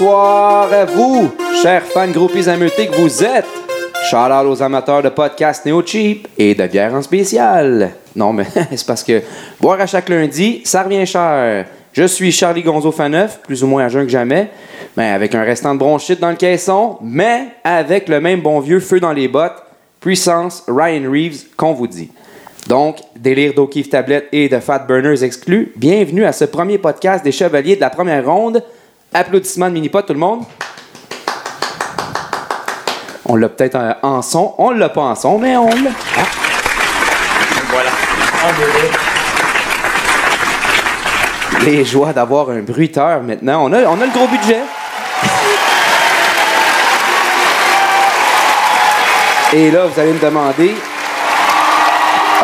bonsoir 0.00 0.72
à 0.72 0.86
vous, 0.86 1.30
chers 1.60 1.84
fans 1.84 2.10
groupies 2.10 2.48
ameutés 2.48 2.86
que 2.86 2.96
vous 2.96 3.22
êtes. 3.22 3.44
Shout 4.08 4.16
out 4.16 4.46
aux 4.46 4.62
amateurs 4.62 5.02
de 5.02 5.10
podcasts 5.10 5.66
Néo 5.66 5.82
Cheap 5.84 6.26
et 6.38 6.54
de 6.54 6.66
bière 6.66 6.94
en 6.94 7.02
spécial. 7.02 7.90
Non, 8.16 8.32
mais 8.32 8.46
c'est 8.70 8.86
parce 8.86 9.04
que 9.04 9.20
boire 9.60 9.78
à 9.78 9.86
chaque 9.86 10.08
lundi, 10.08 10.62
ça 10.64 10.84
revient 10.84 11.04
cher. 11.04 11.66
Je 11.92 12.04
suis 12.04 12.32
Charlie 12.32 12.62
Gonzo 12.62 12.92
Faneuf, 12.92 13.40
plus 13.42 13.62
ou 13.62 13.66
moins 13.66 13.84
à 13.84 13.88
jeun 13.88 14.06
que 14.06 14.10
jamais, 14.10 14.48
mais 14.96 15.10
avec 15.10 15.34
un 15.34 15.42
restant 15.42 15.74
de 15.74 15.80
bronchite 15.80 16.18
dans 16.18 16.30
le 16.30 16.36
caisson, 16.36 16.96
mais 17.02 17.48
avec 17.62 18.08
le 18.08 18.22
même 18.22 18.40
bon 18.40 18.58
vieux 18.60 18.80
feu 18.80 19.00
dans 19.00 19.12
les 19.12 19.28
bottes, 19.28 19.62
puissance 20.00 20.64
Ryan 20.66 21.10
Reeves 21.10 21.44
qu'on 21.58 21.74
vous 21.74 21.88
dit. 21.88 22.10
Donc, 22.68 22.96
délire 23.16 23.52
d'O'Keefe 23.52 23.90
Tablette 23.90 24.28
et 24.32 24.48
de 24.48 24.60
Fat 24.60 24.78
Burners 24.78 25.22
exclus, 25.22 25.72
bienvenue 25.76 26.24
à 26.24 26.32
ce 26.32 26.46
premier 26.46 26.78
podcast 26.78 27.22
des 27.22 27.32
Chevaliers 27.32 27.76
de 27.76 27.80
la 27.82 27.90
première 27.90 28.24
ronde. 28.24 28.62
Applaudissements 29.12 29.68
de 29.68 29.72
mini-pot, 29.72 30.02
tout 30.02 30.12
le 30.12 30.20
monde. 30.20 30.44
On 33.26 33.34
l'a 33.34 33.48
peut-être 33.48 33.74
euh, 33.74 33.92
en 34.02 34.22
son, 34.22 34.54
on 34.58 34.70
l'a 34.70 34.88
pas 34.88 35.00
en 35.02 35.14
son, 35.16 35.36
mais 35.38 35.56
on 35.56 35.68
l'a. 35.68 35.90
Ah. 36.16 36.22
Voilà. 37.70 37.90
Les 41.64 41.84
joies 41.84 42.12
d'avoir 42.12 42.50
un 42.50 42.60
bruiteur 42.60 43.20
maintenant. 43.22 43.64
On 43.64 43.72
a, 43.72 43.82
on 43.82 44.00
a 44.00 44.06
le 44.06 44.12
gros 44.12 44.28
budget. 44.28 44.60
Et 49.52 49.72
là, 49.72 49.86
vous 49.86 50.00
allez 50.00 50.12
me 50.12 50.20
demander. 50.20 50.74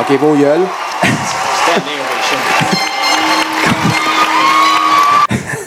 OK, 0.01 0.19
vos 0.19 0.35
gueules. 0.35 0.67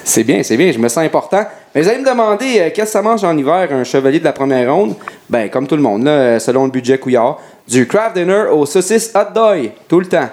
C'est 0.10 0.24
bien, 0.24 0.42
c'est 0.42 0.58
bien, 0.58 0.72
je 0.72 0.80
me 0.80 0.88
sens 0.88 1.04
important. 1.04 1.46
Mais 1.74 1.84
vous 1.84 1.88
allez 1.88 2.00
me 2.00 2.10
demander 2.10 2.58
euh, 2.58 2.70
qu'est-ce 2.74 2.86
que 2.86 2.92
ça 2.94 3.04
mange 3.04 3.24
en 3.24 3.38
hiver 3.38 3.68
un 3.72 3.84
chevalier 3.84 4.18
de 4.18 4.24
la 4.24 4.32
première 4.32 4.74
ronde? 4.74 4.96
Ben, 5.30 5.48
comme 5.52 5.68
tout 5.68 5.76
le 5.76 5.84
monde, 5.84 6.04
là, 6.04 6.12
euh, 6.12 6.40
selon 6.40 6.66
le 6.66 6.72
budget 6.72 6.98
couillard, 6.98 7.38
du 7.68 7.88
craft 7.88 8.16
dinner 8.16 8.46
aux 8.52 8.66
saucisses 8.66 9.14
hot 9.14 9.32
dog, 9.36 9.70
tout 9.88 10.00
le 10.00 10.08
temps. 10.08 10.30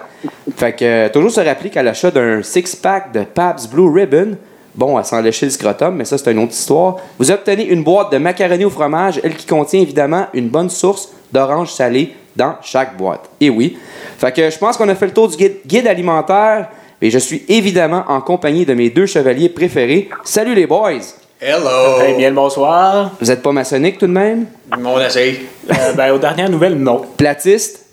Fait 0.55 0.73
que, 0.73 0.83
euh, 0.83 1.09
toujours 1.09 1.29
se 1.29 1.41
rappeler 1.41 1.69
qu'à 1.69 1.83
l'achat 1.83 2.09
d'un 2.09 2.41
six-pack 2.41 3.11
de 3.11 3.21
Pabst 3.21 3.69
Blue 3.69 3.87
Ribbon, 3.87 4.35
bon, 4.73 4.97
à 4.97 5.03
s'en 5.03 5.21
lécher 5.21 5.45
le 5.45 5.51
scrotum, 5.51 5.95
mais 5.95 6.05
ça, 6.05 6.17
c'est 6.17 6.31
une 6.31 6.39
autre 6.39 6.53
histoire, 6.53 6.95
vous 7.19 7.29
obtenez 7.29 7.67
une 7.67 7.83
boîte 7.83 8.11
de 8.11 8.17
macaroni 8.17 8.65
au 8.65 8.71
fromage, 8.71 9.21
elle 9.23 9.35
qui 9.35 9.45
contient 9.45 9.81
évidemment 9.81 10.25
une 10.33 10.49
bonne 10.49 10.71
source 10.71 11.13
d'orange 11.31 11.71
salée 11.71 12.15
dans 12.35 12.55
chaque 12.63 12.97
boîte. 12.97 13.29
Et 13.39 13.51
oui. 13.51 13.77
Fait 14.17 14.31
que 14.31 14.49
je 14.49 14.57
pense 14.57 14.75
qu'on 14.75 14.89
a 14.89 14.95
fait 14.95 15.05
le 15.05 15.13
tour 15.13 15.27
du 15.27 15.37
guide 15.37 15.87
alimentaire. 15.87 16.67
Et 17.01 17.09
je 17.11 17.19
suis 17.19 17.43
évidemment 17.47 18.03
en 18.07 18.21
compagnie 18.21 18.65
de 18.65 18.73
mes 18.73 18.89
deux 18.89 19.05
chevaliers 19.05 19.49
préférés. 19.49 20.09
Salut 20.23 20.55
les 20.55 20.65
boys! 20.65 20.93
Hello. 21.39 21.99
Eh 22.07 22.13
bien 22.15 22.29
le 22.29 22.35
bonsoir. 22.35 23.11
Vous 23.21 23.29
êtes 23.29 23.43
pas 23.43 23.51
maçonnique 23.51 23.99
tout 23.99 24.07
de 24.07 24.11
même? 24.11 24.47
On 24.83 24.99
essaye. 24.99 25.41
Euh, 25.69 25.93
ben, 25.93 26.11
aux 26.11 26.17
dernières 26.17 26.49
nouvelles, 26.49 26.73
non. 26.75 27.03
Platiste? 27.15 27.85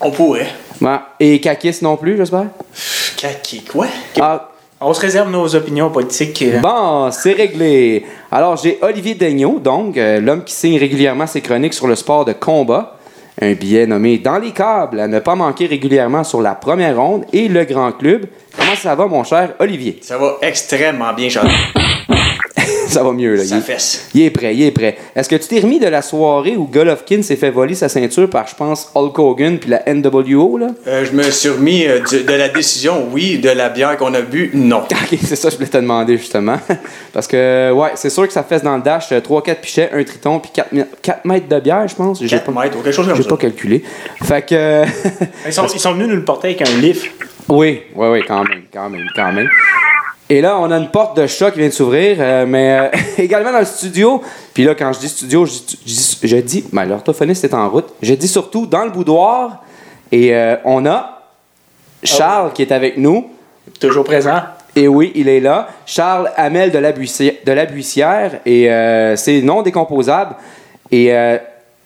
On 0.00 0.10
pourrait. 0.10 0.48
Ouais. 0.80 0.96
Et 1.20 1.40
caquiste 1.40 1.82
non 1.82 1.96
plus, 1.96 2.16
j'espère? 2.16 2.46
Kaki, 3.18 3.62
quoi? 3.62 3.86
Ah, 4.20 4.48
On 4.80 4.92
se 4.92 5.00
réserve 5.00 5.30
nos 5.30 5.54
opinions 5.54 5.90
politiques. 5.90 6.42
euh, 6.42 6.58
bon, 6.58 7.12
c'est 7.12 7.34
réglé. 7.34 8.04
Alors, 8.32 8.56
j'ai 8.56 8.78
Olivier 8.82 9.14
Daigneault, 9.14 9.60
donc, 9.60 9.96
euh, 9.96 10.18
l'homme 10.18 10.42
qui 10.42 10.52
signe 10.54 10.76
régulièrement 10.76 11.28
ses 11.28 11.40
chroniques 11.40 11.74
sur 11.74 11.86
le 11.86 11.94
sport 11.94 12.24
de 12.24 12.32
combat. 12.32 12.96
Un 13.42 13.54
billet 13.54 13.88
nommé 13.88 14.18
Dans 14.18 14.38
les 14.38 14.52
câbles 14.52 15.00
à 15.00 15.08
ne 15.08 15.18
pas 15.18 15.34
manquer 15.34 15.66
régulièrement 15.66 16.22
sur 16.22 16.40
la 16.40 16.54
première 16.54 16.96
ronde 16.96 17.24
et 17.32 17.48
le 17.48 17.64
grand 17.64 17.90
club. 17.90 18.26
Comment 18.56 18.76
ça 18.76 18.94
va, 18.94 19.06
mon 19.08 19.24
cher 19.24 19.54
Olivier? 19.58 19.98
Ça 20.00 20.16
va 20.16 20.36
extrêmement 20.42 21.12
bien, 21.12 21.28
Charlie. 21.28 21.50
Ça 22.92 23.02
va 23.02 23.12
mieux, 23.12 23.34
là. 23.34 23.44
Ça 23.44 23.56
Il- 23.56 23.62
fesse. 23.62 24.08
Il 24.14 24.22
est 24.22 24.30
prêt, 24.30 24.54
il 24.54 24.62
est 24.62 24.70
prêt. 24.70 24.96
Est-ce 25.16 25.28
que 25.28 25.36
tu 25.36 25.48
t'es 25.48 25.60
remis 25.60 25.78
de 25.80 25.86
la 25.88 26.02
soirée 26.02 26.56
où 26.56 26.64
Golovkin 26.66 27.22
s'est 27.22 27.36
fait 27.36 27.50
voler 27.50 27.74
sa 27.74 27.88
ceinture 27.88 28.28
par, 28.30 28.46
je 28.46 28.54
pense, 28.54 28.90
Hulk 28.94 29.18
Hogan 29.18 29.58
puis 29.58 29.70
la 29.70 29.82
NWO, 29.92 30.58
là? 30.58 30.68
Euh, 30.86 31.04
je 31.04 31.12
me 31.12 31.22
suis 31.24 31.48
remis 31.48 31.86
euh, 31.86 32.00
du- 32.00 32.22
de 32.24 32.32
la 32.32 32.48
décision, 32.48 33.08
oui, 33.12 33.38
de 33.38 33.50
la 33.50 33.68
bière 33.68 33.96
qu'on 33.96 34.12
a 34.14 34.20
bu, 34.20 34.50
non. 34.54 34.82
Ok, 35.12 35.18
c'est 35.24 35.36
ça 35.36 35.48
que 35.48 35.52
je 35.52 35.58
voulais 35.58 35.68
te 35.70 35.76
demander, 35.78 36.16
justement. 36.16 36.58
Parce 37.12 37.26
que, 37.26 37.70
ouais, 37.72 37.90
c'est 37.94 38.10
sûr 38.10 38.26
que 38.26 38.32
ça 38.32 38.42
fesse 38.42 38.62
dans 38.62 38.76
le 38.76 38.82
dash 38.82 39.10
3-4 39.10 39.54
pichets, 39.60 39.90
un 39.92 40.02
triton, 40.04 40.38
puis 40.38 40.50
4, 41.02 41.24
mètres 41.24 41.48
de 41.48 41.60
bière, 41.60 41.86
je 41.88 41.94
pense. 41.94 42.20
J'ai 42.20 42.28
4 42.28 42.52
pas, 42.52 42.62
mètres 42.62 42.78
ou 42.78 42.82
quelque 42.82 42.94
chose 42.94 43.06
comme 43.06 43.16
j'ai 43.16 43.22
ça. 43.22 43.28
pas 43.28 43.36
calculé. 43.36 43.82
Fait 44.22 44.42
que. 44.46 44.84
Ils 45.46 45.52
sont, 45.52 45.66
ils 45.74 45.80
sont 45.80 45.92
venus 45.94 46.08
nous 46.08 46.16
le 46.16 46.24
porter 46.24 46.48
avec 46.48 46.62
un 46.62 46.80
lift. 46.80 47.06
oui, 47.48 47.82
oui, 47.94 48.08
oui, 48.08 48.20
quand 48.26 48.44
même, 48.44 48.62
quand 48.72 48.88
même, 48.90 49.06
quand 49.14 49.32
même. 49.32 49.48
Et 50.32 50.40
là, 50.40 50.58
on 50.58 50.70
a 50.70 50.78
une 50.78 50.88
porte 50.88 51.14
de 51.18 51.26
chat 51.26 51.50
qui 51.50 51.58
vient 51.58 51.68
de 51.68 51.74
s'ouvrir, 51.74 52.16
euh, 52.18 52.46
mais 52.46 52.78
euh, 52.80 52.98
également 53.18 53.52
dans 53.52 53.58
le 53.58 53.66
studio. 53.66 54.22
Puis 54.54 54.64
là, 54.64 54.74
quand 54.74 54.90
je 54.94 55.00
dis 55.00 55.10
studio, 55.10 55.44
je, 55.44 55.52
dis- 55.52 56.18
je 56.22 56.36
dis, 56.38 56.64
ben, 56.72 56.86
l'orthophoniste 56.86 57.44
est 57.44 57.52
en 57.52 57.68
route. 57.68 57.92
Je 58.00 58.14
dis 58.14 58.28
surtout 58.28 58.64
dans 58.64 58.82
le 58.82 58.90
boudoir. 58.90 59.62
Et 60.10 60.34
euh, 60.34 60.56
on 60.64 60.86
a 60.86 61.20
Charles 62.02 62.54
qui 62.54 62.62
est 62.62 62.72
avec 62.72 62.96
nous. 62.96 63.28
Toujours 63.78 64.04
présent. 64.04 64.40
Et 64.74 64.88
oui, 64.88 65.12
il 65.16 65.28
est 65.28 65.40
là. 65.40 65.68
Charles 65.84 66.30
Hamel 66.34 66.70
de 66.70 66.78
la, 66.78 66.92
Buissière, 66.92 67.34
de 67.44 67.52
la 67.52 67.66
Buissière. 67.66 68.40
Et 68.46 68.70
c'est 69.16 69.42
non 69.42 69.60
décomposable. 69.60 70.34
Et 70.90 71.12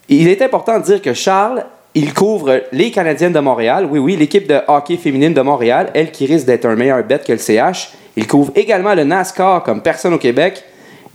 il 0.08 0.28
est 0.28 0.40
important 0.40 0.78
de 0.78 0.84
dire 0.84 1.02
que 1.02 1.14
Charles, 1.14 1.66
il 1.96 2.14
couvre 2.14 2.60
les 2.72 2.90
Canadiennes 2.92 3.32
de 3.32 3.40
Montréal. 3.40 3.88
Oui, 3.90 3.98
oui, 3.98 4.16
l'équipe 4.16 4.46
de 4.46 4.60
hockey 4.68 4.96
féminine 4.98 5.34
de 5.34 5.40
Montréal, 5.40 5.90
elle 5.94 6.12
qui 6.12 6.26
risque 6.26 6.46
d'être 6.46 6.66
un 6.66 6.76
meilleur 6.76 7.02
bet 7.02 7.18
que 7.26 7.32
le 7.32 7.38
CH. 7.38 7.90
Il 8.16 8.26
couvre 8.28 8.52
également 8.54 8.94
le 8.94 9.02
NASCAR 9.04 9.62
comme 9.64 9.80
personne 9.82 10.14
au 10.14 10.18
Québec. 10.18 10.62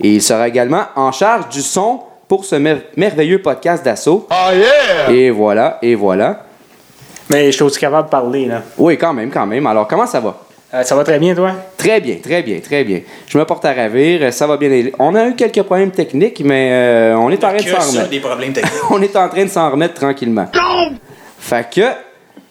Et 0.00 0.14
il 0.16 0.22
sera 0.22 0.48
également 0.48 0.82
en 0.96 1.12
charge 1.12 1.48
du 1.48 1.62
son 1.62 2.00
pour 2.26 2.44
ce 2.44 2.56
mer- 2.56 2.82
merveilleux 2.96 3.40
podcast 3.40 3.84
d'assaut. 3.84 4.26
Et 5.12 5.30
voilà, 5.30 5.78
et 5.82 5.94
voilà. 5.94 6.44
Mais 7.30 7.46
je 7.46 7.52
suis 7.52 7.62
aussi 7.62 7.78
capable 7.78 8.06
de 8.08 8.10
parler, 8.10 8.46
là. 8.46 8.62
Oui, 8.76 8.98
quand 8.98 9.12
même, 9.12 9.30
quand 9.30 9.46
même. 9.46 9.66
Alors, 9.66 9.86
comment 9.86 10.06
ça 10.06 10.18
va? 10.20 10.36
Euh, 10.74 10.82
ça 10.82 10.96
va 10.96 11.04
très 11.04 11.18
bien, 11.18 11.34
toi? 11.34 11.52
Très 11.82 12.00
bien, 12.00 12.16
très 12.22 12.42
bien, 12.42 12.58
très 12.60 12.84
bien. 12.84 13.00
Je 13.26 13.36
me 13.38 13.44
porte 13.44 13.64
à 13.64 13.72
ravir, 13.72 14.20
euh, 14.22 14.30
ça 14.30 14.46
va 14.46 14.56
bien 14.56 14.70
aller. 14.70 14.92
On 14.98 15.14
a 15.16 15.26
eu 15.28 15.34
quelques 15.34 15.62
problèmes 15.62 15.90
techniques, 15.90 16.40
mais 16.44 16.68
euh, 16.70 17.16
on 17.16 17.28
est 17.30 17.42
en 17.42 17.48
train 17.48 17.56
de 17.56 17.62
s'en 17.68 17.78
remettre. 17.90 18.08
des 18.10 18.20
problèmes 18.20 18.52
techniques? 18.52 18.72
On 18.90 19.02
est 19.02 19.16
en 19.16 19.28
train 19.28 19.44
de 19.44 19.50
s'en 19.50 19.70
remettre 19.70 19.94
tranquillement. 19.94 20.46
Fait 21.40 21.66
que, 21.74 21.80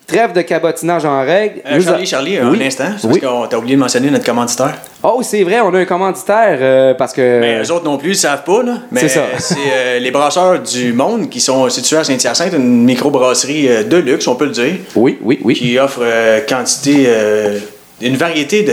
trêve 0.06 0.32
de 0.34 0.42
cabotinage 0.42 1.06
en 1.06 1.22
règle. 1.22 1.60
Euh, 1.64 1.80
Charlie, 1.80 2.02
a- 2.02 2.06
Charlie, 2.06 2.38
Oui. 2.42 2.58
un 2.62 2.66
instant, 2.66 2.84
Oui. 3.04 3.20
parce 3.20 3.32
qu'on 3.32 3.46
t'a 3.46 3.58
oublié 3.58 3.74
de 3.76 3.80
mentionner 3.80 4.10
notre 4.10 4.24
commanditaire. 4.26 4.74
Oh, 5.02 5.20
c'est 5.22 5.42
vrai, 5.44 5.60
on 5.60 5.72
a 5.74 5.78
un 5.78 5.84
commanditaire 5.86 6.58
euh, 6.60 6.94
parce 6.94 7.14
que. 7.14 7.40
Mais 7.40 7.62
eux 7.62 7.72
autres 7.72 7.84
non 7.86 7.96
plus, 7.96 8.10
ils 8.10 8.16
savent 8.16 8.44
pas, 8.44 8.62
là. 8.62 8.74
Mais 8.90 9.00
C'est 9.00 9.08
ça. 9.08 9.22
c'est 9.38 9.56
euh, 9.72 9.98
les 9.98 10.10
brasseurs 10.10 10.60
du 10.60 10.92
monde 10.92 11.30
qui 11.30 11.40
sont 11.40 11.68
situés 11.70 11.96
à 11.96 12.04
Saint-Hyacinthe, 12.04 12.52
une 12.54 12.84
microbrasserie 12.84 13.68
euh, 13.68 13.82
de 13.84 13.96
luxe, 13.96 14.26
on 14.26 14.34
peut 14.34 14.44
le 14.46 14.50
dire, 14.50 14.74
Oui, 14.94 15.18
oui, 15.22 15.38
oui. 15.42 15.54
qui 15.54 15.78
offre 15.78 16.00
euh, 16.02 16.40
quantité, 16.46 17.04
euh, 17.06 17.58
une 18.02 18.16
variété 18.16 18.62
de, 18.64 18.72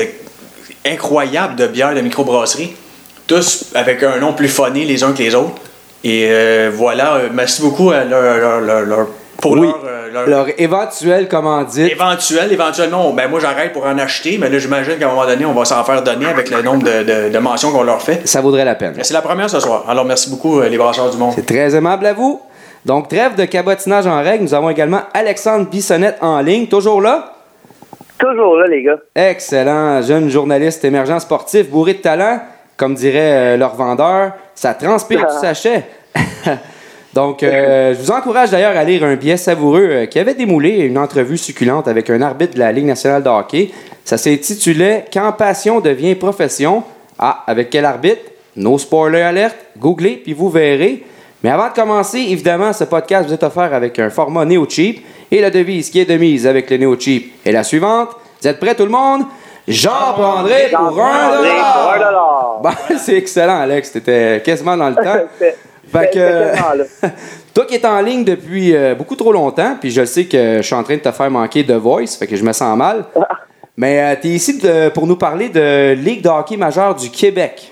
incroyable 0.86 1.56
de 1.56 1.68
bières 1.68 1.94
de 1.96 2.02
microbrasserie, 2.02 2.76
tous 3.28 3.66
avec 3.76 4.02
un 4.04 4.18
nom 4.20 4.34
plus 4.34 4.48
funny 4.50 4.86
les 4.86 5.04
uns 5.04 5.14
que 5.14 5.20
les 5.24 5.36
autres. 5.36 5.52
Et 6.04 6.28
euh, 6.30 6.72
voilà, 6.74 7.16
euh, 7.16 7.30
merci 7.34 7.62
beaucoup 7.62 7.92
à 7.92 8.04
leur, 8.06 8.62
leur- 8.62 8.82
leur- 8.86 9.08
pour 9.42 9.52
Oui. 9.54 9.68
leur, 9.68 9.82
euh, 9.86 10.10
leur- 10.12 10.28
Leur 10.28 10.46
éventuel 10.62 11.28
commandite. 11.28 11.92
Éventuel, 11.92 12.52
éventuellement, 12.52 13.12
ben 13.14 13.30
moi 13.30 13.40
j'arrête 13.40 13.74
pour 13.74 13.86
en 13.86 13.98
acheter, 13.98 14.38
mais 14.40 14.50
là 14.50 14.58
j'imagine 14.60 14.98
qu'à 14.98 15.06
un 15.08 15.10
moment 15.10 15.26
donné, 15.26 15.46
on 15.46 15.54
va 15.54 15.66
s'en 15.66 15.84
faire 15.84 16.02
donner 16.02 16.26
avec 16.26 16.50
le 16.50 16.62
nombre 16.62 16.84
de, 16.84 17.04
de- 17.04 17.30
de 17.30 17.38
mentions 17.40 17.72
qu'on 17.72 17.84
leur 17.84 18.02
fait. 18.02 18.28
Ça 18.28 18.42
vaudrait 18.42 18.66
la 18.66 18.76
peine. 18.76 18.96
C'est 19.02 19.14
la 19.14 19.22
première 19.22 19.50
ce 19.50 19.60
soir. 19.60 19.84
Alors 19.88 20.06
merci 20.06 20.30
beaucoup 20.30 20.62
les 20.62 20.78
brasseurs 20.78 21.10
du 21.12 21.18
monde. 21.18 21.34
C'est 21.36 21.46
très 21.46 21.76
aimable 21.76 22.06
à 22.06 22.14
vous. 22.14 22.42
Donc, 22.86 23.10
trêve 23.10 23.36
de 23.36 23.44
cabotinage 23.44 24.08
en 24.08 24.22
règle. 24.24 24.46
Nous 24.46 24.54
avons 24.54 24.70
également 24.70 25.02
Alexandre 25.14 25.70
Bissonnette 25.70 26.18
en 26.22 26.40
ligne. 26.40 26.68
Toujours 26.68 27.02
là? 27.02 27.34
Toujours 28.20 28.58
là, 28.58 28.68
les 28.68 28.84
gars. 28.84 29.00
Excellent, 29.16 30.02
jeune 30.02 30.30
journaliste 30.30 30.84
émergent 30.84 31.20
sportif, 31.20 31.70
bourré 31.70 31.94
de 31.94 32.00
talent, 32.00 32.40
comme 32.76 32.94
dirait 32.94 33.56
euh, 33.56 33.58
leur 33.58 33.76
vendeur, 33.76 34.34
ça 34.54 34.74
transpire 34.74 35.26
du 35.26 35.34
sachet. 35.42 35.86
Donc, 37.14 37.42
euh, 37.42 37.96
je 37.96 38.00
vous 38.00 38.12
encourage 38.12 38.52
d'ailleurs 38.52 38.78
à 38.78 38.84
lire 38.84 39.04
un 39.04 39.16
billet 39.16 39.38
savoureux 39.38 39.88
euh, 39.90 40.06
qui 40.06 40.20
avait 40.20 40.36
démoulé 40.36 40.78
une 40.80 40.98
entrevue 40.98 41.38
succulente 41.38 41.88
avec 41.88 42.10
un 42.10 42.22
arbitre 42.22 42.54
de 42.54 42.60
la 42.60 42.72
Ligue 42.72 42.86
nationale 42.86 43.24
de 43.24 43.30
hockey. 43.30 43.72
Ça 44.04 44.18
s'intitulait 44.18 45.06
Quand 45.12 45.32
passion 45.32 45.80
devient 45.80 46.16
profession. 46.16 46.84
Ah, 47.18 47.44
avec 47.48 47.70
quel 47.70 47.86
arbitre? 47.86 48.22
No 48.56 48.78
spoiler 48.78 49.22
alerte. 49.22 49.58
Googlez, 49.78 50.22
puis 50.24 50.34
vous 50.34 50.50
verrez. 50.50 51.04
Mais 51.44 51.50
avant 51.52 51.70
de 51.70 51.74
commencer, 51.74 52.18
évidemment, 52.18 52.74
ce 52.74 52.84
podcast 52.84 53.28
vous 53.28 53.34
est 53.34 53.44
offert 53.44 53.74
avec 53.74 53.98
un 53.98 54.10
format 54.10 54.44
Neo 54.44 54.66
Cheap 54.68 55.06
et 55.32 55.40
la 55.40 55.50
devise 55.50 55.90
qui 55.90 56.00
est 56.00 56.06
de 56.06 56.18
mise 56.18 56.46
avec 56.46 56.70
le 56.70 56.78
Neo 56.78 57.00
Cheap 57.00 57.34
est 57.46 57.52
la 57.54 57.64
suivante. 57.64 58.10
Vous 58.42 58.48
êtes 58.48 58.60
prêts 58.60 58.76
tout 58.76 58.84
le 58.84 58.92
monde? 58.92 59.24
J'en 59.66 60.14
prendrai 60.14 60.70
pour 60.70 61.02
un 61.02 61.38
dollar! 61.38 62.60
Bon, 62.62 62.72
c'est 62.98 63.16
excellent, 63.16 63.62
Alex. 63.62 63.94
T'étais 63.94 64.42
quasiment 64.44 64.76
dans 64.76 64.90
le 64.90 64.96
temps. 65.04 65.28
Fait 65.90 66.10
que, 66.14 67.08
toi 67.54 67.66
qui 67.66 67.76
es 67.76 67.86
en 67.86 68.02
ligne 68.02 68.26
depuis 68.26 68.76
euh, 68.76 68.96
beaucoup 68.96 69.16
trop 69.16 69.32
longtemps, 69.32 69.78
puis 69.80 69.92
je 69.92 70.02
le 70.02 70.08
sais 70.08 70.26
que 70.26 70.58
je 70.58 70.62
suis 70.62 70.76
en 70.76 70.84
train 70.84 70.96
de 70.96 71.02
te 71.02 71.12
faire 71.12 71.32
manquer 71.32 71.64
de 71.64 71.74
voice, 71.76 72.18
fait 72.18 72.28
que 72.28 72.36
je 72.36 72.44
me 72.44 72.52
sens 72.52 72.78
mal. 72.78 73.06
Mais 73.78 74.20
tu 74.20 74.28
es 74.28 74.32
ici 74.32 74.62
pour 74.94 75.08
nous 75.08 75.16
parler 75.16 75.48
de 75.48 75.94
Ligue 75.94 76.22
de 76.22 76.28
hockey 76.28 76.58
majeure 76.58 76.96
du 76.96 77.10
Québec. 77.10 77.72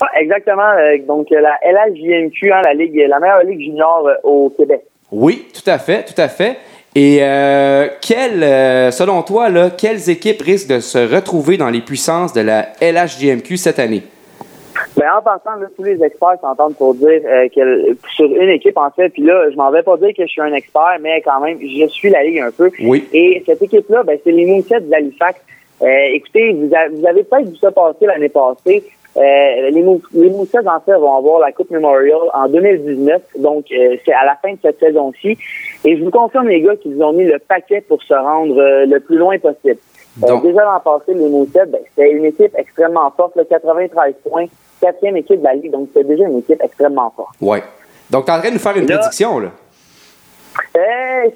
Ah, 0.00 0.08
exactement. 0.20 0.70
euh, 0.78 0.96
donc, 1.06 1.30
euh, 1.32 1.40
la 1.40 1.58
LHJMQ, 1.62 2.52
hein, 2.52 2.62
la, 2.64 2.74
ligue, 2.74 2.96
la 3.08 3.18
meilleure 3.18 3.42
ligue 3.44 3.60
junior 3.60 4.06
euh, 4.06 4.14
au 4.24 4.50
Québec. 4.50 4.82
Oui, 5.12 5.46
tout 5.52 5.68
à 5.68 5.78
fait, 5.78 6.04
tout 6.04 6.20
à 6.20 6.28
fait. 6.28 6.56
Et 6.94 7.18
euh, 7.20 7.86
euh, 8.10 8.90
selon 8.90 9.22
toi, 9.22 9.48
là, 9.48 9.70
quelles 9.70 10.10
équipes 10.10 10.42
risquent 10.42 10.70
de 10.70 10.80
se 10.80 10.98
retrouver 11.14 11.56
dans 11.56 11.70
les 11.70 11.80
puissances 11.80 12.32
de 12.32 12.40
la 12.40 12.66
LHJMQ 12.80 13.56
cette 13.56 13.78
année? 13.78 14.02
Ben, 14.96 15.06
en 15.16 15.22
passant, 15.22 15.56
là, 15.60 15.66
tous 15.76 15.84
les 15.84 16.02
experts 16.02 16.38
s'entendent 16.40 16.76
pour 16.76 16.94
dire 16.94 17.20
euh, 17.24 17.48
que 17.54 17.96
sur 18.14 18.26
une 18.26 18.48
équipe, 18.48 18.76
en 18.76 18.90
fait, 18.90 19.08
puis 19.10 19.22
là, 19.22 19.50
je 19.50 19.56
m'en 19.56 19.70
vais 19.70 19.82
pas 19.82 19.96
dire 19.98 20.10
que 20.16 20.22
je 20.22 20.28
suis 20.28 20.40
un 20.40 20.52
expert, 20.52 20.96
mais 21.00 21.20
quand 21.22 21.40
même, 21.40 21.58
je 21.60 21.86
suis 21.88 22.10
la 22.10 22.22
Ligue 22.24 22.40
un 22.40 22.50
peu. 22.50 22.70
Oui. 22.82 23.06
Et 23.12 23.42
cette 23.46 23.62
équipe-là, 23.62 24.02
ben, 24.02 24.18
c'est 24.24 24.32
les 24.32 24.46
Mooseheads 24.46 24.80
d'Halifax. 24.88 25.40
Euh, 25.82 25.86
écoutez, 26.12 26.52
vous, 26.52 26.70
a- 26.74 26.88
vous 26.88 27.06
avez 27.06 27.22
peut-être 27.24 27.48
vu 27.50 27.56
ça 27.56 27.70
passer 27.70 28.06
l'année 28.06 28.28
passée. 28.28 28.82
Euh, 29.16 29.70
les, 29.70 29.82
Mou- 29.82 30.00
les 30.14 30.30
en 30.30 30.80
fait, 30.80 30.92
vont 30.92 31.16
avoir 31.16 31.40
la 31.40 31.50
Coupe 31.52 31.70
Memorial 31.70 32.18
en 32.32 32.48
2019, 32.48 33.20
donc 33.38 33.64
euh, 33.72 33.96
c'est 34.04 34.12
à 34.12 34.24
la 34.24 34.36
fin 34.40 34.52
de 34.52 34.58
cette 34.62 34.78
saison-ci. 34.78 35.36
Et 35.84 35.96
je 35.96 36.04
vous 36.04 36.10
confirme, 36.12 36.46
les 36.48 36.60
gars, 36.60 36.76
qu'ils 36.76 37.02
ont 37.02 37.12
mis 37.12 37.24
le 37.24 37.38
paquet 37.40 37.80
pour 37.80 38.00
se 38.02 38.14
rendre 38.14 38.56
euh, 38.60 38.86
le 38.86 39.00
plus 39.00 39.16
loin 39.16 39.36
possible. 39.38 39.78
Donc- 40.16 40.42
déjà 40.44 40.62
l'an 40.64 40.78
passé, 40.80 41.14
les 41.14 41.28
Mooseheads, 41.28 41.66
ben, 41.66 41.80
c'était 41.88 42.12
une 42.12 42.24
équipe 42.24 42.54
extrêmement 42.56 43.10
forte, 43.16 43.34
là, 43.36 43.42
93 43.48 44.14
points, 44.28 44.46
quatrième 44.80 45.16
équipe 45.16 45.40
de 45.40 45.44
la 45.44 45.54
Ligue, 45.54 45.72
donc 45.72 45.88
c'était 45.92 46.06
déjà 46.08 46.24
une 46.24 46.38
équipe 46.38 46.62
extrêmement 46.62 47.12
forte. 47.16 47.34
Ouais. 47.40 47.62
Donc, 48.10 48.26
tu 48.26 48.30
en 48.32 48.38
train 48.38 48.48
de 48.48 48.54
nous 48.54 48.60
faire 48.60 48.76
une 48.76 48.86
Là- 48.86 48.98
prédiction, 48.98 49.38
là. 49.40 49.48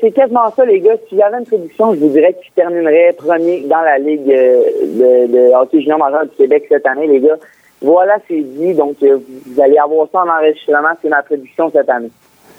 C'est 0.01 0.11
quasiment 0.13 0.51
ça, 0.55 0.65
les 0.65 0.81
gars. 0.81 0.95
Si 1.09 1.17
j'avais 1.17 1.39
une 1.39 1.45
prédiction, 1.47 1.95
je 1.95 2.01
vous 2.01 2.09
dirais 2.09 2.35
qu'ils 2.35 2.53
termineraient 2.53 3.13
premier 3.17 3.61
dans 3.63 3.81
la 3.81 3.99
Ligue 3.99 4.25
de, 4.27 5.27
de 5.27 5.55
hockey 5.55 5.81
junior 5.81 5.99
majeur 5.99 6.25
du 6.25 6.31
Québec 6.37 6.65
cette 6.69 6.87
année, 6.87 7.07
les 7.07 7.21
gars. 7.21 7.37
Voilà, 7.85 8.17
c'est 8.27 8.41
dit. 8.41 8.73
Donc, 8.75 8.97
euh, 9.03 9.19
vous 9.47 9.61
allez 9.61 9.77
avoir 9.77 10.09
ça 10.11 10.21
en 10.21 10.29
enregistrement. 10.29 10.95
C'est 11.03 11.09
ma 11.11 11.23
prédiction 11.23 11.71
cette 11.71 11.89
année. 11.89 12.11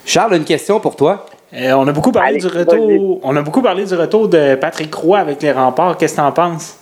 Charles, 0.06 0.36
une 0.36 0.46
question 0.46 0.80
pour 0.80 0.96
toi? 0.96 1.26
Euh, 1.54 1.74
on 1.74 1.88
a 1.88 1.92
beaucoup 1.92 2.12
parlé 2.12 2.30
Allez, 2.30 2.40
du 2.40 2.48
retour. 2.48 3.20
On 3.24 3.36
a 3.36 3.42
beaucoup 3.42 3.62
parlé 3.62 3.86
du 3.86 3.96
retour 3.96 4.28
de 4.28 4.56
Patrick 4.56 4.94
Roy 4.94 5.18
avec 5.18 5.42
les 5.42 5.52
remparts. 5.52 5.98
Qu'est-ce 5.98 6.16
que 6.16 6.22
t'en 6.22 6.32
penses? 6.32 6.80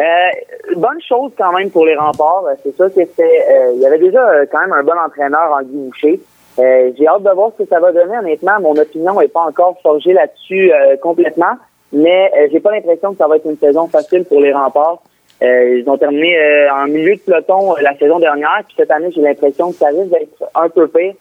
Euh, 0.00 0.74
bonne 0.76 1.00
chose 1.08 1.32
quand 1.36 1.52
même 1.52 1.70
pour 1.70 1.84
les 1.84 1.96
remparts. 1.96 2.44
C'est 2.62 2.76
sûr 2.76 2.86
que 2.86 2.94
c'était, 2.94 3.44
euh, 3.50 3.72
il 3.74 3.80
y 3.80 3.86
avait 3.86 3.98
déjà 3.98 4.46
quand 4.52 4.60
même 4.60 4.72
un 4.72 4.84
bon 4.84 4.98
entraîneur 5.04 5.50
en 5.52 5.62
Guy 5.62 5.76
Boucher. 5.76 6.20
Euh, 6.58 6.90
J'ai 6.96 7.06
hâte 7.06 7.22
de 7.22 7.30
voir 7.30 7.50
ce 7.56 7.64
que 7.64 7.68
ça 7.68 7.80
va 7.80 7.92
donner. 7.92 8.18
Honnêtement, 8.18 8.60
mon 8.60 8.76
opinion 8.76 9.18
n'est 9.20 9.28
pas 9.28 9.42
encore 9.42 9.76
forgée 9.82 10.12
là-dessus 10.12 10.72
euh, 10.72 10.96
complètement, 10.96 11.54
mais 11.92 12.30
euh, 12.36 12.48
j'ai 12.50 12.60
pas 12.60 12.70
l'impression 12.72 13.12
que 13.12 13.18
ça 13.18 13.26
va 13.26 13.36
être 13.36 13.46
une 13.46 13.58
saison 13.58 13.88
facile 13.88 14.24
pour 14.24 14.40
les 14.40 14.52
remparts. 14.52 15.02
Euh, 15.42 15.80
ils 15.80 15.88
ont 15.88 15.98
terminé 15.98 16.36
euh, 16.38 16.72
en 16.72 16.86
milieu 16.86 17.14
de 17.14 17.20
peloton 17.20 17.72
euh, 17.72 17.80
la 17.82 17.96
saison 17.96 18.18
dernière, 18.18 18.62
puis 18.66 18.74
cette 18.78 18.90
année, 18.90 19.10
j'ai 19.14 19.20
l'impression 19.20 19.70
que 19.70 19.76
ça 19.76 19.88
risque 19.88 20.10
d'être 20.10 20.50
un 20.54 20.68
peu 20.68 20.88
pire. 20.88 21.14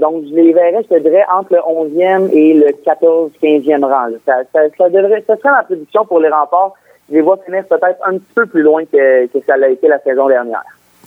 Donc, 0.00 0.24
je 0.28 0.34
les 0.34 0.54
verrais, 0.54 0.82
je 0.82 0.96
te 0.96 0.98
dirais, 1.00 1.24
entre 1.30 1.52
le 1.52 1.58
11e 1.58 2.30
et 2.32 2.54
le 2.54 2.68
14-15e 2.86 3.84
rang. 3.84 4.06
là. 4.06 4.42
Ça, 4.52 4.88
devrait, 4.88 5.22
serait 5.26 5.50
ma 5.50 5.62
prédiction 5.62 6.06
pour 6.06 6.20
les 6.20 6.30
remparts. 6.30 6.72
Je 7.10 7.16
les 7.16 7.20
vois 7.20 7.38
finir 7.44 7.64
peut-être 7.66 7.98
un 8.06 8.12
petit 8.12 8.32
peu 8.34 8.46
plus 8.46 8.62
loin 8.62 8.84
que, 8.86 9.26
que 9.26 9.38
ça 9.46 9.58
l'a 9.58 9.68
été 9.68 9.86
la 9.86 9.98
saison 9.98 10.26
dernière. 10.28 10.64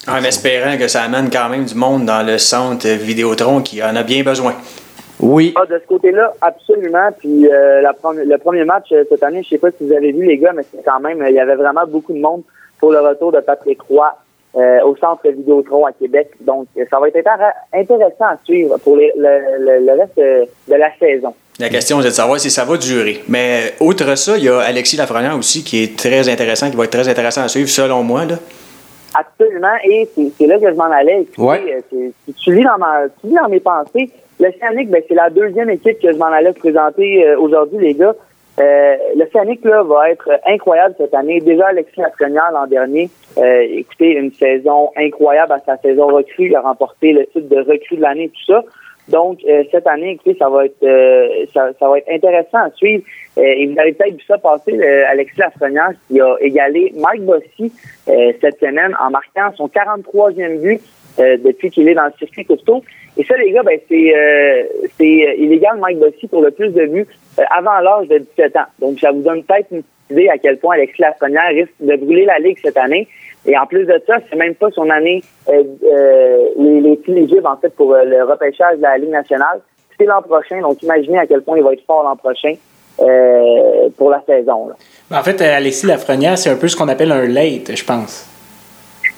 En 0.07 0.23
espérant 0.23 0.77
que 0.77 0.87
ça 0.87 1.01
amène 1.01 1.31
quand 1.31 1.49
même 1.49 1.65
du 1.65 1.73
monde 1.73 2.05
dans 2.05 2.25
le 2.25 2.37
centre 2.37 2.87
Vidéotron 2.87 3.61
qui 3.61 3.81
en 3.83 3.95
a 3.95 4.03
bien 4.03 4.23
besoin. 4.23 4.53
Oui. 5.21 5.53
Ah, 5.55 5.65
de 5.65 5.79
ce 5.79 5.87
côté-là, 5.87 6.33
absolument. 6.41 7.09
Puis 7.19 7.47
euh, 7.47 7.81
la 7.81 7.93
le 8.23 8.37
premier 8.37 8.65
match 8.65 8.91
euh, 8.91 9.03
cette 9.09 9.23
année, 9.23 9.43
je 9.43 9.49
sais 9.49 9.57
pas 9.57 9.69
si 9.71 9.85
vous 9.85 9.93
avez 9.93 10.11
vu 10.11 10.25
les 10.25 10.37
gars, 10.37 10.51
mais 10.55 10.63
c'est 10.71 10.83
quand 10.83 10.99
même, 10.99 11.21
euh, 11.21 11.29
il 11.29 11.35
y 11.35 11.39
avait 11.39 11.55
vraiment 11.55 11.85
beaucoup 11.87 12.13
de 12.13 12.19
monde 12.19 12.41
pour 12.79 12.91
le 12.91 12.99
retour 12.99 13.31
de 13.31 13.39
Patrick 13.39 13.79
Roy 13.83 14.11
euh, 14.55 14.79
au 14.83 14.95
centre 14.97 15.27
Vidéotron 15.29 15.85
à 15.85 15.91
Québec. 15.91 16.31
Donc, 16.41 16.67
euh, 16.77 16.83
ça 16.89 16.99
va 16.99 17.07
être 17.07 17.15
intér- 17.17 17.53
intéressant 17.73 18.25
à 18.25 18.37
suivre 18.43 18.77
pour 18.79 18.97
les- 18.97 19.13
le, 19.15 19.39
le- 19.59 19.85
le 19.85 19.99
reste 19.99 20.17
euh, 20.17 20.45
de 20.67 20.75
la 20.75 20.89
saison. 20.99 21.33
La 21.59 21.69
question, 21.69 21.99
c'est 22.01 22.07
de 22.07 22.13
savoir 22.13 22.39
si 22.39 22.49
ça 22.49 22.65
va 22.65 22.75
durer. 22.77 23.21
Mais 23.29 23.73
outre 23.79 24.15
ça, 24.17 24.37
il 24.37 24.45
y 24.45 24.49
a 24.49 24.59
Alexis 24.61 24.97
Lafrenière 24.97 25.37
aussi 25.37 25.63
qui 25.63 25.83
est 25.83 25.97
très 25.97 26.27
intéressant, 26.27 26.71
qui 26.71 26.75
va 26.75 26.85
être 26.85 26.89
très 26.91 27.07
intéressant 27.07 27.43
à 27.43 27.47
suivre, 27.47 27.69
selon 27.69 28.01
moi. 28.03 28.25
Là. 28.25 28.35
Absolument. 29.13 29.75
Et 29.83 30.07
c'est 30.37 30.47
là 30.47 30.57
que 30.57 30.69
je 30.71 30.75
m'en 30.75 30.89
allais. 30.89 31.21
Écoutez, 31.21 31.41
Ouais. 31.41 31.83
tu 31.91 32.55
lis 32.55 32.63
dans 32.63 32.77
ma, 32.77 33.03
tu 33.19 33.27
lis 33.27 33.35
dans 33.35 33.49
mes 33.49 33.59
pensées, 33.59 34.09
l'Océanique, 34.41 34.89
ben, 34.89 35.01
c'est 35.07 35.15
la 35.15 35.29
deuxième 35.29 35.69
équipe 35.69 35.99
que 35.99 36.11
je 36.11 36.17
m'en 36.17 36.25
allais 36.25 36.53
présenter 36.53 37.25
euh, 37.25 37.39
aujourd'hui, 37.39 37.79
les 37.79 37.93
gars. 37.93 38.15
Euh, 38.59 38.95
L'Océanique, 39.15 39.63
là, 39.63 39.83
va 39.83 40.09
être 40.09 40.29
incroyable 40.45 40.95
cette 40.97 41.13
année. 41.13 41.39
Déjà, 41.39 41.67
Alexis 41.67 41.99
Lafrenière, 41.99 42.51
l'an 42.51 42.67
dernier, 42.67 43.09
euh, 43.37 43.65
écoutez, 43.69 44.11
une 44.13 44.33
saison 44.33 44.89
incroyable 44.97 45.53
à 45.53 45.59
sa 45.59 45.77
saison 45.77 46.07
recrue. 46.07 46.47
Il 46.47 46.55
a 46.55 46.61
remporté 46.61 47.13
le 47.13 47.25
titre 47.27 47.47
de 47.47 47.61
recrue 47.61 47.95
de 47.95 48.01
l'année, 48.01 48.29
tout 48.29 48.53
ça. 48.53 48.63
Donc, 49.07 49.39
euh, 49.47 49.63
cette 49.71 49.87
année, 49.87 50.11
écoutez, 50.11 50.35
ça 50.37 50.49
va 50.49 50.65
être 50.65 50.83
euh, 50.83 51.45
ça, 51.53 51.69
ça 51.79 51.87
va 51.87 51.97
être 51.97 52.09
intéressant 52.11 52.59
à 52.59 52.71
suivre. 52.71 53.03
Euh, 53.37 53.41
et 53.41 53.67
vous 53.67 53.79
avez 53.79 53.93
peut-être 53.93 54.15
vu 54.15 54.23
ça 54.27 54.37
passer, 54.37 54.73
Alexis 55.09 55.39
Lafrenière, 55.39 55.91
qui 56.07 56.19
a 56.19 56.35
égalé 56.39 56.93
Mike 56.97 57.23
Bossy 57.23 57.71
euh, 58.09 58.33
cette 58.41 58.59
semaine 58.59 58.95
en 58.99 59.09
marquant 59.09 59.55
son 59.55 59.67
43e 59.67 60.61
but 60.61 60.81
euh, 61.19 61.37
depuis 61.43 61.69
qu'il 61.69 61.89
est 61.89 61.93
dans 61.93 62.05
le 62.05 62.13
circuit 62.17 62.45
costaud. 62.45 62.83
Et 63.17 63.23
ça, 63.25 63.35
les 63.37 63.51
gars, 63.51 63.63
ben, 63.63 63.77
c'est 63.89 64.15
euh, 64.15 64.63
c'est 64.97 65.27
euh, 65.27 65.33
illégal 65.35 65.77
Mike 65.79 65.99
Bossy 65.99 66.27
pour 66.27 66.41
le 66.41 66.51
plus 66.51 66.69
de 66.69 66.85
buts 66.85 67.07
euh, 67.39 67.43
avant 67.55 67.79
l'âge 67.79 68.07
de 68.07 68.19
17 68.19 68.55
ans. 68.55 68.65
Donc, 68.79 68.99
ça 68.99 69.11
vous 69.11 69.21
donne 69.21 69.43
peut-être 69.43 69.67
une 69.71 69.83
idée 70.09 70.29
à 70.29 70.37
quel 70.37 70.57
point 70.57 70.75
Alexis 70.75 71.01
Lafrenière 71.01 71.49
risque 71.49 71.73
de 71.79 71.95
brûler 71.97 72.25
la 72.25 72.39
Ligue 72.39 72.57
cette 72.61 72.77
année. 72.77 73.07
Et 73.45 73.57
en 73.57 73.65
plus 73.65 73.85
de 73.85 74.01
ça, 74.07 74.17
c'est 74.29 74.35
même 74.35 74.55
pas 74.55 74.69
son 74.71 74.89
année 74.89 75.23
euh, 75.49 75.63
euh, 75.83 76.49
les, 76.57 76.81
les 76.81 76.95
plus 76.97 77.13
éligibles, 77.13 77.47
en 77.47 77.57
fait, 77.57 77.73
pour 77.75 77.93
euh, 77.93 78.03
le 78.03 78.23
repêchage 78.23 78.77
de 78.77 78.83
la 78.83 78.97
Ligue 78.97 79.09
nationale. 79.09 79.61
C'est 79.97 80.05
l'an 80.05 80.21
prochain. 80.21 80.61
Donc, 80.61 80.81
imaginez 80.83 81.19
à 81.19 81.27
quel 81.27 81.41
point 81.41 81.57
il 81.57 81.63
va 81.63 81.73
être 81.73 81.85
fort 81.85 82.03
l'an 82.03 82.15
prochain 82.15 82.53
pour 83.97 84.11
la 84.11 84.21
saison. 84.27 84.67
là. 84.67 85.17
En 85.17 85.23
fait, 85.23 85.41
Alexis 85.41 85.87
Lafrenière, 85.87 86.37
c'est 86.37 86.51
un 86.51 86.55
peu 86.55 86.67
ce 86.67 86.75
qu'on 86.75 86.87
appelle 86.87 87.11
un 87.11 87.25
late, 87.25 87.75
je 87.75 87.83
pense. 87.83 88.30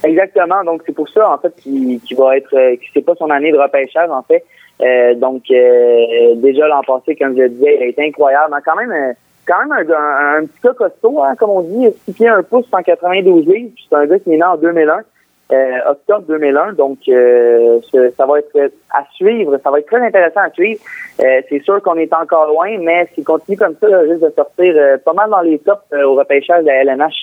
Exactement. 0.03 0.63
Donc 0.63 0.81
c'est 0.85 0.93
pour 0.95 1.07
ça 1.09 1.31
en 1.33 1.37
fait 1.37 1.53
qu'il 1.57 1.99
qu'il 2.01 2.17
va 2.17 2.35
être, 2.37 2.53
euh, 2.55 2.75
que 2.75 2.81
c'est 2.93 3.05
pas 3.05 3.15
son 3.15 3.29
année 3.29 3.51
de 3.51 3.57
repêchage 3.57 4.09
en 4.09 4.21
fait. 4.23 4.43
Euh, 4.81 5.13
donc 5.15 5.43
euh, 5.51 6.35
déjà 6.35 6.67
l'an 6.67 6.81
passé, 6.85 7.15
comme 7.15 7.35
je 7.37 7.43
le 7.43 7.49
disais, 7.49 7.77
il 7.77 7.83
a 7.83 7.85
été 7.87 8.05
incroyable. 8.07 8.53
Mais 8.53 8.61
quand 8.65 8.75
même, 8.75 8.91
euh, 8.91 9.13
quand 9.47 9.59
même 9.65 9.71
un, 9.71 9.93
un- 9.93 10.37
un 10.41 10.45
petit 10.45 10.59
gars 10.63 10.73
costaud, 10.73 11.21
hein, 11.21 11.35
comme 11.37 11.51
on 11.51 11.61
dit, 11.61 11.87
6 12.05 12.13
pieds 12.13 12.27
1 12.27 12.43
pouce, 12.43 12.65
192 12.69 13.45
livres. 13.47 13.71
C'est 13.89 13.95
un 13.95 14.05
gars 14.05 14.19
qui 14.19 14.33
est 14.33 14.37
né 14.37 14.43
en 14.43 14.57
2001, 14.57 14.99
euh, 15.53 15.77
octobre 15.91 16.25
2001. 16.27 16.73
Donc 16.73 16.97
euh, 17.07 17.79
ça 18.17 18.25
va 18.25 18.39
être 18.39 18.71
à 18.91 19.05
suivre. 19.13 19.57
Ça 19.63 19.69
va 19.71 19.79
être 19.79 19.87
très 19.87 20.01
intéressant 20.05 20.41
à 20.41 20.49
suivre. 20.49 20.81
C'est 21.17 21.61
sûr 21.63 21.81
qu'on 21.83 21.95
est 21.95 22.11
encore 22.13 22.47
loin, 22.47 22.75
mais 22.79 23.07
s'il 23.13 23.23
continue 23.23 23.55
comme 23.55 23.75
ça, 23.79 23.87
il 23.87 23.95
risque 24.11 24.23
de 24.25 24.33
sortir 24.35 24.75
pas 25.05 25.13
mal 25.13 25.29
dans 25.29 25.41
les 25.41 25.59
tops 25.59 25.79
au 26.03 26.15
repêchage 26.15 26.63
de 26.63 26.67
la 26.67 26.81
LNH. 26.83 27.13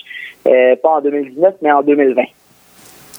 Pas 0.81 0.89
en 0.89 1.01
2019, 1.01 1.55
mais 1.61 1.71
en 1.73 1.81
2020. 1.83 2.23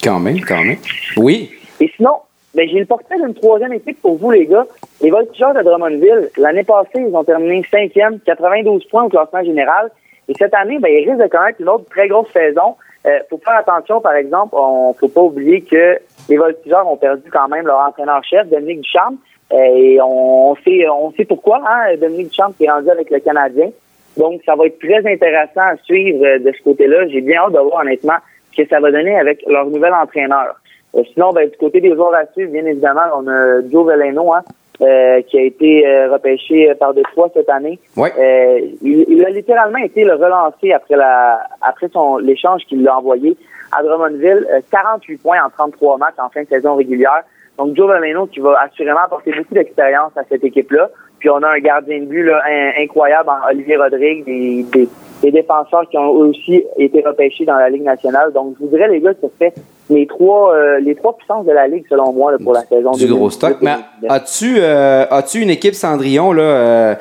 Quand 0.02 0.18
même, 0.18 0.40
quand 0.40 0.64
même. 0.64 0.78
Oui. 1.16 1.50
Et 1.80 1.90
sinon, 1.96 2.16
ben, 2.54 2.68
j'ai 2.68 2.80
le 2.80 2.86
portrait 2.86 3.16
d'une 3.16 3.34
troisième 3.34 3.72
équipe 3.72 4.00
pour 4.02 4.16
vous, 4.16 4.30
les 4.30 4.46
gars. 4.46 4.66
Les 5.00 5.10
Voltigeurs 5.10 5.54
de 5.54 5.62
Drummondville, 5.62 6.28
l'année 6.36 6.64
passée, 6.64 7.04
ils 7.06 7.14
ont 7.14 7.24
terminé 7.24 7.64
cinquième, 7.70 8.18
92 8.20 8.84
points 8.86 9.04
au 9.04 9.08
classement 9.08 9.44
général. 9.44 9.90
Et 10.28 10.34
cette 10.38 10.54
année, 10.54 10.78
ben, 10.78 10.88
ils 10.88 11.08
risquent 11.08 11.22
de 11.22 11.28
connaître 11.28 11.60
une 11.60 11.68
autre 11.68 11.84
très 11.90 12.08
grosse 12.08 12.30
saison. 12.32 12.76
Euh, 13.06 13.18
faut 13.30 13.38
faire 13.38 13.56
attention, 13.56 14.00
par 14.00 14.14
exemple, 14.14 14.54
on 14.56 14.92
faut 14.94 15.08
pas 15.08 15.22
oublier 15.22 15.62
que 15.62 15.98
les 16.28 16.36
Voltigeurs 16.36 16.86
ont 16.90 16.96
perdu 16.96 17.30
quand 17.30 17.48
même 17.48 17.66
leur 17.66 17.78
entraîneur-chef, 17.78 18.48
Dominique 18.48 18.82
Ducharme. 18.82 19.16
Euh, 19.52 19.56
et 19.56 20.00
on 20.00 20.56
sait, 20.64 20.88
on 20.88 21.12
sait 21.12 21.24
pourquoi, 21.24 21.62
hein, 21.66 21.96
Dominique 22.00 22.28
Ducharme 22.28 22.54
qui 22.54 22.64
est 22.64 22.70
rendu 22.70 22.90
avec 22.90 23.10
le 23.10 23.20
Canadien. 23.20 23.70
Donc, 24.16 24.42
ça 24.44 24.56
va 24.56 24.66
être 24.66 24.78
très 24.78 24.98
intéressant 25.10 25.62
à 25.62 25.76
suivre 25.84 26.24
euh, 26.24 26.38
de 26.38 26.52
ce 26.56 26.62
côté-là. 26.62 27.08
J'ai 27.08 27.20
bien 27.20 27.42
hâte 27.42 27.52
de 27.52 27.58
voir, 27.58 27.80
honnêtement, 27.82 28.18
que 28.56 28.66
ça 28.66 28.80
va 28.80 28.90
donner 28.90 29.18
avec 29.18 29.42
leur 29.46 29.66
nouvel 29.66 29.92
entraîneur. 29.94 30.56
Euh, 30.94 31.02
sinon, 31.12 31.32
ben, 31.32 31.48
du 31.48 31.56
côté 31.56 31.80
des 31.80 31.94
joueurs 31.94 32.14
à 32.14 32.26
suivre, 32.32 32.52
bien 32.52 32.66
évidemment, 32.66 33.02
on 33.16 33.26
a 33.28 33.60
Joe 33.70 33.86
Veleno, 33.86 34.32
hein, 34.32 34.42
euh, 34.80 35.22
qui 35.22 35.38
a 35.38 35.42
été 35.42 35.86
euh, 35.86 36.12
repêché 36.12 36.74
par 36.74 36.92
Détroit 36.94 37.30
cette 37.34 37.48
année. 37.48 37.78
Ouais. 37.96 38.12
Euh, 38.18 38.60
il, 38.82 39.04
il 39.08 39.24
a 39.24 39.30
littéralement 39.30 39.78
été 39.78 40.04
le 40.04 40.14
relancé 40.14 40.72
après 40.72 40.96
la 40.96 41.40
après 41.60 41.88
son 41.88 42.18
l'échange 42.18 42.62
qu'il 42.64 42.82
l'a 42.82 42.98
envoyé 42.98 43.36
à 43.70 43.82
Drummondville. 43.82 44.46
Euh, 44.50 44.60
48 44.70 45.18
points 45.18 45.38
en 45.44 45.50
33 45.50 45.98
matchs 45.98 46.14
en 46.18 46.28
fin 46.30 46.42
de 46.42 46.48
saison 46.48 46.74
régulière. 46.74 47.22
Donc 47.58 47.76
Joe 47.76 47.88
Veleno 47.88 48.26
qui 48.26 48.40
va 48.40 48.58
assurément 48.60 49.00
apporter 49.04 49.32
beaucoup 49.32 49.54
d'expérience 49.54 50.16
à 50.16 50.22
cette 50.28 50.44
équipe-là. 50.44 50.90
Puis 51.22 51.30
on 51.30 51.40
a 51.44 51.50
un 51.50 51.60
gardien 51.60 52.00
de 52.00 52.06
but 52.06 52.24
là, 52.24 52.42
in- 52.50 52.82
incroyable 52.82 53.28
en 53.30 53.48
Olivier 53.48 53.76
Rodrigue, 53.76 54.24
des, 54.24 54.64
des, 54.72 54.88
des 55.22 55.30
défenseurs 55.30 55.88
qui 55.88 55.96
ont 55.96 56.10
aussi 56.10 56.64
été 56.78 57.00
repêchés 57.00 57.44
dans 57.44 57.54
la 57.54 57.68
Ligue 57.70 57.84
nationale. 57.84 58.32
Donc 58.32 58.56
je 58.58 58.64
vous 58.64 58.70
dirais 58.70 58.88
les 58.88 59.00
gars 59.00 59.14
que 59.14 59.20
ça 59.20 59.28
fait 59.38 59.54
les 59.88 60.08
trois 60.08 60.52
euh, 60.52 60.80
les 60.80 60.96
trois 60.96 61.16
puissances 61.16 61.46
de 61.46 61.52
la 61.52 61.68
Ligue 61.68 61.84
selon 61.88 62.12
moi 62.12 62.32
là, 62.32 62.38
pour 62.42 62.54
la 62.54 62.62
saison 62.62 62.90
Du 62.90 63.06
gros 63.06 63.30
stock. 63.30 63.58
Mais 63.60 63.76
2018. 64.00 64.10
as-tu 64.10 64.54
euh, 64.58 65.04
as-tu 65.12 65.42
une 65.42 65.50
équipe 65.50 65.74
Cendrillon, 65.74 66.32
là? 66.32 66.42
euh, 66.42 66.94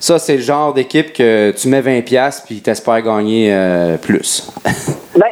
ça, 0.00 0.18
c'est 0.18 0.34
le 0.34 0.42
genre 0.42 0.74
d'équipe 0.74 1.12
que 1.12 1.52
tu 1.52 1.68
mets 1.68 1.80
20$ 1.80 2.44
puis 2.46 2.60
t'espères 2.60 3.02
gagner 3.02 3.54
plus? 4.02 4.50
Ben, 5.16 5.30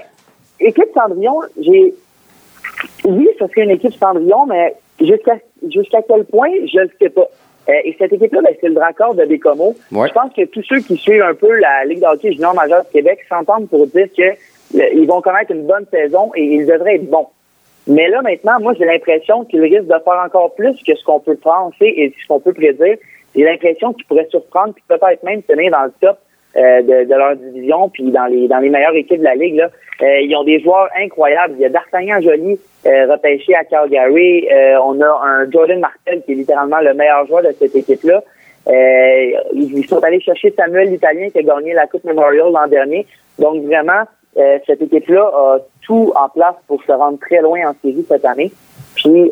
équipe 0.60 0.90
Cendrillon, 0.94 1.40
j'ai 1.60 1.94
oui, 3.04 3.28
ce 3.40 3.46
serait 3.48 3.62
une 3.62 3.70
équipe 3.70 3.94
Cendrillon, 3.98 4.46
mais 4.46 4.74
jusqu'à 5.00 5.34
jusqu'à 5.68 5.98
quel 6.06 6.24
point, 6.26 6.50
je 6.72 6.78
ne 6.80 6.88
sais 7.00 7.08
pas. 7.10 7.26
Euh, 7.68 7.73
et 7.85 7.96
cette 7.99 8.12
équipe-là, 8.12 8.40
ben, 8.42 8.54
c'est 8.61 8.68
le 8.68 8.75
Dracor 8.75 9.14
de 9.14 9.25
Bécomo. 9.25 9.75
Ouais. 9.92 10.08
Je 10.08 10.12
pense 10.12 10.32
que 10.32 10.44
tous 10.44 10.62
ceux 10.62 10.80
qui 10.80 10.96
suivent 10.96 11.23
un 11.23 11.35
peu 11.35 11.52
la 11.58 11.85
Ligue 11.85 12.00
de 12.00 12.06
hockey 12.06 12.32
junior 12.32 12.54
majeure 12.54 12.85
du 12.85 12.90
Québec 12.92 13.20
s'entendent 13.28 13.68
pour 13.68 13.87
dire 13.88 14.06
que 14.16 14.23
le- 14.75 14.94
ils 14.94 15.06
vont 15.06 15.20
connaître 15.20 15.50
une 15.52 15.66
bonne 15.66 15.87
saison 15.92 16.30
et 16.37 16.42
ils 16.44 16.66
devraient 16.66 16.96
être 16.96 17.11
bons. 17.11 17.26
Mais 17.88 18.08
là, 18.08 18.20
maintenant, 18.23 18.58
moi, 18.61 18.75
j'ai 18.78 18.85
l'impression 18.85 19.44
qu'ils 19.44 19.62
risquent 19.62 19.87
de 19.87 19.99
faire 20.04 20.23
encore 20.25 20.54
plus 20.54 20.75
que 20.87 20.94
ce 20.94 21.04
qu'on 21.04 21.20
peut 21.20 21.37
penser 21.37 21.87
et 21.96 22.12
ce 22.20 22.26
qu'on 22.26 22.40
peut 22.40 22.52
prédire. 22.52 22.96
J'ai 23.35 23.44
l'impression 23.44 23.92
qu'ils 23.92 24.04
pourraient 24.06 24.26
surprendre 24.30 24.73
puis 24.75 24.82
peut-être 24.88 25.23
même 25.23 25.42
tenir 25.42 25.70
dans 25.70 25.85
le 25.85 25.92
top 26.00 26.18
euh, 26.56 26.82
de, 26.82 27.04
de 27.04 27.14
leur 27.14 27.36
division 27.36 27.88
puis 27.88 28.10
dans 28.10 28.26
les 28.26 28.48
dans 28.48 28.58
les 28.58 28.70
meilleures 28.70 28.94
équipes 28.94 29.20
de 29.20 29.25
la 29.25 29.34
Ligue. 29.34 29.56
Là. 29.56 29.70
Euh, 30.02 30.20
ils 30.20 30.34
ont 30.36 30.44
des 30.44 30.60
joueurs 30.60 30.88
incroyables. 31.00 31.54
Il 31.56 31.62
y 31.62 31.64
a 31.64 31.68
D'Artagnan 31.70 32.20
Joly 32.20 32.58
euh, 32.86 33.10
repêché 33.10 33.54
à 33.54 33.64
Calgary. 33.64 34.46
Euh, 34.50 34.78
on 34.84 35.00
a 35.00 35.20
un 35.25 35.50
Jordan 35.50 35.80
Martel 35.80 36.22
qui 36.22 36.32
est 36.32 36.34
littéralement 36.34 36.80
le 36.80 36.92
meilleur 36.94 37.26
joueur 37.26 37.42
de 37.42 37.52
cette 37.58 37.75
équipe-là. 37.75 38.22
Euh, 38.68 39.30
ils 39.54 39.86
sont 39.86 40.02
allés 40.04 40.20
chercher 40.20 40.52
Samuel 40.56 40.90
l'Italien 40.90 41.30
qui 41.30 41.38
a 41.38 41.42
gagné 41.42 41.72
la 41.72 41.86
Coupe 41.86 42.04
Memorial 42.04 42.52
l'an 42.52 42.66
dernier. 42.66 43.06
Donc 43.38 43.62
vraiment, 43.64 44.02
cette 44.66 44.82
équipe-là 44.82 45.22
a 45.22 45.58
tout 45.86 46.12
en 46.14 46.28
place 46.28 46.56
pour 46.66 46.82
se 46.82 46.92
rendre 46.92 47.18
très 47.18 47.40
loin 47.40 47.60
en 47.70 47.75
série 47.80 48.04
cette 48.08 48.25
année. 48.25 48.50
Puis 48.96 49.30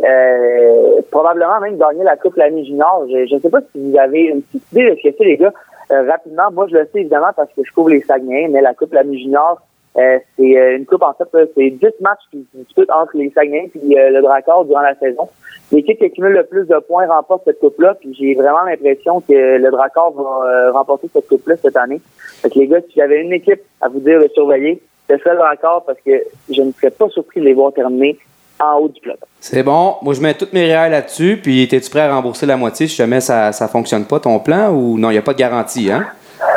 probablement 1.10 1.60
même 1.60 1.76
gagner 1.78 2.04
la 2.04 2.16
Coupe 2.16 2.36
L'Ami 2.36 2.64
Junior. 2.64 3.06
Je 3.08 3.34
ne 3.34 3.40
sais 3.40 3.50
pas 3.50 3.60
si 3.60 3.90
vous 3.90 3.98
avez 3.98 4.20
une 4.20 4.42
petite 4.42 4.72
idée 4.72 4.90
de 4.90 4.96
ce 4.96 5.08
que 5.08 5.14
c'est, 5.18 5.24
les 5.24 5.36
gars. 5.36 5.52
Euh, 5.90 6.08
rapidement, 6.08 6.50
moi 6.52 6.66
je 6.70 6.76
le 6.76 6.88
sais 6.92 7.00
évidemment 7.00 7.32
parce 7.36 7.52
que 7.54 7.62
je 7.64 7.72
couvre 7.72 7.90
les 7.90 8.00
Saguenayens, 8.02 8.48
mais 8.50 8.60
la 8.60 8.74
Coupe 8.74 8.92
L'Ami 8.92 9.18
Junior, 9.18 9.60
euh, 9.96 10.18
c'est 10.36 10.58
euh, 10.58 10.76
une 10.76 10.86
coupe 10.86 11.02
en 11.02 11.12
fait, 11.12 11.28
là, 11.32 11.44
c'est 11.54 11.70
10 11.70 11.86
matchs 12.00 12.22
qui 12.32 12.46
se 12.52 12.58
disputent 12.58 12.90
entre 12.90 13.16
les 13.16 13.30
Saguenayens 13.30 13.68
et 13.74 13.98
euh, 13.98 14.10
le 14.10 14.22
Dracor 14.22 14.64
durant 14.64 14.80
la 14.80 14.96
saison. 14.96 15.28
L'équipe 15.70 15.98
qui 15.98 16.04
accumule 16.04 16.32
le 16.32 16.44
plus 16.44 16.66
de 16.66 16.78
points 16.80 17.06
remporte 17.06 17.44
cette 17.44 17.60
coupe-là, 17.60 17.94
puis 17.94 18.14
j'ai 18.14 18.34
vraiment 18.34 18.62
l'impression 18.64 19.20
que 19.20 19.32
le 19.32 19.70
Dracor 19.70 20.12
va 20.12 20.48
euh, 20.48 20.72
remporter 20.72 21.08
cette 21.12 21.28
coupe-là 21.28 21.56
cette 21.56 21.76
année. 21.76 22.00
Fait 22.42 22.50
que 22.50 22.58
les 22.58 22.66
gars, 22.66 22.80
si 22.80 22.94
j'avais 22.96 23.22
une 23.22 23.32
équipe 23.32 23.62
à 23.80 23.88
vous 23.88 24.00
dire 24.00 24.20
de 24.20 24.28
surveiller, 24.34 24.82
ce 25.08 25.16
serait 25.18 25.32
le 25.32 25.38
Dracor 25.38 25.84
parce 25.84 26.00
que 26.00 26.24
je 26.50 26.62
ne 26.62 26.72
serais 26.72 26.90
pas 26.90 27.08
surpris 27.10 27.40
de 27.40 27.44
les 27.44 27.54
voir 27.54 27.72
terminer 27.72 28.18
en 28.60 28.78
haut 28.78 28.88
du 28.88 29.00
peloton. 29.00 29.26
C'est 29.40 29.62
bon. 29.62 29.96
Moi, 30.02 30.14
je 30.14 30.20
mets 30.20 30.34
toutes 30.34 30.52
mes 30.52 30.64
réels 30.64 30.92
là-dessus. 30.92 31.40
Puis, 31.42 31.64
es-tu 31.64 31.90
prêt 31.90 32.00
à 32.00 32.14
rembourser 32.14 32.46
la 32.46 32.56
moitié 32.56 32.86
si 32.86 32.96
jamais 32.96 33.20
ça 33.20 33.50
ne 33.58 33.66
fonctionne 33.66 34.04
pas, 34.04 34.20
ton 34.20 34.38
plan? 34.38 34.70
Ou 34.70 34.98
non, 34.98 35.10
il 35.10 35.14
n'y 35.14 35.18
a 35.18 35.22
pas 35.22 35.32
de 35.32 35.38
garantie, 35.38 35.90
hein? 35.90 36.06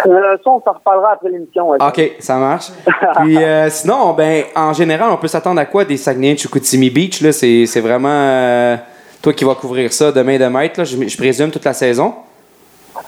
Euh, 0.06 0.38
ça, 0.44 0.50
on 0.50 0.62
s'en 0.62 0.74
reparlera 0.74 1.14
après 1.14 1.30
l'émission. 1.30 1.70
ouais. 1.70 1.78
OK, 1.82 2.16
ça 2.20 2.36
marche. 2.38 2.68
Puis 3.22 3.38
euh, 3.38 3.70
sinon, 3.70 4.14
ben, 4.14 4.44
en 4.56 4.74
général, 4.74 5.10
on 5.12 5.18
peut 5.18 5.28
s'attendre 5.28 5.62
à 5.62 5.66
quoi 5.66 5.86
des 5.86 5.98
Saguenay 5.98 6.34
de 6.34 6.40
Chicoutimi 6.40 6.90
Beach? 6.90 7.22
Là? 7.22 7.32
C'est, 7.32 7.66
c'est 7.66 7.80
vraiment 7.80 8.10
euh, 8.12 8.76
toi 9.22 9.34
qui 9.34 9.46
vas 9.46 9.56
couvrir 9.56 9.94
ça 9.94 10.12
de 10.12 10.22
main 10.22 10.38
de 10.38 10.46
maître, 10.46 10.80
là, 10.80 10.84
je, 10.84 11.08
je 11.08 11.18
présume, 11.18 11.52
toute 11.52 11.66
la 11.66 11.74
saison? 11.74 12.14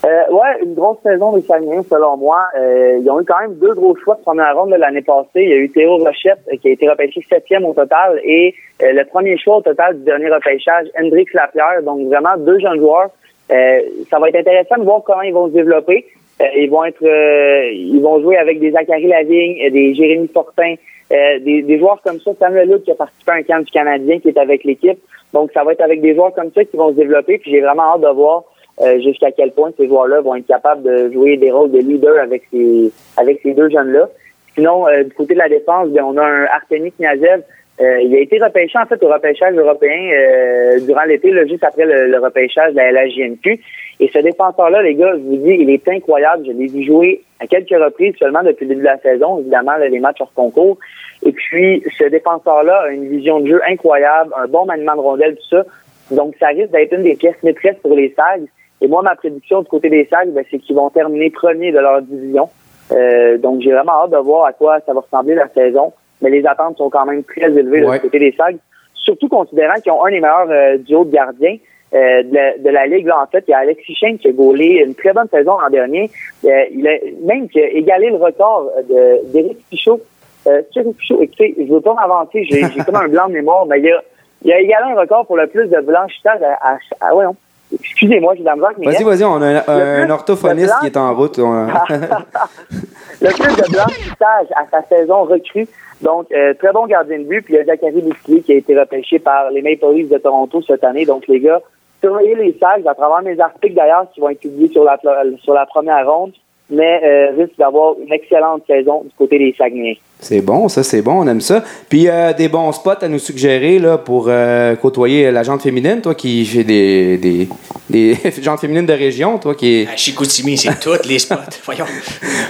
Euh, 0.05 0.31
ouais, 0.31 0.63
une 0.63 0.75
grosse 0.75 0.97
saison 1.03 1.33
des 1.33 1.41
Saguenayens, 1.41 1.83
selon 1.89 2.17
moi. 2.17 2.43
Euh, 2.57 2.99
ils 3.01 3.09
ont 3.09 3.19
eu 3.19 3.25
quand 3.25 3.39
même 3.39 3.55
deux 3.55 3.73
gros 3.73 3.95
choix 3.97 4.15
de 4.15 4.21
première 4.21 4.55
ronde 4.57 4.71
de 4.71 4.75
l'année 4.75 5.01
passée. 5.01 5.27
Il 5.35 5.49
y 5.49 5.53
a 5.53 5.57
eu 5.57 5.69
Théo 5.69 5.97
Rochette, 5.97 6.39
euh, 6.51 6.57
qui 6.57 6.69
a 6.69 6.71
été 6.71 6.89
repêché 6.89 7.21
septième 7.29 7.65
au 7.65 7.73
total, 7.73 8.19
et 8.23 8.55
euh, 8.81 8.93
le 8.93 9.05
premier 9.05 9.37
choix 9.37 9.57
au 9.57 9.61
total 9.61 9.97
du 9.97 10.03
dernier 10.05 10.29
repêchage, 10.29 10.87
Hendrix 10.99 11.25
Lapierre. 11.33 11.83
Donc, 11.83 12.07
vraiment, 12.07 12.37
deux 12.37 12.59
jeunes 12.59 12.79
joueurs. 12.79 13.09
Euh, 13.51 13.81
ça 14.09 14.19
va 14.19 14.29
être 14.29 14.37
intéressant 14.37 14.77
de 14.77 14.83
voir 14.83 15.01
comment 15.03 15.21
ils 15.21 15.33
vont 15.33 15.47
se 15.47 15.53
développer. 15.53 16.05
Euh, 16.41 16.45
ils 16.55 16.69
vont 16.69 16.85
être, 16.85 17.03
ils 17.03 18.01
vont 18.01 18.21
jouer 18.21 18.37
avec 18.37 18.59
des 18.59 18.71
Zachary 18.71 19.07
Lavigne, 19.07 19.69
des 19.71 19.93
Jérémy 19.93 20.27
Fortin, 20.27 20.75
des, 21.09 21.61
des 21.63 21.79
joueurs 21.79 21.99
comme 22.03 22.19
ça. 22.19 22.31
Samuel 22.39 22.69
Luc 22.69 22.83
qui 22.83 22.91
a 22.91 22.95
participé 22.95 23.31
à 23.31 23.35
un 23.35 23.43
camp 23.43 23.59
du 23.59 23.71
Canadien 23.71 24.19
qui 24.19 24.29
est 24.29 24.37
avec 24.37 24.63
l'équipe. 24.63 24.99
Donc, 25.33 25.51
ça 25.53 25.63
va 25.63 25.73
être 25.73 25.81
avec 25.81 26.01
des 26.01 26.15
joueurs 26.15 26.33
comme 26.33 26.51
ça 26.53 26.63
qui 26.63 26.77
vont 26.77 26.89
se 26.89 26.95
développer. 26.95 27.39
Puis 27.39 27.51
j'ai 27.51 27.61
vraiment 27.61 27.95
hâte 27.95 28.01
de 28.01 28.09
voir 28.09 28.43
euh, 28.81 28.99
jusqu'à 29.01 29.31
quel 29.31 29.51
point 29.51 29.71
ces 29.77 29.87
joueurs-là 29.87 30.21
vont 30.21 30.35
être 30.35 30.47
capables 30.47 30.83
de 30.83 31.11
jouer 31.11 31.37
des 31.37 31.51
rôles 31.51 31.71
de 31.71 31.79
leader 31.79 32.19
avec 32.19 32.43
ces, 32.51 32.91
avec 33.17 33.39
ces 33.43 33.53
deux 33.53 33.69
jeunes-là. 33.69 34.09
Sinon, 34.55 34.87
euh, 34.87 35.03
du 35.03 35.11
côté 35.11 35.33
de 35.33 35.39
la 35.39 35.49
défense, 35.49 35.89
ben, 35.89 36.03
on 36.03 36.17
a 36.17 36.23
un 36.23 36.45
Artemis 36.45 36.91
Kniazev. 36.91 37.43
Euh, 37.81 38.01
il 38.01 38.13
a 38.13 38.19
été 38.19 38.37
repêché 38.43 38.77
en 38.77 38.85
fait 38.85 39.01
au 39.03 39.07
repêchage 39.07 39.55
européen 39.55 40.11
euh, 40.13 40.79
durant 40.81 41.03
l'été, 41.03 41.31
juste 41.47 41.63
après 41.63 41.85
le, 41.85 42.07
le 42.07 42.19
repêchage 42.19 42.73
de 42.73 42.77
la 42.77 42.91
LHJMQ. 42.91 43.61
Et 44.01 44.09
ce 44.13 44.19
défenseur-là, 44.19 44.81
les 44.81 44.95
gars, 44.95 45.13
je 45.13 45.21
vous 45.21 45.37
dis, 45.37 45.55
il 45.59 45.69
est 45.69 45.87
incroyable. 45.87 46.45
Je 46.45 46.51
l'ai 46.51 46.67
vu 46.67 46.83
jouer 46.83 47.21
à 47.39 47.47
quelques 47.47 47.69
reprises 47.69 48.15
seulement 48.17 48.43
depuis 48.43 48.65
le 48.65 48.69
début 48.69 48.81
de 48.81 48.85
la 48.85 48.97
saison, 48.99 49.39
évidemment, 49.39 49.77
là, 49.77 49.87
les 49.87 49.99
matchs 49.99 50.19
hors 50.19 50.33
concours. 50.33 50.77
Et 51.25 51.31
puis, 51.31 51.83
ce 51.97 52.05
défenseur-là 52.05 52.83
a 52.83 52.89
une 52.89 53.07
vision 53.07 53.39
de 53.39 53.47
jeu 53.47 53.61
incroyable, 53.67 54.31
un 54.37 54.47
bon 54.47 54.65
maniement 54.65 54.95
de 54.95 55.01
rondelle, 55.01 55.35
tout 55.35 55.55
ça. 55.55 55.65
Donc, 56.11 56.35
ça 56.39 56.47
risque 56.47 56.71
d'être 56.71 56.93
une 56.93 57.03
des 57.03 57.15
pièces 57.15 57.41
maîtresses 57.43 57.77
pour 57.81 57.95
les 57.95 58.13
Sags. 58.15 58.47
Et 58.81 58.87
moi, 58.87 59.01
ma 59.01 59.15
prédiction 59.15 59.61
du 59.61 59.67
côté 59.67 59.89
des 59.89 60.05
Sags, 60.09 60.29
ben, 60.31 60.43
c'est 60.49 60.59
qu'ils 60.59 60.75
vont 60.75 60.89
terminer 60.89 61.29
premier 61.29 61.71
de 61.71 61.79
leur 61.79 62.01
division. 62.01 62.49
Euh, 62.91 63.37
donc, 63.37 63.61
j'ai 63.61 63.71
vraiment 63.71 64.03
hâte 64.03 64.11
de 64.11 64.17
voir 64.17 64.45
à 64.45 64.53
quoi 64.53 64.79
ça 64.85 64.93
va 64.93 65.01
ressembler 65.01 65.35
la 65.35 65.47
saison. 65.49 65.93
Mais 66.21 66.29
les 66.29 66.45
attentes 66.45 66.77
sont 66.77 66.89
quand 66.89 67.05
même 67.05 67.23
très 67.23 67.45
élevées 67.51 67.83
Ouais. 67.85 67.97
du 67.97 68.01
côté 68.03 68.19
des 68.19 68.31
Sags. 68.33 68.57
Surtout 68.93 69.27
considérant 69.29 69.75
qu'ils 69.81 69.91
ont 69.91 70.03
un 70.05 70.09
des 70.11 70.19
meilleurs 70.19 70.49
euh, 70.49 70.77
duos 70.77 71.05
de 71.05 71.11
gardiens 71.11 71.55
euh, 71.93 72.23
de, 72.23 72.33
la, 72.35 72.57
de 72.57 72.69
la 72.69 72.87
Ligue. 72.87 73.07
Là, 73.07 73.21
en 73.21 73.27
fait, 73.27 73.43
il 73.47 73.51
y 73.51 73.53
a 73.53 73.59
Alexis 73.59 73.95
Chen 73.95 74.17
qui 74.17 74.27
a 74.27 74.31
gaulé 74.31 74.83
une 74.85 74.95
très 74.95 75.13
bonne 75.13 75.27
saison 75.29 75.57
l'an 75.59 75.69
dernier. 75.69 76.09
Euh, 76.45 76.63
il 76.71 76.87
a 76.87 76.97
même 77.25 77.47
qui 77.49 77.59
a 77.61 77.67
égalé 77.69 78.09
le 78.09 78.17
record 78.17 78.69
de- 78.89 79.31
d'Éric 79.31 79.57
Pichot. 79.69 79.99
Euh, 80.47 80.61
Éric 80.75 80.97
Pichot, 80.97 81.21
écoutez, 81.21 81.55
je 81.57 81.71
veux 81.73 81.81
pas 81.81 81.93
m'avancer, 81.93 82.43
j'ai 82.45 82.61
j'ai 82.63 82.83
comme 82.85 82.95
un 82.95 83.07
blanc 83.09 83.27
de 83.27 83.33
mémoire, 83.33 83.65
mais 83.65 83.79
il 83.81 83.89
a, 83.91 84.01
il 84.43 84.51
a 84.53 84.59
égalé 84.59 84.91
un 84.93 84.99
record 84.99 85.25
pour 85.25 85.35
le 85.37 85.47
plus 85.47 85.67
de 85.67 85.79
blanchissage 85.81 86.41
à... 86.41 86.53
à, 86.73 86.77
à- 87.01 87.15
ouais, 87.15 87.25
non. 87.25 87.35
Excusez-moi, 87.71 88.33
j'ai 88.35 88.41
de 88.41 88.45
la 88.45 88.55
misère 88.55 88.71
Vas-y, 88.79 89.03
vas-y, 89.03 89.23
on 89.23 89.41
a 89.41 89.71
un, 89.71 90.03
un 90.03 90.09
orthophoniste 90.09 90.73
qui 90.79 90.87
est 90.87 90.97
en 90.97 91.13
route. 91.15 91.37
le 93.21 93.29
plus 93.29 93.55
de 93.55 93.71
blanchissage 93.71 94.47
à 94.55 94.65
sa 94.71 94.83
saison 94.87 95.23
recrue. 95.23 95.67
Donc, 96.01 96.31
euh, 96.31 96.53
très 96.53 96.71
bon 96.71 96.87
gardien 96.87 97.19
de 97.19 97.23
but. 97.23 97.41
Puis 97.43 97.53
il 97.53 97.57
y 97.57 97.59
a 97.59 97.65
Zachary 97.65 98.01
Boutier 98.01 98.41
qui 98.41 98.53
a 98.53 98.55
été 98.55 98.79
repêché 98.79 99.19
par 99.19 99.51
les 99.51 99.61
Maple 99.61 99.93
Leafs 99.93 100.09
de 100.09 100.17
Toronto 100.17 100.61
cette 100.61 100.83
année. 100.83 101.05
Donc, 101.05 101.27
les 101.27 101.39
gars, 101.39 101.61
surveillez 102.01 102.35
les 102.35 102.57
sacs 102.59 102.85
à 102.85 102.93
travers 102.93 103.21
mes 103.21 103.39
articles 103.39 103.75
d'ailleurs 103.75 104.07
qui 104.13 104.21
vont 104.21 104.29
être 104.29 104.39
publiés 104.39 104.69
sur 104.69 104.83
la, 104.83 104.97
sur 105.43 105.53
la 105.53 105.65
première 105.65 106.09
ronde. 106.09 106.33
Mais 106.69 107.01
euh, 107.03 107.31
risque 107.35 107.57
d'avoir 107.57 107.95
une 107.99 108.13
excellente 108.13 108.63
saison 108.67 109.01
du 109.03 109.11
côté 109.17 109.39
des 109.39 109.55
Saguenayens. 109.57 109.97
C'est 110.21 110.41
bon, 110.41 110.67
ça, 110.67 110.83
c'est 110.83 111.01
bon, 111.01 111.21
on 111.23 111.27
aime 111.27 111.39
ça. 111.39 111.63
Puis 111.87 112.09
euh, 112.09 112.33
des 112.33 112.49
bons 112.49 112.73
spots 112.73 113.01
à 113.01 113.07
nous 113.07 113.19
suggérer 113.19 113.79
là, 113.79 113.97
pour 113.97 114.25
euh, 114.27 114.75
côtoyer 114.75 115.31
la 115.31 115.43
gente 115.43 115.61
féminine, 115.61 116.01
toi 116.01 116.13
qui 116.13 116.45
fais 116.45 116.65
des, 116.65 117.17
des, 117.17 117.47
des 117.89 118.17
jantes 118.41 118.59
féminines 118.59 118.85
de 118.85 118.91
région, 118.91 119.37
toi 119.37 119.55
qui. 119.55 119.87
À 119.91 119.95
Chicoutimi, 119.95 120.57
c'est 120.57 120.77
toutes 120.81 121.05
les 121.05 121.19
spots. 121.19 121.35
Voyons. 121.65 121.85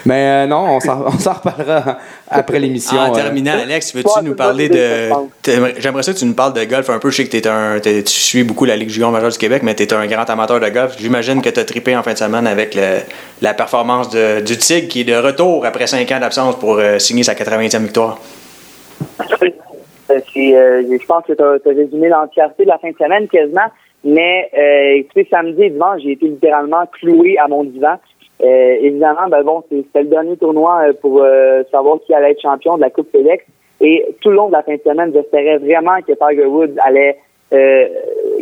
Mais 0.08 0.16
euh, 0.16 0.48
non, 0.48 0.78
on 0.78 0.80
s'en 0.80 1.06
on 1.06 1.20
s'en 1.20 1.34
reparlera 1.34 2.00
après 2.28 2.58
l'émission. 2.60 2.98
En 2.98 3.12
euh. 3.12 3.16
terminant, 3.16 3.54
Alex, 3.62 3.94
veux-tu 3.94 4.24
nous 4.24 4.34
parler 4.34 4.68
de. 4.68 5.10
J'aimerais 5.78 6.02
ça 6.02 6.14
que 6.14 6.18
tu 6.18 6.26
nous 6.26 6.34
parles 6.34 6.54
de 6.54 6.64
golf 6.64 6.90
un 6.90 6.98
peu. 6.98 7.12
Je 7.12 7.18
sais 7.18 7.26
que 7.26 7.32
t'es 7.38 7.48
un, 7.48 7.80
t'es- 7.80 8.02
tu 8.02 8.14
suis 8.14 8.44
beaucoup 8.44 8.66
la 8.66 8.78
Ligue 8.78 8.90
junior 8.90 9.12
majeure 9.12 9.30
du 9.32 9.38
Québec, 9.38 9.62
mais 9.64 9.76
tu 9.76 9.84
es 9.84 9.94
un 9.94 10.08
grand 10.08 10.28
amateur 10.28 10.60
de 10.60 10.70
golf. 10.70 10.96
J'imagine 11.00 11.40
que 11.44 11.50
tu 11.50 11.60
as 11.60 11.66
trippé 11.66 11.96
en 11.96 12.02
fin 12.02 12.14
de 12.14 12.18
semaine 12.18 12.48
avec 12.48 12.74
le- 12.74 13.02
la 13.44 13.54
performance 13.54 14.10
de- 14.10 14.42
du 14.42 14.58
Tigre 14.58 14.88
qui 14.88 15.02
est 15.02 15.04
de 15.04 15.16
retour 15.16 15.68
après 15.68 15.86
5 15.86 16.12
ans 16.12 16.20
d'absence 16.20 16.58
pour 16.58 16.78
euh, 16.80 16.98
signer 16.98 17.22
sa 17.24 17.36
80e 17.60 17.84
victoire. 17.84 18.20
Euh, 20.12 20.16
euh, 20.16 20.84
je 21.00 21.06
pense 21.06 21.26
que 21.26 21.34
tu 21.34 21.44
as, 21.44 21.72
résumé 21.72 22.10
l'entièreté 22.10 22.64
de 22.64 22.70
la 22.70 22.78
fin 22.78 22.90
de 22.90 22.98
semaine 22.98 23.28
quasiment. 23.28 23.68
Mais 24.04 24.50
euh, 24.58 25.00
écoutez, 25.00 25.28
samedi 25.30 25.64
et 25.64 25.70
dimanche, 25.70 26.02
j'ai 26.04 26.14
été 26.14 26.28
littéralement 26.28 26.86
cloué 27.00 27.38
à 27.38 27.48
mon 27.48 27.64
divan. 27.64 27.96
Euh, 28.42 28.78
évidemment, 28.82 29.28
ben 29.30 29.44
bon, 29.44 29.64
c'était 29.70 30.04
le 30.04 30.10
dernier 30.10 30.38
tournoi 30.38 30.82
pour 31.02 31.24
savoir 31.72 31.98
qui 32.06 32.14
allait 32.14 32.32
être 32.32 32.42
champion 32.42 32.78
de 32.78 32.82
la 32.82 32.90
Coupe 32.90 33.12
FedEx. 33.12 33.44
Et 33.82 34.06
tout 34.22 34.30
le 34.30 34.36
long 34.36 34.48
de 34.48 34.54
la 34.54 34.64
fin 34.64 34.76
de 34.76 34.82
semaine, 34.82 35.12
j'espérais 35.14 35.58
vraiment 35.58 36.02
que 36.02 36.14
Tiger 36.14 36.46
Woods 36.46 36.76
allait 36.84 37.18
euh, 37.52 37.88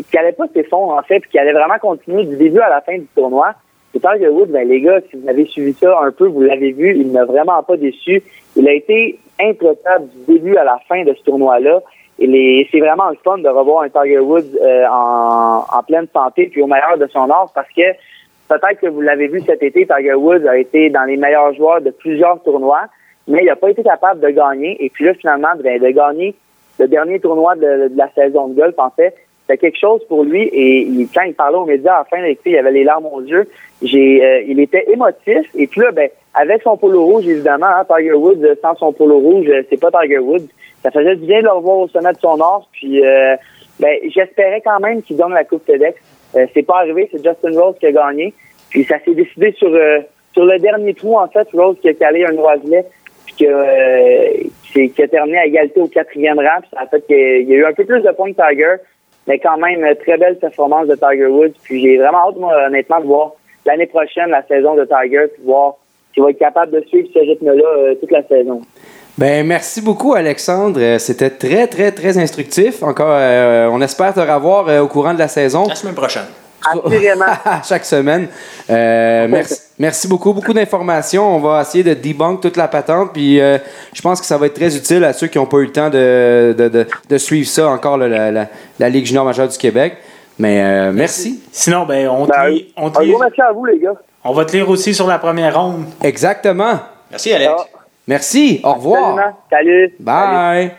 qu'il 0.10 0.20
allait 0.20 0.34
pas 0.34 0.48
s'effondrer 0.54 0.98
en 1.00 1.04
fait, 1.04 1.22
puis 1.22 1.30
qu'il 1.32 1.40
allait 1.40 1.54
vraiment 1.54 1.80
continuer 1.80 2.26
du 2.26 2.36
début 2.36 2.60
à 2.60 2.70
la 2.70 2.82
fin 2.82 2.98
du 2.98 3.08
tournoi. 3.16 3.54
Et 3.94 4.00
Tiger 4.00 4.28
Woods, 4.28 4.48
ben 4.48 4.68
les 4.68 4.82
gars, 4.82 5.00
si 5.10 5.18
vous 5.18 5.30
avez 5.30 5.46
suivi 5.46 5.74
ça 5.74 6.00
un 6.02 6.12
peu, 6.12 6.28
vous 6.28 6.42
l'avez 6.42 6.72
vu, 6.72 6.94
il 6.98 7.12
n'a 7.12 7.24
vraiment 7.24 7.64
pas 7.64 7.78
déçu. 7.78 8.22
Il 8.58 8.68
a 8.68 8.74
été 8.74 9.20
intraitable 9.40 10.08
du 10.10 10.34
début 10.34 10.58
à 10.58 10.64
la 10.64 10.80
fin 10.90 11.04
de 11.04 11.14
ce 11.14 11.24
tournoi-là. 11.24 11.82
C'est 12.20 12.80
vraiment 12.80 13.10
le 13.10 13.18
fun 13.24 13.38
de 13.38 13.48
revoir 13.48 13.84
un 13.84 13.90
Tiger 13.90 14.20
Woods 14.20 14.58
euh, 14.60 14.86
en, 14.90 15.64
en 15.72 15.84
pleine 15.84 16.08
santé 16.12 16.48
puis 16.52 16.64
au 16.64 16.68
meilleur 16.68 16.98
de 16.98 17.06
son 17.08 17.30
art 17.30 17.52
parce 17.54 17.70
que 17.70 17.94
peut-être 18.50 18.82
que 18.82 18.88
vous 18.88 19.02
l'avez 19.02 19.28
vu 19.28 19.42
cet 19.46 19.62
été, 19.62 19.86
Tiger 19.86 20.16
Woods 20.16 20.48
a 20.48 20.58
été 20.58 20.90
dans 20.90 21.04
les 21.04 21.18
meilleurs 21.18 21.54
joueurs 21.54 21.82
de 21.82 21.92
plusieurs 21.92 22.42
tournois, 22.42 22.86
mais 23.28 23.44
il 23.44 23.46
n'a 23.46 23.56
pas 23.56 23.70
été 23.70 23.84
capable 23.84 24.22
de 24.22 24.30
gagner. 24.30 24.84
Et 24.84 24.90
puis 24.90 25.06
là, 25.06 25.14
finalement, 25.14 25.56
de, 25.56 25.62
de 25.62 25.90
gagner 25.92 26.34
le 26.80 26.88
dernier 26.88 27.20
tournoi 27.20 27.56
de, 27.56 27.90
de 27.90 27.98
la 27.98 28.10
saison 28.14 28.48
de 28.48 28.56
golf, 28.56 28.76
en 28.80 28.90
fait, 28.90 29.16
c'était 29.48 29.58
quelque 29.58 29.80
chose 29.80 30.02
pour 30.08 30.24
lui. 30.24 30.44
Et 30.44 30.82
il- 30.82 31.08
quand 31.14 31.24
il 31.24 31.34
parlait 31.34 31.58
aux 31.58 31.66
médias 31.66 31.96
à 31.96 32.00
la 32.00 32.04
fin, 32.06 32.36
il 32.46 32.58
avait 32.58 32.72
les 32.72 32.84
larmes 32.84 33.06
aux 33.06 33.22
yeux. 33.22 33.48
J'ai, 33.82 34.24
euh, 34.24 34.42
il 34.48 34.60
était 34.60 34.86
émotif. 34.92 35.48
Et 35.56 35.68
puis 35.68 35.82
là, 35.82 35.92
ben, 35.92 36.10
avec 36.34 36.62
son 36.64 36.78
polo 36.78 37.04
rouge, 37.06 37.28
évidemment, 37.28 37.68
hein, 37.68 37.86
Tiger 37.90 38.14
Woods, 38.14 38.44
euh, 38.44 38.56
sans 38.62 38.76
son 38.76 38.92
polo 38.92 39.20
rouge, 39.20 39.48
euh, 39.50 39.64
c'est 39.70 39.80
pas 39.80 39.90
Tiger 40.02 40.20
Woods. 40.20 40.48
Ça 40.84 40.92
faisait 40.92 41.16
du 41.16 41.26
bien 41.26 41.40
de 41.40 41.46
le 41.46 41.52
revoir 41.52 41.78
au 41.80 41.88
sommet 41.88 42.12
de 42.12 42.20
son 42.20 42.40
art. 42.42 42.68
Puis, 42.74 43.06
euh, 43.06 43.36
ben, 43.80 43.98
j'espérais 44.10 44.62
quand 44.64 44.80
même 44.80 45.02
qu'il 45.02 45.18
gagne 45.18 45.34
la 45.34 45.44
Coupe 45.44 45.66
TEDx. 45.66 45.96
Euh, 46.36 46.46
c'est 46.54 46.64
pas 46.64 46.80
arrivé, 46.80 47.10
c'est 47.12 47.24
Justin 47.24 47.60
Rose 47.60 47.76
qui 47.80 47.88
a 47.88 47.92
gagné. 47.92 48.34
Puis 48.70 48.84
ça 48.84 48.98
s'est 49.04 49.14
décidé 49.14 49.54
sur 49.54 49.70
euh, 49.74 50.00
sur 50.34 50.46
le 50.46 50.60
dernier 50.60 50.94
trou, 50.94 51.18
en 51.18 51.28
fait, 51.28 51.48
Rose 51.54 51.78
qui 51.82 51.90
a 51.90 51.94
calé 51.94 52.26
un 52.26 52.36
oiselet, 52.36 52.86
qui 53.38 53.48
a, 53.48 53.66
qui, 54.74 55.02
a 55.02 55.08
terminé 55.08 55.38
à 55.40 55.46
égalité 55.46 55.80
au 55.80 55.88
quatrième 55.88 56.38
rang. 56.38 56.62
Ça 56.74 56.82
a 56.82 56.88
fait 56.88 57.02
qu'il 57.08 57.50
y 57.50 57.54
a 57.54 57.58
eu 57.58 57.66
un 57.66 57.74
peu 57.74 57.86
plus 57.86 58.02
de 58.02 58.12
points 58.12 58.32
que 58.34 58.50
Tiger, 58.50 58.76
mais 59.28 59.40
quand 59.40 59.58
même, 59.58 59.84
euh, 59.84 59.94
très 59.96 60.18
belle 60.18 60.38
performance 60.38 60.88
de 60.88 60.96
Tiger 60.96 61.28
Woods. 61.28 61.54
Puis 61.64 61.82
j'ai 61.82 61.98
vraiment 61.98 62.30
hâte, 62.30 62.38
moi, 62.38 62.54
honnêtement, 62.68 63.00
de 63.00 63.06
voir 63.06 63.32
l'année 63.66 63.88
prochaine 63.88 64.30
la 64.30 64.44
saison 64.48 64.76
de 64.76 64.86
Tiger, 64.86 65.28
puis 65.34 65.44
voir 65.44 65.76
s'il 66.14 66.24
va 66.24 66.32
être 66.32 66.40
capable 66.40 66.72
de 66.72 66.82
suivre 66.88 67.10
ce 67.14 67.20
rythme-là 67.20 67.68
euh, 67.78 67.96
toute 67.96 68.12
la 68.12 68.24
saison. 68.28 68.62
Ben, 69.18 69.46
merci 69.48 69.82
beaucoup, 69.82 70.14
Alexandre. 70.14 70.80
Euh, 70.80 71.00
C'était 71.00 71.32
très, 71.32 71.66
très, 71.66 71.92
très 71.92 72.20
instructif. 72.20 72.84
Encore, 72.84 73.10
euh, 73.10 73.68
on 73.72 73.82
espère 73.82 74.14
te 74.14 74.20
revoir 74.20 74.68
euh, 74.70 74.82
au 74.82 74.88
courant 74.88 75.14
de 75.16 75.20
la 75.20 75.28
saison. 75.28 75.68
La 75.68 75.74
semaine 75.74 75.96
prochaine. 75.96 76.28
Assurément. 76.70 77.26
Chaque 77.68 77.86
semaine. 77.86 78.28
Euh, 78.70 79.28
merci, 79.28 79.60
merci 79.80 80.08
beaucoup. 80.08 80.34
Beaucoup 80.34 80.54
d'informations. 80.54 81.36
On 81.36 81.40
va 81.40 81.62
essayer 81.62 81.84
de 81.84 81.94
debunk 81.94 82.42
toute 82.42 82.58
la 82.58 82.68
patente. 82.68 83.14
Puis 83.14 83.40
euh, 83.40 83.58
je 83.94 84.02
pense 84.02 84.20
que 84.20 84.26
ça 84.26 84.38
va 84.38 84.46
être 84.48 84.54
très 84.56 84.76
utile 84.76 85.04
à 85.04 85.14
ceux 85.14 85.28
qui 85.28 85.38
n'ont 85.38 85.46
pas 85.46 85.58
eu 85.58 85.66
le 85.66 85.72
temps 85.72 85.90
de, 85.90 86.56
de, 86.58 86.68
de, 86.70 86.88
de 87.10 87.18
suivre 87.18 87.48
ça 87.48 87.68
encore, 87.70 87.98
là, 87.98 88.08
la, 88.08 88.32
la, 88.32 88.48
la 88.80 88.90
Ligue 88.90 89.06
junior 89.06 89.26
majeure 89.26 89.48
du 89.48 89.58
Québec. 89.58 89.98
Mais 90.40 90.62
euh, 90.64 90.92
merci. 90.94 91.42
Sinon, 91.52 91.86
ben, 91.86 92.08
on, 92.10 92.26
te 92.26 92.32
Ben, 92.32 92.48
lit- 92.50 92.74
on, 92.78 92.90
te 92.92 93.00
un 93.02 93.08
gros 93.08 93.20
merci 93.20 93.42
à 93.42 93.52
vous, 93.52 93.66
les 93.66 93.80
gars. 93.80 93.94
on 94.24 94.34
va 94.34 94.46
te 94.46 94.52
lire 94.56 94.70
aussi 94.70 94.94
sur 94.94 95.08
la 95.08 95.18
première 95.18 95.60
ronde. 95.60 95.86
Exactement. 96.04 96.80
Merci, 97.10 97.34
Alex. 97.34 97.52
Ah, 97.58 97.66
Merci. 98.08 98.62
Au 98.64 98.74
revoir. 98.74 99.18
Salut. 99.50 99.94
Bye. 100.00 100.72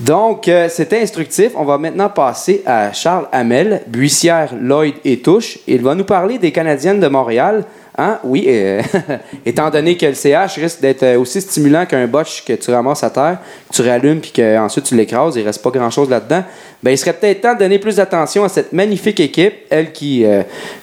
Donc, 0.00 0.48
euh, 0.48 0.68
c'était 0.68 1.00
instructif. 1.00 1.52
On 1.56 1.64
va 1.64 1.78
maintenant 1.78 2.08
passer 2.08 2.62
à 2.66 2.92
Charles 2.92 3.28
Hamel, 3.32 3.82
Buissière, 3.86 4.50
Lloyd 4.60 4.94
et 5.04 5.20
Touche. 5.20 5.58
Il 5.66 5.82
va 5.82 5.94
nous 5.94 6.04
parler 6.04 6.38
des 6.38 6.50
Canadiennes 6.50 7.00
de 7.00 7.06
Montréal. 7.06 7.64
Hein? 7.96 8.18
Oui, 8.24 8.46
euh, 8.48 8.82
étant 9.46 9.70
donné 9.70 9.96
que 9.96 10.06
le 10.06 10.14
CH 10.14 10.56
risque 10.56 10.80
d'être 10.80 11.04
euh, 11.04 11.18
aussi 11.18 11.40
stimulant 11.40 11.86
qu'un 11.86 12.08
botch 12.08 12.44
que 12.44 12.54
tu 12.54 12.72
ramasses 12.72 13.04
à 13.04 13.10
terre, 13.10 13.38
que 13.70 13.76
tu 13.76 13.88
rallumes 13.88 14.20
puis 14.20 14.32
qu'ensuite 14.34 14.86
tu 14.86 14.96
l'écrases, 14.96 15.36
il 15.36 15.44
reste 15.44 15.62
pas 15.62 15.70
grand-chose 15.70 16.10
là-dedans. 16.10 16.42
Ben, 16.82 16.90
il 16.90 16.98
serait 16.98 17.12
peut-être 17.12 17.42
temps 17.42 17.54
de 17.54 17.60
donner 17.60 17.78
plus 17.78 17.96
d'attention 17.96 18.42
à 18.42 18.48
cette 18.48 18.72
magnifique 18.72 19.20
équipe, 19.20 19.54
elle 19.70 19.92
qui, 19.92 20.24
euh, 20.24 20.42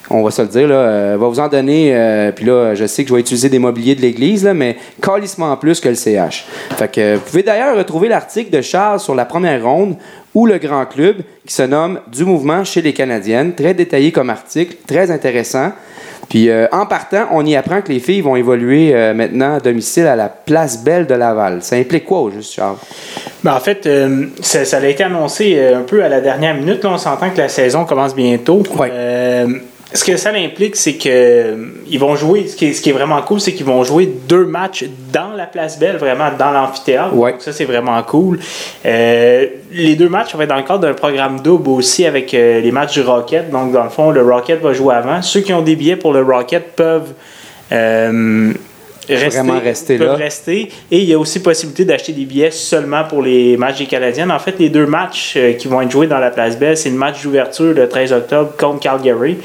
on 0.10 0.24
va 0.24 0.32
se 0.32 0.42
le 0.42 0.48
dire, 0.48 0.70
là, 0.70 1.18
va 1.18 1.28
vous 1.28 1.40
en 1.42 1.50
donner. 1.50 2.32
puis 2.36 2.46
là, 2.46 2.76
je 2.76 2.86
sais 2.86 3.04
que 3.04 3.10
je 3.10 3.14
vais 3.14 3.20
utiliser 3.20 3.50
des 3.50 3.60
mobiliers 3.60 3.96
de 3.96 4.02
l'église, 4.02 4.46
là, 4.46 4.54
mais 4.54 4.78
calissement 5.02 5.56
plus 5.58 5.82
que 5.82 5.90
le 5.90 5.96
CH. 5.96 6.46
Fait 6.78 6.90
que 6.90 7.16
vous 7.16 7.22
pouvez 7.22 7.44
d'ailleurs 7.44 7.78
retrouver 7.78 8.08
l'article 8.08 8.50
de 8.50 8.62
Charles 8.62 9.00
sur 9.00 9.16
la 9.16 9.26
première 9.26 9.64
ronde 9.64 9.98
ou 10.34 10.46
le 10.46 10.58
grand 10.58 10.86
club 10.86 11.18
qui 11.46 11.54
se 11.54 11.64
nomme 11.64 12.00
Du 12.08 12.24
mouvement 12.24 12.64
chez 12.64 12.82
les 12.82 12.94
Canadiennes. 12.94 13.54
Très 13.54 13.74
détaillé 13.74 14.12
comme 14.12 14.30
article, 14.30 14.76
très 14.88 15.12
intéressant. 15.12 15.72
Puis 16.32 16.50
euh, 16.50 16.66
en 16.72 16.86
partant, 16.86 17.28
on 17.32 17.46
y 17.46 17.58
apprend 17.58 17.82
que 17.82 17.92
les 17.92 18.00
filles 18.00 18.22
vont 18.22 18.38
évoluer 18.38 18.96
euh, 18.96 19.14
maintenant 19.14 19.56
à 19.56 19.60
domicile 19.60 20.08
à 20.08 20.16
la 20.16 20.30
Place 20.30 20.82
Belle 20.82 21.06
de 21.06 21.14
Laval. 21.14 21.62
Ça 21.62 21.76
implique 21.76 22.06
quoi 22.06 22.22
au 22.22 22.32
juste, 22.32 22.54
Charles? 22.54 22.78
Ben, 23.44 23.54
en 23.54 23.60
fait, 23.60 23.86
euh, 23.86 24.28
ça, 24.40 24.64
ça 24.64 24.78
a 24.78 24.86
été 24.86 25.04
annoncé 25.04 25.60
un 25.60 25.82
peu 25.82 26.02
à 26.02 26.08
la 26.08 26.22
dernière 26.22 26.56
minute. 26.56 26.86
Là, 26.86 26.92
on 26.92 26.98
s'entend 26.98 27.32
que 27.32 27.38
la 27.38 27.50
saison 27.50 27.84
commence 27.84 28.16
bientôt. 28.16 28.64
Ouais. 28.78 28.90
Ce 29.94 30.06
que 30.06 30.16
ça 30.16 30.30
implique, 30.34 30.78
c'est 30.78 30.94
que 30.94 31.10
euh, 31.10 31.56
ils 31.88 32.00
vont 32.00 32.16
jouer. 32.16 32.48
Ce 32.48 32.56
qui 32.56 32.68
est, 32.68 32.74
ce 32.74 32.82
qui 32.82 32.90
est 32.90 32.94
vraiment 32.94 33.22
cool, 33.22 33.42
c'est 33.42 33.54
qu'ils 33.54 33.66
vont 33.66 33.84
jouer 33.84 34.06
deux 34.06 34.46
matchs 34.46 34.86
dans 35.12 35.32
la 35.36 35.46
place 35.46 35.78
Belle, 35.78 35.98
vraiment 35.98 36.30
dans 36.38 36.52
l'amphithéâtre. 36.52 37.14
Ouais. 37.14 37.34
Donc 37.34 37.42
ça, 37.42 37.52
c'est 37.52 37.66
vraiment 37.66 38.02
cool. 38.04 38.40
Euh, 38.86 39.48
les 39.72 39.96
deux 39.98 40.08
matchs 40.08 40.34
vont 40.34 40.42
être 40.42 40.50
dans 40.50 40.56
le 40.56 40.64
cadre 40.64 40.80
d'un 40.80 40.94
programme 40.94 41.42
double 41.42 41.70
aussi 41.70 42.06
avec 42.06 42.34
euh, 42.34 42.62
les 42.62 42.72
matchs 42.72 42.94
du 42.94 43.02
Rocket. 43.02 43.50
Donc, 43.50 43.74
dans 43.74 43.84
le 43.84 43.90
fond, 43.90 44.12
le 44.12 44.22
Rocket 44.22 44.62
va 44.62 44.72
jouer 44.72 44.96
avant. 44.96 45.22
Ceux 45.22 45.42
qui 45.42 45.52
ont 45.52 45.62
des 45.62 45.76
billets 45.76 45.98
pour 45.98 46.14
le 46.14 46.22
Rocket 46.22 46.74
peuvent. 46.76 47.14
euh, 47.72 48.54
Rester, 49.10 49.30
Vraiment 49.42 49.60
rester 49.60 49.98
peuvent 49.98 50.08
là. 50.08 50.14
rester. 50.16 50.70
Et 50.92 51.00
il 51.00 51.06
y 51.06 51.14
a 51.14 51.20
aussi 51.20 51.40
possibilité 51.42 51.86
d'acheter 51.86 52.14
des 52.14 52.26
billets 52.26 52.52
seulement 52.52 53.04
pour 53.04 53.22
les 53.24 53.58
matchs 53.58 53.80
des 53.80 53.86
Canadiennes. 53.88 54.32
En 54.32 54.40
fait, 54.40 54.56
les 54.60 54.70
deux 54.70 54.86
matchs 54.86 55.34
euh, 55.38 55.54
qui 55.54 55.68
vont 55.68 55.82
être 55.82 55.90
joués 55.92 56.08
dans 56.08 56.20
la 56.20 56.30
place 56.30 56.58
Belle, 56.58 56.78
c'est 56.78 56.90
le 56.92 56.96
match 56.96 57.24
d'ouverture 57.24 57.74
le 57.74 57.90
13 57.90 58.14
octobre 58.14 58.52
contre 58.58 58.80
Calgary. 58.80 59.38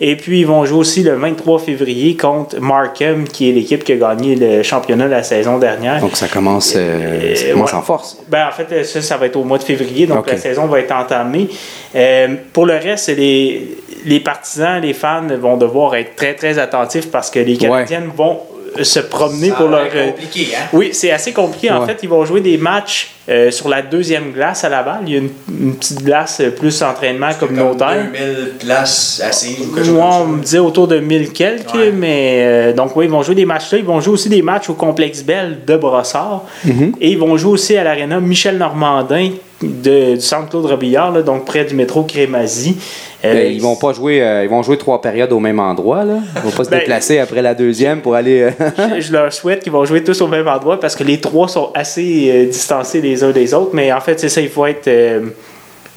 Et 0.00 0.16
puis, 0.16 0.40
ils 0.40 0.46
vont 0.46 0.64
jouer 0.66 0.78
aussi 0.78 1.02
le 1.02 1.14
23 1.14 1.58
février 1.58 2.16
contre 2.16 2.60
Markham, 2.60 3.24
qui 3.26 3.48
est 3.48 3.52
l'équipe 3.52 3.82
qui 3.82 3.92
a 3.92 3.96
gagné 3.96 4.36
le 4.36 4.62
championnat 4.62 5.08
la 5.08 5.22
saison 5.22 5.58
dernière. 5.58 6.00
Donc 6.00 6.16
ça 6.16 6.28
commence, 6.28 6.74
euh, 6.76 7.34
ça 7.34 7.46
Euh, 7.46 7.52
commence 7.54 7.72
ouais. 7.72 7.78
en 7.78 7.82
force. 7.82 8.18
Ben, 8.28 8.46
en 8.48 8.52
fait, 8.52 8.84
ça, 8.84 9.00
ça 9.00 9.16
va 9.16 9.26
être 9.26 9.36
au 9.36 9.44
mois 9.44 9.58
de 9.58 9.64
février, 9.64 10.06
donc 10.06 10.28
la 10.30 10.36
saison 10.36 10.66
va 10.66 10.80
être 10.80 10.92
entamée. 10.94 11.48
Euh, 11.96 12.28
pour 12.52 12.66
le 12.66 12.74
reste, 12.74 13.08
les, 13.08 13.68
les 14.04 14.20
partisans, 14.20 14.80
les 14.82 14.92
fans 14.92 15.26
vont 15.40 15.56
devoir 15.56 15.96
être 15.96 16.14
très, 16.14 16.34
très 16.34 16.58
attentifs 16.58 17.10
parce 17.10 17.30
que 17.30 17.38
les 17.38 17.56
Canadiennes 17.56 18.10
vont 18.14 18.38
se 18.82 19.00
promener 19.00 19.50
pour 19.50 19.68
leur. 19.68 19.86
euh, 19.94 20.08
compliqué, 20.10 20.48
hein? 20.54 20.66
Oui, 20.72 20.90
c'est 20.92 21.10
assez 21.10 21.32
compliqué. 21.32 21.70
En 21.70 21.86
fait, 21.86 21.98
ils 22.02 22.08
vont 22.08 22.24
jouer 22.24 22.40
des 22.40 22.56
matchs 22.58 23.10
euh, 23.28 23.50
sur 23.50 23.68
la 23.68 23.82
deuxième 23.82 24.32
glace 24.32 24.64
à 24.64 24.68
Laval. 24.68 25.00
Il 25.06 25.12
y 25.12 25.16
a 25.16 25.18
une, 25.18 25.30
une 25.60 25.74
petite 25.76 26.02
glace 26.02 26.40
euh, 26.40 26.50
plus 26.50 26.82
entraînement 26.82 27.30
communautaire. 27.38 28.06
2000 28.12 28.52
places 28.58 29.22
assises 29.24 29.60
ou 29.60 29.74
quelque 29.74 29.86
chose 29.86 29.94
Moi, 29.94 30.06
on 30.12 30.20
comme 30.20 30.36
me 30.38 30.42
disait 30.42 30.58
autour 30.58 30.88
de 30.88 30.98
1000 30.98 31.32
quelques, 31.32 31.74
Ouais. 31.74 31.92
mais 31.92 32.42
euh, 32.46 32.72
donc 32.72 32.96
oui, 32.96 33.04
ils 33.06 33.10
vont 33.10 33.22
jouer 33.22 33.34
des 33.34 33.44
matchs 33.44 33.72
là. 33.72 33.78
Ils 33.78 33.84
vont 33.84 34.00
jouer 34.00 34.14
aussi 34.14 34.28
des 34.28 34.42
matchs 34.42 34.70
au 34.70 34.74
Complexe 34.74 35.22
Bell 35.22 35.58
de 35.66 35.76
Brossard. 35.76 36.44
Mm-hmm. 36.66 36.92
Et 37.00 37.10
ils 37.10 37.18
vont 37.18 37.36
jouer 37.36 37.52
aussi 37.52 37.76
à 37.76 37.84
l'aréna 37.84 38.20
Michel 38.20 38.56
Normandin 38.58 39.30
de, 39.62 40.14
du 40.14 40.20
centre 40.20 40.48
Claude 40.50 40.66
Robillard, 40.66 41.12
là, 41.12 41.22
donc 41.22 41.44
près 41.44 41.64
du 41.64 41.74
métro 41.74 42.04
Crémazie. 42.04 42.76
Euh, 43.24 43.32
Ben, 43.34 43.52
ils 43.52 43.60
vont 43.60 43.74
pas 43.74 43.92
jouer, 43.92 44.22
euh, 44.22 44.44
ils 44.44 44.50
vont 44.50 44.62
jouer 44.62 44.78
trois 44.78 45.00
périodes 45.00 45.32
au 45.32 45.40
même 45.40 45.58
endroit. 45.58 46.04
Là. 46.04 46.18
Ils 46.36 46.42
vont 46.42 46.50
pas 46.56 46.64
se 46.64 46.70
Ben, 46.70 46.78
déplacer 46.78 47.18
après 47.18 47.42
la 47.42 47.54
deuxième 47.54 48.00
pour 48.00 48.14
aller. 48.14 48.42
euh, 48.42 48.50
je, 48.96 49.00
je 49.00 49.12
leur 49.12 49.32
souhaite 49.32 49.62
qu'ils 49.62 49.72
vont 49.72 49.84
jouer 49.84 50.04
tous 50.04 50.20
au 50.20 50.28
même 50.28 50.46
endroit 50.46 50.78
parce 50.78 50.94
que 50.94 51.02
les 51.02 51.18
trois 51.20 51.48
sont 51.48 51.70
assez 51.74 52.30
euh, 52.30 52.46
distancés 52.46 53.00
les 53.00 53.24
uns 53.24 53.32
des 53.32 53.52
autres. 53.54 53.70
Mais 53.72 53.92
en 53.92 54.00
fait, 54.00 54.20
c'est 54.20 54.28
ça, 54.28 54.40
il 54.40 54.48
faut 54.48 54.66
être. 54.66 54.88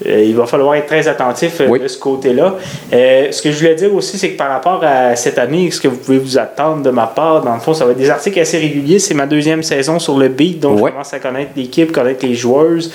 Euh, 0.05 0.23
il 0.23 0.35
va 0.35 0.45
falloir 0.45 0.75
être 0.75 0.87
très 0.87 1.07
attentif 1.07 1.61
euh, 1.61 1.67
Oui. 1.69 1.79
de 1.79 1.87
ce 1.87 1.97
côté-là. 1.97 2.55
Euh, 2.93 3.31
ce 3.31 3.41
que 3.41 3.51
je 3.51 3.57
voulais 3.59 3.75
dire 3.75 3.93
aussi, 3.93 4.17
c'est 4.17 4.31
que 4.31 4.37
par 4.37 4.49
rapport 4.49 4.83
à 4.83 5.15
cette 5.15 5.37
année, 5.37 5.69
ce 5.71 5.79
que 5.79 5.87
vous 5.87 5.97
pouvez 5.97 6.17
vous 6.17 6.37
attendre 6.37 6.81
de 6.83 6.89
ma 6.89 7.07
part, 7.07 7.41
dans 7.41 7.53
le 7.53 7.59
fond, 7.59 7.73
ça 7.73 7.85
va 7.85 7.91
être 7.91 7.97
des 7.97 8.09
articles 8.09 8.39
assez 8.39 8.57
réguliers. 8.57 8.99
C'est 8.99 9.13
ma 9.13 9.25
deuxième 9.25 9.63
saison 9.63 9.99
sur 9.99 10.17
le 10.17 10.27
beat, 10.27 10.59
donc 10.59 10.79
je 10.79 10.83
commence 10.91 11.13
à 11.13 11.19
connaître 11.19 11.51
l'équipe, 11.55 11.91
connaître 11.91 12.25
les 12.25 12.35
joueuses. 12.35 12.91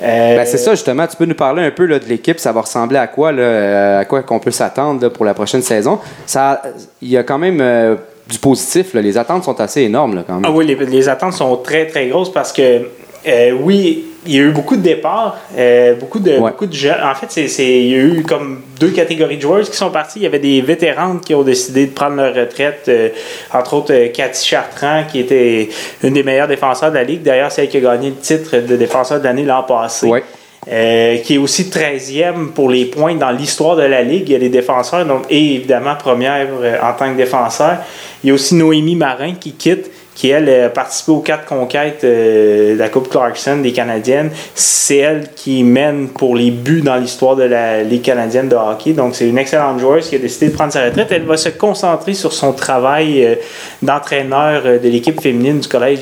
Ben, 0.00 0.44
c'est 0.46 0.58
ça, 0.58 0.72
justement. 0.72 1.06
Tu 1.06 1.16
peux 1.16 1.24
nous 1.24 1.34
parler 1.34 1.62
un 1.64 1.70
peu 1.70 1.84
là, 1.84 1.98
de 1.98 2.04
l'équipe. 2.04 2.38
Ça 2.38 2.52
va 2.52 2.60
ressembler 2.60 2.98
à 2.98 3.06
quoi, 3.08 3.32
là, 3.32 3.98
à 3.98 4.04
quoi 4.04 4.22
qu'on 4.22 4.38
peut 4.38 4.50
s'attendre 4.52 5.08
pour 5.08 5.24
la 5.24 5.34
prochaine 5.34 5.62
saison? 5.62 5.98
Ça, 6.26 6.62
il 7.02 7.08
y 7.08 7.16
a 7.16 7.22
quand 7.24 7.38
même 7.38 7.96
du 8.28 8.38
positif. 8.38 8.94
là. 8.94 9.00
Les 9.00 9.16
attentes 9.16 9.44
sont 9.44 9.60
assez 9.60 9.82
énormes, 9.82 10.16
là, 10.16 10.24
quand 10.26 10.34
même. 10.34 10.44
Ah 10.46 10.50
oui, 10.52 10.66
les, 10.66 10.74
les 10.74 11.08
attentes 11.08 11.32
sont 11.32 11.56
très, 11.56 11.86
très 11.86 12.08
grosses 12.08 12.32
parce 12.32 12.52
que, 12.52 12.82
euh, 13.26 13.52
oui, 13.60 14.04
il 14.26 14.34
y 14.34 14.38
a 14.38 14.42
eu 14.42 14.50
beaucoup 14.50 14.76
de 14.76 14.82
départs, 14.82 15.38
euh, 15.56 15.94
beaucoup, 15.94 16.18
de, 16.18 16.32
Ouais. 16.32 16.50
beaucoup 16.50 16.66
de 16.66 16.72
jeunes. 16.74 17.00
En 17.02 17.14
fait, 17.14 17.26
c'est, 17.30 17.48
c'est- 17.48 17.64
il 17.82 17.88
y 17.88 17.94
a 17.94 17.98
eu 17.98 18.22
comme 18.22 18.60
deux 18.78 18.90
catégories 18.90 19.36
de 19.36 19.42
joueurs 19.42 19.62
qui 19.68 19.76
sont 19.76 19.90
partis. 19.90 20.18
Il 20.18 20.22
y 20.22 20.26
avait 20.26 20.38
des 20.38 20.60
vétérantes 20.60 21.24
qui 21.24 21.34
ont 21.34 21.42
décidé 21.42 21.86
de 21.86 21.92
prendre 21.92 22.16
leur 22.16 22.34
retraite, 22.34 22.84
euh, 22.88 23.08
entre 23.52 23.74
autres 23.74 23.94
Cathy 24.12 24.46
Chartrand, 24.46 25.04
qui 25.10 25.20
était 25.20 25.68
une 26.02 26.14
des 26.14 26.22
meilleures 26.22 26.48
défenseurs 26.48 26.90
de 26.90 26.96
la 26.96 27.04
Ligue. 27.04 27.22
D'ailleurs, 27.22 27.50
c'est 27.52 27.62
elle 27.62 27.68
qui 27.68 27.78
a 27.78 27.80
gagné 27.80 28.10
le 28.10 28.16
titre 28.16 28.56
de 28.58 28.76
défenseur 28.76 29.18
de 29.20 29.24
l'année 29.24 29.44
l'an 29.44 29.62
passé. 29.62 30.06
Ouais. 30.08 30.22
Euh, 30.70 31.16
qui 31.18 31.36
est 31.36 31.38
aussi 31.38 31.70
13e 31.70 32.50
pour 32.54 32.68
les 32.68 32.84
points 32.84 33.14
dans 33.14 33.30
l'histoire 33.30 33.76
de 33.76 33.84
la 33.84 34.02
Ligue. 34.02 34.24
Il 34.28 34.32
y 34.32 34.34
a 34.34 34.38
les 34.38 34.50
défenseurs, 34.50 35.06
donc, 35.06 35.22
et 35.30 35.54
évidemment 35.54 35.94
première 35.94 36.46
en 36.82 36.92
tant 36.92 37.10
que 37.10 37.16
défenseur. 37.16 37.78
Il 38.22 38.28
y 38.28 38.30
a 38.30 38.34
aussi 38.34 38.54
Noémie 38.54 38.96
Marin 38.96 39.32
qui 39.40 39.52
quitte, 39.52 39.90
qui 40.18 40.30
elle 40.30 40.48
a 40.50 40.68
participé 40.68 41.12
aux 41.12 41.20
quatre 41.20 41.44
conquêtes 41.44 42.02
euh, 42.02 42.74
de 42.74 42.78
la 42.78 42.88
Coupe 42.88 43.08
Clarkson 43.08 43.58
des 43.58 43.72
Canadiennes. 43.72 44.30
C'est 44.52 44.96
elle 44.96 45.28
qui 45.36 45.62
mène 45.62 46.08
pour 46.08 46.34
les 46.34 46.50
buts 46.50 46.82
dans 46.82 46.96
l'histoire 46.96 47.36
de 47.36 47.44
la 47.44 47.84
Ligue 47.84 48.02
canadienne 48.02 48.48
de 48.48 48.56
hockey. 48.56 48.94
Donc 48.94 49.14
c'est 49.14 49.28
une 49.28 49.38
excellente 49.38 49.78
joueuse 49.78 50.08
qui 50.08 50.16
a 50.16 50.18
décidé 50.18 50.48
de 50.48 50.54
prendre 50.54 50.72
sa 50.72 50.84
retraite. 50.84 51.06
Elle 51.12 51.22
va 51.22 51.36
se 51.36 51.50
concentrer 51.50 52.14
sur 52.14 52.32
son 52.32 52.52
travail 52.52 53.24
euh, 53.24 53.36
d'entraîneur 53.80 54.62
euh, 54.66 54.78
de 54.80 54.88
l'équipe 54.88 55.20
féminine 55.20 55.60
du 55.60 55.68
collège 55.68 56.00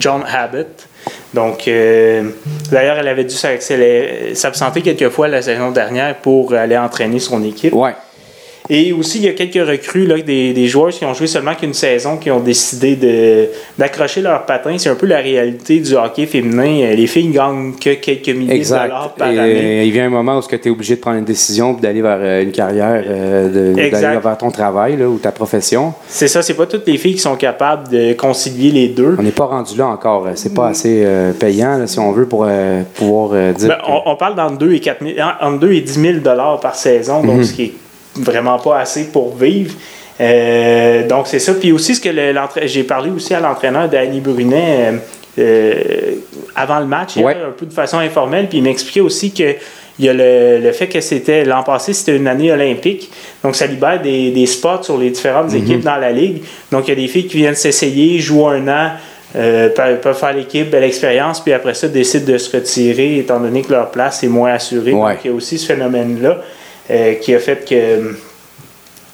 John 0.00 0.24
Abbott. 0.28 0.88
Donc, 1.32 1.68
d'ailleurs, 2.70 2.96
elle 2.98 3.08
avait 3.08 3.24
dû 3.24 3.34
s'absenter 3.34 4.82
quelques 4.82 5.10
fois 5.10 5.28
la 5.28 5.42
saison 5.42 5.70
dernière 5.70 6.16
pour 6.16 6.54
aller 6.54 6.78
entraîner 6.78 7.18
son 7.18 7.44
équipe. 7.44 7.74
Et 8.70 8.94
aussi, 8.94 9.18
il 9.18 9.24
y 9.24 9.28
a 9.28 9.32
quelques 9.32 9.68
recrues, 9.68 10.06
là, 10.06 10.18
des, 10.22 10.54
des 10.54 10.66
joueurs 10.68 10.88
qui 10.88 11.04
ont 11.04 11.12
joué 11.12 11.26
seulement 11.26 11.54
qu'une 11.54 11.74
saison, 11.74 12.16
qui 12.16 12.30
ont 12.30 12.40
décidé 12.40 12.96
de, 12.96 13.48
d'accrocher 13.76 14.22
leur 14.22 14.46
patin. 14.46 14.78
C'est 14.78 14.88
un 14.88 14.94
peu 14.94 15.04
la 15.06 15.18
réalité 15.18 15.80
du 15.80 15.94
hockey 15.94 16.24
féminin. 16.24 16.94
Les 16.94 17.06
filles 17.06 17.28
gagnent 17.28 17.74
que 17.78 17.92
quelques 17.94 18.30
milliers 18.30 18.60
de 18.60 18.68
dollars 18.68 19.14
par 19.18 19.30
Et, 19.30 19.38
année. 19.38 19.80
euh, 19.80 19.84
il 19.84 19.92
vient 19.92 20.06
un 20.06 20.10
moment 20.10 20.38
où 20.38 20.42
tu 20.42 20.54
es 20.54 20.70
obligé 20.70 20.96
de 20.96 21.00
prendre 21.02 21.18
une 21.18 21.26
décision 21.26 21.76
et 21.76 21.80
d'aller 21.82 22.00
vers 22.00 22.16
euh, 22.20 22.42
une 22.42 22.52
carrière, 22.52 23.04
euh, 23.06 23.74
de- 23.74 23.78
Exact. 23.78 24.00
d'aller 24.00 24.20
vers 24.20 24.38
ton 24.38 24.50
travail 24.50 24.96
là, 24.96 25.08
ou 25.10 25.18
ta 25.18 25.30
profession. 25.30 25.92
C'est 26.08 26.28
ça, 26.28 26.40
c'est 26.40 26.54
pas 26.54 26.64
toutes 26.64 26.86
les 26.86 26.96
filles 26.96 27.16
qui 27.16 27.20
sont 27.20 27.36
capables 27.36 27.88
de 27.90 28.14
concilier 28.14 28.70
les 28.70 28.88
deux. 28.88 29.16
On 29.18 29.22
n'est 29.22 29.30
pas 29.30 29.44
rendu 29.44 29.76
là 29.76 29.88
encore. 29.88 30.26
C'est 30.36 30.54
pas 30.54 30.68
assez 30.68 31.02
euh, 31.04 31.32
payant, 31.32 31.76
là, 31.76 31.86
si 31.86 31.98
on 31.98 32.12
veut, 32.12 32.24
pour 32.26 32.46
euh, 32.48 32.80
pouvoir 32.94 33.32
euh, 33.34 33.52
dire. 33.52 33.68
Ben, 33.68 33.74
que- 33.76 33.90
on, 33.90 34.12
on 34.12 34.16
parle 34.16 34.36
d'entre 34.36 34.56
2 34.56 34.72
et 34.72 34.80
4 34.80 35.04
000 35.04 35.16
en- 35.20 35.48
entre 35.48 35.58
2 35.60 35.72
et 35.72 35.82
10 35.82 36.00
000 36.00 36.18
dollars 36.20 36.60
par 36.60 36.76
saison, 36.76 37.22
donc 37.22 37.36
Mhm. 37.36 37.44
ce 37.44 37.52
qui 37.52 37.62
est 37.64 37.72
vraiment 38.16 38.58
pas 38.58 38.78
assez 38.78 39.04
pour 39.04 39.36
vivre. 39.36 39.74
Euh, 40.20 41.06
donc 41.08 41.26
c'est 41.26 41.38
ça. 41.40 41.54
Puis 41.54 41.72
aussi 41.72 41.94
ce 41.94 42.00
que 42.00 42.08
le- 42.08 42.34
j'ai 42.66 42.84
parlé 42.84 43.10
aussi 43.10 43.34
à 43.34 43.40
l'entraîneur 43.40 43.88
Danny 43.88 44.20
Brunet 44.20 44.92
euh, 44.92 44.92
euh, 45.38 45.74
avant 46.54 46.78
le 46.78 46.86
match, 46.86 47.16
Ouais. 47.16 47.34
un 47.34 47.50
peu 47.50 47.66
de 47.66 47.72
façon 47.72 47.98
informelle, 47.98 48.46
puis 48.48 48.58
il 48.58 48.64
m'expliquait 48.64 49.00
aussi 49.00 49.32
que 49.32 49.54
il 49.98 50.06
y 50.06 50.08
a 50.08 50.12
le, 50.12 50.58
le 50.58 50.72
fait 50.72 50.88
que 50.88 51.00
c'était 51.00 51.44
l'an 51.44 51.62
passé, 51.62 51.92
c'était 51.92 52.16
une 52.16 52.26
année 52.26 52.50
olympique. 52.50 53.10
Donc, 53.44 53.54
ça 53.54 53.64
libère 53.66 54.02
des, 54.02 54.32
des 54.32 54.46
spots 54.46 54.82
sur 54.82 54.98
les 54.98 55.10
différentes 55.10 55.52
Mhm. 55.52 55.56
équipes 55.58 55.80
dans 55.84 55.96
la 55.98 56.10
ligue. 56.10 56.42
Donc, 56.72 56.88
il 56.88 56.90
y 56.90 56.92
a 56.92 56.96
des 56.96 57.06
filles 57.06 57.28
qui 57.28 57.36
viennent 57.36 57.54
s'essayer, 57.54 58.18
jouent 58.18 58.48
un 58.48 58.66
an, 58.66 58.90
euh, 59.36 59.68
peuvent, 59.68 60.00
peuvent 60.00 60.18
faire 60.18 60.32
l'équipe, 60.32 60.68
belle 60.68 60.82
expérience, 60.82 61.40
puis 61.40 61.52
après 61.52 61.74
ça, 61.74 61.86
décident 61.86 62.32
de 62.32 62.38
se 62.38 62.56
retirer 62.56 63.18
étant 63.18 63.38
donné 63.38 63.62
que 63.62 63.70
leur 63.72 63.92
place 63.92 64.24
est 64.24 64.28
moins 64.28 64.54
assurée. 64.54 64.92
Ouais. 64.92 65.12
Donc, 65.14 65.20
il 65.24 65.28
y 65.28 65.32
a 65.32 65.36
aussi 65.36 65.58
ce 65.58 65.66
phénomène-là 65.66 66.38
euh, 66.90 67.14
qui 67.14 67.34
a 67.34 67.38
fait 67.38 67.64
que 67.68 67.74
euh, 67.74 68.12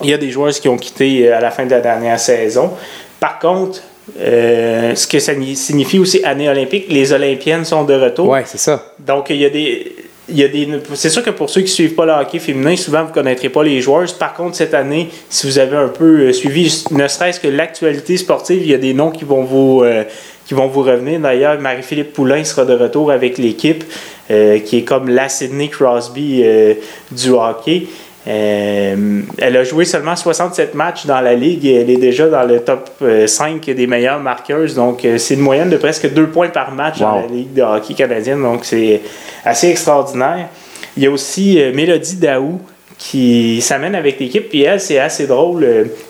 il 0.02 0.11
y 0.11 0.14
a 0.14 0.18
des 0.18 0.30
joueurs 0.30 0.52
qui 0.52 0.68
ont 0.68 0.78
quitté 0.78 1.28
euh, 1.28 1.37
à 1.37 1.40
la 1.40 1.50
fin 1.50 1.64
de 1.66 1.70
la 1.70 1.80
dernière 1.80 2.18
saison. 2.18 2.72
Par 3.18 3.38
contre, 3.38 3.80
euh, 4.18 4.94
ce 4.94 5.06
que 5.06 5.18
ça 5.18 5.35
ni- 5.35 5.54
signifie 5.56 5.98
aussi 5.98 6.24
année 6.24 6.48
olympique, 6.48 6.87
les 6.88 7.12
Olympiennes 7.12 7.64
sont 7.64 7.85
de 7.85 7.94
retour. 7.94 8.28
Ouais, 8.28 8.44
c'est 8.46 8.59
ça. 8.59 8.94
Donc, 8.98 9.26
il 9.30 9.37
y 9.37 9.44
a 9.44 9.50
des. 9.50 9.94
Il 10.33 10.38
y 10.38 10.44
a 10.44 10.48
des 10.48 10.68
c'est 10.94 11.11
sûr 11.11 11.24
que 11.24 11.30
pour 11.30 11.50
ceux 11.50 11.61
qui 11.62 11.66
ne 11.66 11.74
suivent 11.74 11.94
pas 11.96 12.06
le 12.06 12.12
hockey 12.12 12.38
féminin, 12.38 12.76
souvent 12.76 13.02
vous 13.02 13.09
ne 13.09 13.12
connaîtrez 13.14 13.48
pas 13.48 13.64
les 13.64 13.80
joueurs. 13.80 14.06
Par 14.16 14.33
contre, 14.35 14.54
cette 14.54 14.74
année, 14.74 15.09
si 15.28 15.44
vous 15.48 15.59
avez 15.59 15.76
un 15.76 15.88
peu 15.88 16.33
suivi, 16.33 16.85
ne 16.92 17.09
serait-ce 17.09 17.40
que 17.40 17.48
l'actualité 17.48 18.16
sportive, 18.16 18.62
il 18.62 18.70
y 18.70 18.74
a 18.74 18.78
des 18.78 18.94
noms 18.94 19.11
qui 19.11 19.24
vont 19.24 19.42
vous, 19.42 19.83
euh, 19.83 20.04
qui 20.51 20.55
vont 20.55 20.67
vous 20.67 20.83
revenir. 20.83 21.21
D'ailleurs, 21.21 21.61
Marie-Philippe 21.61 22.13
Poulain 22.13 22.43
sera 22.43 22.65
de 22.65 22.75
retour 22.75 23.13
avec 23.13 23.39
l'équipe, 23.39 23.85
euh, 24.33 24.59
qui 24.59 24.79
est 24.79 24.83
comme 24.83 25.09
la 25.09 25.29
Sidney 25.29 25.69
Crosby 25.69 26.43
euh, 26.43 26.75
du 27.13 27.31
hockey. 27.31 27.87
Euh, 28.27 29.21
elle 29.39 29.57
a 29.57 29.63
joué 29.63 29.85
seulement 29.85 30.17
67 30.17 30.75
matchs 30.75 31.07
dans 31.07 31.21
la 31.21 31.35
ligue 31.35 31.65
et 31.67 31.75
elle 31.75 31.91
est 31.91 31.99
déjà 31.99 32.27
dans 32.27 32.43
le 32.43 32.59
top 32.65 32.91
euh, 33.03 33.29
5 33.29 33.65
des 33.65 33.87
meilleures 33.87 34.19
marqueuses. 34.19 34.75
Donc, 34.75 35.07
c'est 35.19 35.35
une 35.35 35.41
moyenne 35.41 35.71
de 35.71 35.77
presque 35.77 36.13
2 36.13 36.27
points 36.31 36.49
par 36.49 36.73
match 36.73 36.99
dans 36.99 37.15
la 37.15 37.29
Ligue 37.29 37.55
de 37.55 37.63
hockey 37.63 37.95
canadienne. 37.95 38.43
Donc, 38.43 38.65
c'est 38.65 39.03
assez 39.45 39.69
extraordinaire. 39.69 40.49
Il 40.97 41.05
y 41.05 41.07
a 41.07 41.13
aussi 41.13 41.63
Mélodie 41.73 42.17
Daou 42.17 42.61
qui 42.99 43.61
s'amène 43.61 43.95
avec 43.95 44.19
l'équipe. 44.19 44.49
Puis 44.49 44.63
elle, 44.63 44.81
c'est 44.81 44.99
assez 44.99 45.29
drôle. 45.29 45.65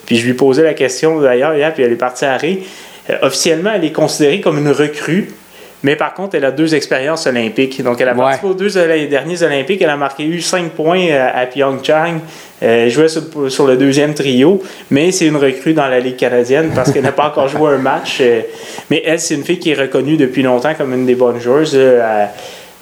puis 0.07 0.16
je 0.16 0.24
lui 0.24 0.33
posais 0.33 0.62
la 0.62 0.72
question 0.72 1.20
d'ailleurs 1.20 1.55
hier, 1.55 1.74
puis 1.74 1.83
elle 1.83 1.92
est 1.92 1.96
partie 1.96 2.24
à 2.24 2.38
rire. 2.38 2.57
Euh, 3.08 3.14
officiellement, 3.22 3.70
elle 3.74 3.84
est 3.84 3.92
considérée 3.92 4.40
comme 4.40 4.58
une 4.58 4.70
recrue. 4.70 5.30
Mais 5.82 5.96
par 5.96 6.12
contre, 6.12 6.34
elle 6.34 6.44
a 6.44 6.50
deux 6.50 6.74
expériences 6.74 7.26
olympiques. 7.26 7.82
Donc, 7.82 7.98
elle 8.02 8.08
a 8.08 8.12
Ouais. 8.12 8.18
participé 8.18 8.46
aux 8.48 8.54
deux 8.54 8.68
derniers 9.08 9.42
Olympiques. 9.42 9.80
Elle 9.80 9.88
a 9.88 9.96
marqué 9.96 10.24
eu 10.24 10.42
5 10.42 10.72
points 10.72 11.08
euh, 11.08 11.30
à 11.34 11.46
Pyeongchang. 11.46 12.18
Euh, 12.62 12.84
elle 12.84 12.90
jouait 12.90 13.08
sur, 13.08 13.22
sur 13.48 13.66
le 13.66 13.78
deuxième 13.78 14.12
trio. 14.12 14.62
Mais 14.90 15.10
c'est 15.10 15.24
une 15.26 15.36
recrue 15.36 15.72
dans 15.72 15.86
la 15.88 15.98
Ligue 16.00 16.16
canadienne 16.16 16.72
parce 16.74 16.92
qu'elle 16.92 17.04
n'a 17.04 17.12
pas 17.12 17.28
encore 17.28 17.48
joué 17.56 17.70
un 17.70 17.78
match. 17.78 18.20
Mais 18.90 19.02
elle, 19.06 19.18
c'est 19.20 19.34
une 19.36 19.44
fille 19.44 19.58
qui 19.58 19.70
est 19.70 19.80
reconnue 19.80 20.18
depuis 20.18 20.42
longtemps 20.42 20.74
comme 20.74 20.92
une 20.92 21.06
des 21.06 21.14
bonnes 21.14 21.40
joueuses. 21.40 21.78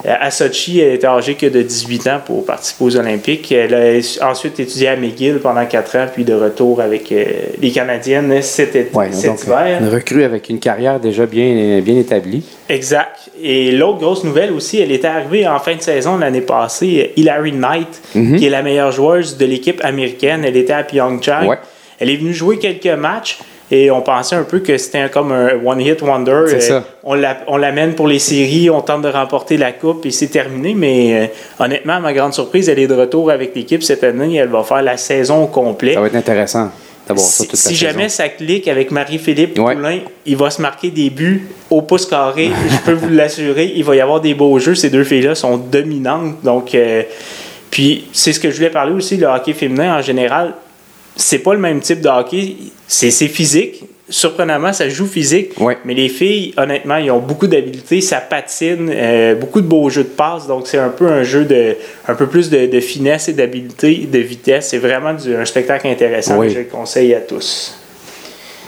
À- 0.07 0.25
à 0.27 0.31
Sochi, 0.31 0.81
elle 0.81 0.95
était 0.95 1.07
âgée 1.07 1.35
que 1.35 1.47
de 1.47 1.63
18 1.63 2.07
ans 2.07 2.21
pour 2.25 2.45
participer 2.47 2.85
aux 2.85 2.97
Olympiques. 2.97 3.51
Elle 3.53 3.75
a 3.75 4.29
ensuite 4.31 4.59
étudié 4.61 4.89
à 4.89 4.97
McGill 4.97 5.39
pendant 5.43 5.65
4 5.67 5.97
ans, 5.97 6.07
puis 6.13 6.25
de 6.25 6.35
retour 6.35 6.81
avec 6.81 7.11
euh, 7.13 7.25
les 7.61 7.71
Canadiennes 7.71 8.41
cet, 8.43 8.77
été- 8.77 8.97
Ouais, 8.97 9.11
cet 9.13 9.31
donc, 9.31 9.43
hiver. 9.45 9.79
une 9.81 9.89
recrue 9.89 10.25
avec 10.25 10.49
une 10.49 10.59
carrière 10.61 11.01
déjà 11.01 11.27
bien, 11.27 11.81
bien 11.81 11.97
établie. 11.99 12.45
Exact. 12.69 13.31
Et 13.43 13.73
l'autre 13.73 13.99
grosse 13.99 14.25
nouvelle 14.25 14.53
aussi, 14.53 14.81
elle 14.81 14.93
était 14.93 15.07
arrivée 15.09 15.47
en 15.47 15.59
fin 15.59 15.75
de 15.77 15.83
saison 15.83 16.17
l'année 16.19 16.41
passée, 16.41 17.13
Hilary 17.17 17.53
Knight, 17.53 18.01
qui 18.13 18.47
est 18.47 18.51
la 18.51 18.63
meilleure 18.63 18.93
joueuse 18.93 19.37
de 19.37 19.47
l'équipe 19.47 19.81
américaine. 19.85 20.45
Elle 20.45 20.57
était 20.57 20.73
à 20.73 20.83
Pyeongchang. 20.85 21.47
Ouais. 21.47 21.59
Elle 22.01 22.11
est 22.11 22.17
venue 22.17 22.33
jouer 22.35 22.59
quelques 22.59 22.87
matchs 22.87 23.39
et 23.71 23.91
on 23.91 24.01
pensait 24.01 24.37
un 24.37 24.45
peu 24.45 24.61
que 24.61 24.79
c'était 24.79 25.09
comme 25.11 25.31
un 25.33 25.51
one-hit 25.65 26.01
wonder. 26.03 26.45
C'est 26.49 26.57
Euh, 26.57 26.61
ça. 26.81 26.85
On 27.05 27.15
la- 27.15 27.39
on 27.49 27.57
l'amène 27.57 27.95
pour 27.95 28.07
les 28.09 28.19
séries, 28.19 28.71
on 28.71 28.81
tente 28.81 29.03
de 29.03 29.09
remporter 29.09 29.57
la 29.57 29.73
coupe 29.73 30.07
et 30.07 30.11
c'est 30.11 30.29
terminé. 30.29 30.75
Mais 30.75 31.15
euh, 31.61 31.63
honnêtement, 31.65 31.95
à 31.95 32.01
ma 32.01 32.13
grande 32.13 32.33
surprise, 32.35 32.69
elle 32.69 32.79
est 32.79 32.87
de 32.87 32.95
retour 32.95 33.31
avec 33.31 33.55
l'équipe 33.55 33.83
cette 33.83 34.05
année. 34.05 34.37
Elle 34.37 34.49
va 34.49 34.63
faire 34.63 34.83
la 34.83 34.97
saison 34.97 35.45
au 35.45 35.47
complet. 35.49 35.95
Ça 35.95 36.01
va 36.01 36.07
être 36.07 36.15
intéressant 36.17 36.71
Si, 37.17 37.47
toute 37.49 37.57
si 37.57 37.75
jamais 37.75 38.09
saison. 38.11 38.17
ça 38.25 38.29
clique 38.29 38.69
avec 38.69 38.91
Marie-Philippe 38.91 39.59
Ouais. 39.59 39.75
Poulain, 39.75 39.99
il 40.27 40.37
va 40.37 40.51
se 40.51 40.61
marquer 40.61 40.91
des 40.91 41.09
buts 41.09 41.49
au 41.71 41.81
pouce 41.83 42.05
carré. 42.05 42.51
Je 42.71 42.77
peux 42.85 42.93
vous 42.93 43.09
l'assurer. 43.09 43.73
Il 43.77 43.85
va 43.85 43.97
y 43.97 44.01
avoir 44.01 44.21
des 44.21 44.35
beaux 44.35 44.59
jeux. 44.59 44.75
Ces 44.75 44.91
deux 44.91 45.05
filles-là 45.05 45.35
sont 45.35 45.57
dominantes. 45.57 46.43
Donc, 46.43 46.75
euh, 46.75 47.03
puis 47.71 48.07
c'est 48.13 48.33
ce 48.33 48.41
que 48.41 48.51
je 48.51 48.57
voulais 48.57 48.71
parler 48.71 48.93
aussi, 48.93 49.17
le 49.17 49.27
hockey 49.27 49.53
féminin 49.53 49.99
en 49.99 50.03
général. 50.03 50.55
C'est 51.21 51.41
pas 51.41 51.53
le 51.53 51.59
même 51.61 51.81
type 51.81 52.01
de 52.01 52.09
hockey. 52.09 52.55
C'est 52.87 53.11
physique. 53.29 53.83
Surprenamment, 54.09 54.73
ça 54.73 54.89
joue 54.89 55.05
physique. 55.07 55.51
Ouais. 55.61 55.77
Mais 55.85 55.93
les 55.93 56.09
filles, 56.09 56.55
honnêtement, 56.57 56.97
ils 56.97 57.11
ont 57.11 57.19
beaucoup 57.19 57.47
d'habileté, 57.47 58.01
ça 58.01 58.19
patine, 58.23 58.89
euh, 58.91 59.35
beaucoup 59.35 59.61
de 59.61 59.67
beaux 59.67 59.91
jeux 59.91 60.05
de 60.05 60.09
passe. 60.09 60.47
Donc, 60.47 60.67
c'est 60.67 60.79
un 60.79 60.89
peu 60.89 61.07
un 61.09 61.25
jeu 61.25 61.45
de 61.45 61.77
un 62.07 62.15
peu 62.15 62.27
plus 62.27 62.49
de, 62.49 62.67
de 62.67 62.81
finesse 62.81 63.29
et 63.29 63.35
d'habileté, 63.35 64.09
de 64.11 64.19
vitesse. 64.21 64.69
C'est 64.71 64.79
vraiment 64.79 65.13
du- 65.13 65.35
un 65.35 65.45
spectacle 65.45 65.89
intéressant 65.89 66.39
Oui. 66.39 66.47
que 66.47 66.55
je 66.55 66.59
le 66.61 66.65
conseille 66.65 67.13
à 67.13 67.21
tous. 67.21 67.75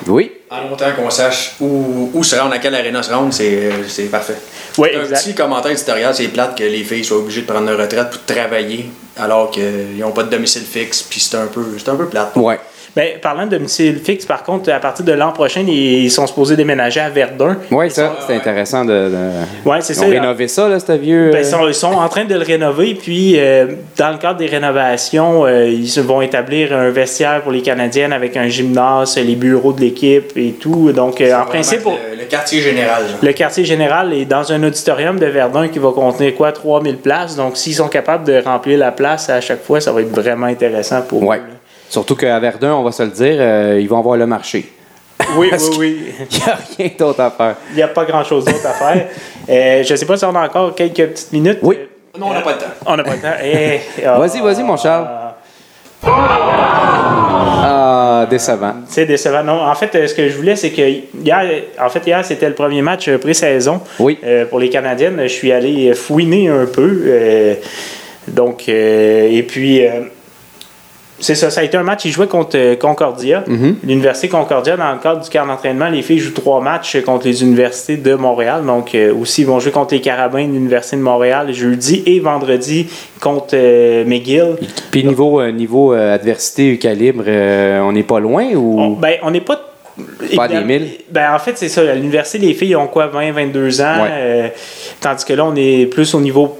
Oui, 0.07 0.31
En 0.53 0.63
longtemps 0.69 0.91
qu'on 0.97 1.11
sache 1.11 1.55
où, 1.61 2.11
où 2.13 2.25
se 2.25 2.35
rendre, 2.35 2.55
à 2.55 2.59
quelle 2.59 2.75
arena 2.75 3.03
se 3.05 3.13
rendre, 3.13 3.33
c'est 3.33 3.71
c'est 3.87 4.11
parfait. 4.11 4.35
Oui, 4.79 4.89
un 4.97 5.03
exact. 5.03 5.23
petit 5.23 5.35
commentaire 5.35 5.71
éditorial, 5.71 6.13
c'est 6.13 6.27
plate 6.27 6.59
que 6.59 6.65
les 6.65 6.83
filles 6.83 7.05
soient 7.05 7.19
obligées 7.19 7.43
de 7.43 7.47
prendre 7.47 7.71
leur 7.71 7.79
retraite 7.79 8.11
pour 8.11 8.25
travailler 8.25 8.91
alors 9.17 9.53
qu'ils 9.53 9.97
n'ont 9.99 10.11
pas 10.11 10.25
de 10.25 10.31
domicile 10.31 10.63
fixe, 10.63 11.03
puis 11.03 11.21
c'est 11.21 11.37
un 11.37 11.47
peu, 11.47 11.65
c'est 11.79 11.89
un 11.89 11.95
peu 11.97 12.09
plate. 12.09 12.35
ouais. 12.35 12.59
Ben, 12.97 13.19
parlant 13.23 13.47
de 13.47 13.51
domicile 13.57 14.01
fixe, 14.05 14.27
par 14.27 14.43
contre, 14.43 14.71
à 14.73 14.81
partir 14.81 15.05
de 15.05 15.13
l'an 15.13 15.31
prochain, 15.33 15.63
ils 15.67 16.11
sont 16.11 16.27
supposés 16.27 16.57
déménager 16.57 16.99
à 17.01 17.09
Verdun. 17.09 17.57
Oui, 17.71 17.91
ça, 17.91 18.17
c'est 18.27 18.35
intéressant 18.35 18.85
de. 18.85 18.91
de- 19.09 19.69
Ouais, 19.69 19.79
c'est 19.81 19.95
ça. 19.95 20.05
ont 20.07 20.09
rénové 20.11 20.49
ça, 20.49 20.69
là, 20.69 20.81
ce 20.81 20.93
vieux. 20.93 21.31
Ben, 21.31 21.37
euh, 21.37 21.41
ils, 21.41 21.45
sont, 21.47 21.69
ils 21.69 21.75
sont 21.75 21.93
en 21.93 22.09
train 22.09 22.25
de 22.25 22.35
le 22.35 22.43
rénover, 22.43 22.95
puis 22.95 23.35
euh, 23.39 23.67
dans 23.97 24.11
le 24.11 24.19
cadre 24.19 24.39
des 24.39 24.47
rénovations, 24.47 25.47
euh, 25.47 25.69
ils 25.69 26.01
vont 26.03 26.21
établir 26.21 26.73
un 26.77 26.91
vestiaire 26.91 27.43
pour 27.43 27.53
les 27.53 27.63
Canadiennes 27.63 28.13
avec 28.13 28.37
un 28.37 28.49
gymnase, 28.49 29.17
les 29.17 29.37
bureaux 29.37 29.73
de 29.73 29.81
l'équipe 29.81 30.33
et 30.37 30.53
tout. 30.61 30.91
Donc, 30.93 31.21
euh, 31.21 31.33
en 31.41 31.45
principe, 31.47 31.85
Le, 31.85 32.17
le 32.19 32.25
quartier 32.25 32.61
général. 32.61 33.03
genre. 33.09 33.19
le 33.23 33.33
quartier 33.33 33.65
général 33.65 34.13
est 34.13 34.25
dans 34.25 34.51
un 34.53 34.63
auditorium 34.65 35.19
de 35.19 35.27
Verdun 35.27 35.69
qui 35.69 35.79
va 35.79 35.91
contenir 35.93 36.35
quoi? 36.35 36.51
3000 36.53 36.97
places. 36.97 37.37
Donc, 37.37 37.57
s'ils 37.57 37.75
sont 37.75 37.89
capables 37.89 38.25
de 38.25 38.43
remplir 38.45 38.79
la 38.79 38.91
place 38.91 39.31
à 39.31 39.41
chaque 39.41 39.63
fois, 39.63 39.81
ça 39.81 39.93
va 39.93 40.01
être 40.01 40.11
vraiment 40.15 40.47
intéressant 40.47 41.03
pour 41.03 41.23
Ouais. 41.23 41.37
eux. 41.39 41.43
Surtout 41.91 42.15
qu'à 42.17 42.39
Verdun, 42.39 42.73
on 42.75 42.83
va 42.85 42.93
se 42.93 43.03
le 43.03 43.11
dire, 43.11 43.37
euh, 43.41 43.79
ils 43.81 43.89
vont 43.89 43.99
avoir 43.99 44.17
le 44.17 44.25
marché. 44.27 44.73
Oui, 45.37 45.51
oui, 45.53 45.77
oui. 45.79 46.05
Il 46.31 46.37
n'y 46.39 46.43
a 46.45 46.59
rien 46.79 46.91
d'autre 46.99 47.21
à 47.21 47.31
faire. 47.31 47.57
Il 47.71 47.77
n'y 47.77 47.83
a 47.83 47.89
pas 47.89 48.05
grand-chose 48.07 48.45
d'autre 48.47 48.67
à 48.67 48.73
faire. 48.73 49.07
Euh, 49.49 49.83
je 49.83 49.93
ne 49.93 49.97
sais 49.97 50.07
pas 50.07 50.17
si 50.17 50.25
on 50.25 50.35
a 50.37 50.45
encore 50.47 50.73
quelques 50.77 51.09
petites 51.09 51.33
minutes. 51.33 51.59
Oui. 51.63 51.77
Non, 52.17 52.29
on 52.29 52.33
n'a 52.35 52.41
pas 52.43 52.53
le 52.53 52.59
temps. 52.59 52.67
On 52.87 52.97
n'a 52.97 53.03
pas 53.03 53.15
le 53.17 53.21
temps. 53.21 53.35
Eh, 53.43 53.81
ah, 54.07 54.17
Vas-y, 54.19 54.41
vas-y, 54.41 54.63
mon 54.63 54.77
Charles. 54.77 55.09
Ah, 57.63 58.27
décevant. 58.31 58.75
C'est 58.89 59.07
décevant. 59.07 59.43
Non, 59.43 59.61
en 59.63 59.75
fait, 59.75 59.93
euh, 59.95 60.07
ce 60.07 60.15
que 60.15 60.29
je 60.29 60.37
voulais, 60.37 60.55
c'est 60.57 60.71
que 60.71 60.83
hier, 60.83 61.43
en 61.81 61.89
fait, 61.89 62.07
hier, 62.07 62.25
c'était 62.25 62.49
le 62.49 62.55
premier 62.55 62.81
match 62.83 63.11
pré-saison 63.17 63.81
Oui. 63.99 64.19
euh, 64.25 64.45
pour 64.47 64.61
les 64.61 64.69
Canadiennes. 64.71 65.19
Je 65.23 65.29
suis 65.29 65.51
allé 65.51 65.93
fouiner 65.95 66.49
un 66.49 66.67
peu. 66.67 67.03
euh, 67.07 67.55
donc, 68.29 68.65
euh, 68.69 69.29
et 69.33 69.43
puis, 69.43 69.85
euh, 69.85 70.03
c'est 71.21 71.35
ça, 71.35 71.51
ça 71.51 71.61
a 71.61 71.65
été 71.65 71.77
un 71.77 71.83
match. 71.83 72.05
Ils 72.05 72.13
jouaient 72.13 72.27
contre 72.27 72.57
euh, 72.57 72.77
Concordia, 72.77 73.45
l'Université 73.85 74.29
Concordia. 74.29 74.77
Dans 74.77 74.93
le 74.93 74.99
cadre 74.99 75.21
du 75.23 75.31
camp 75.31 75.47
d'entraînement, 75.47 75.89
les 75.89 76.03
filles 76.03 76.19
jouent 76.19 76.33
trois 76.33 76.61
matchs 76.61 77.01
contre 77.03 77.27
les 77.27 77.43
universités 77.43 77.97
de 77.97 78.15
Montréal. 78.15 78.65
Donc, 78.65 78.95
euh, 78.95 79.15
aussi, 79.15 79.43
ils 79.43 79.47
vont 79.47 79.61
jouer 79.61 79.73
contre 79.73 79.95
les 79.95 80.01
Carabins 80.01 80.47
de 80.47 80.53
l'Université 80.53 80.97
de 80.97 81.03
Montréal 81.03 81.53
jeudi 81.53 82.03
et 82.07 82.21
vendredi 82.21 82.87
contre 83.21 83.55
euh, 83.55 84.05
McGill. 84.05 84.57
Puis 84.91 85.05
niveau, 85.05 85.41
euh, 85.41 85.53
niveau 85.53 85.93
euh, 85.93 86.15
adversité 86.15 86.79
calibre, 86.79 87.25
euh, 87.27 87.81
on 87.81 87.93
n'est 87.93 88.03
pas 88.03 88.19
loin 88.21 88.47
ou? 88.55 88.81
On, 88.81 88.91
ben, 88.91 89.17
on 89.23 89.31
n'est 89.31 89.41
pas. 89.41 89.61
Pas 90.35 90.49
des 90.49 90.61
mille? 90.63 90.87
Ben, 91.11 91.35
en 91.35 91.39
fait, 91.39 91.53
c'est 91.59 91.69
ça. 91.69 91.83
À 91.83 91.95
l'université, 91.95 92.39
les 92.39 92.55
filles 92.55 92.75
ont 92.77 92.87
quoi, 92.87 93.09
20, 93.09 93.33
22 93.33 93.81
ans. 93.83 94.03
Ouais. 94.03 94.09
euh, 94.11 94.49
tandis 95.01 95.25
que 95.25 95.35
là, 95.35 95.45
on 95.45 95.55
est 95.57 95.85
plus 95.87 96.15
au 96.15 96.21
niveau 96.21 96.57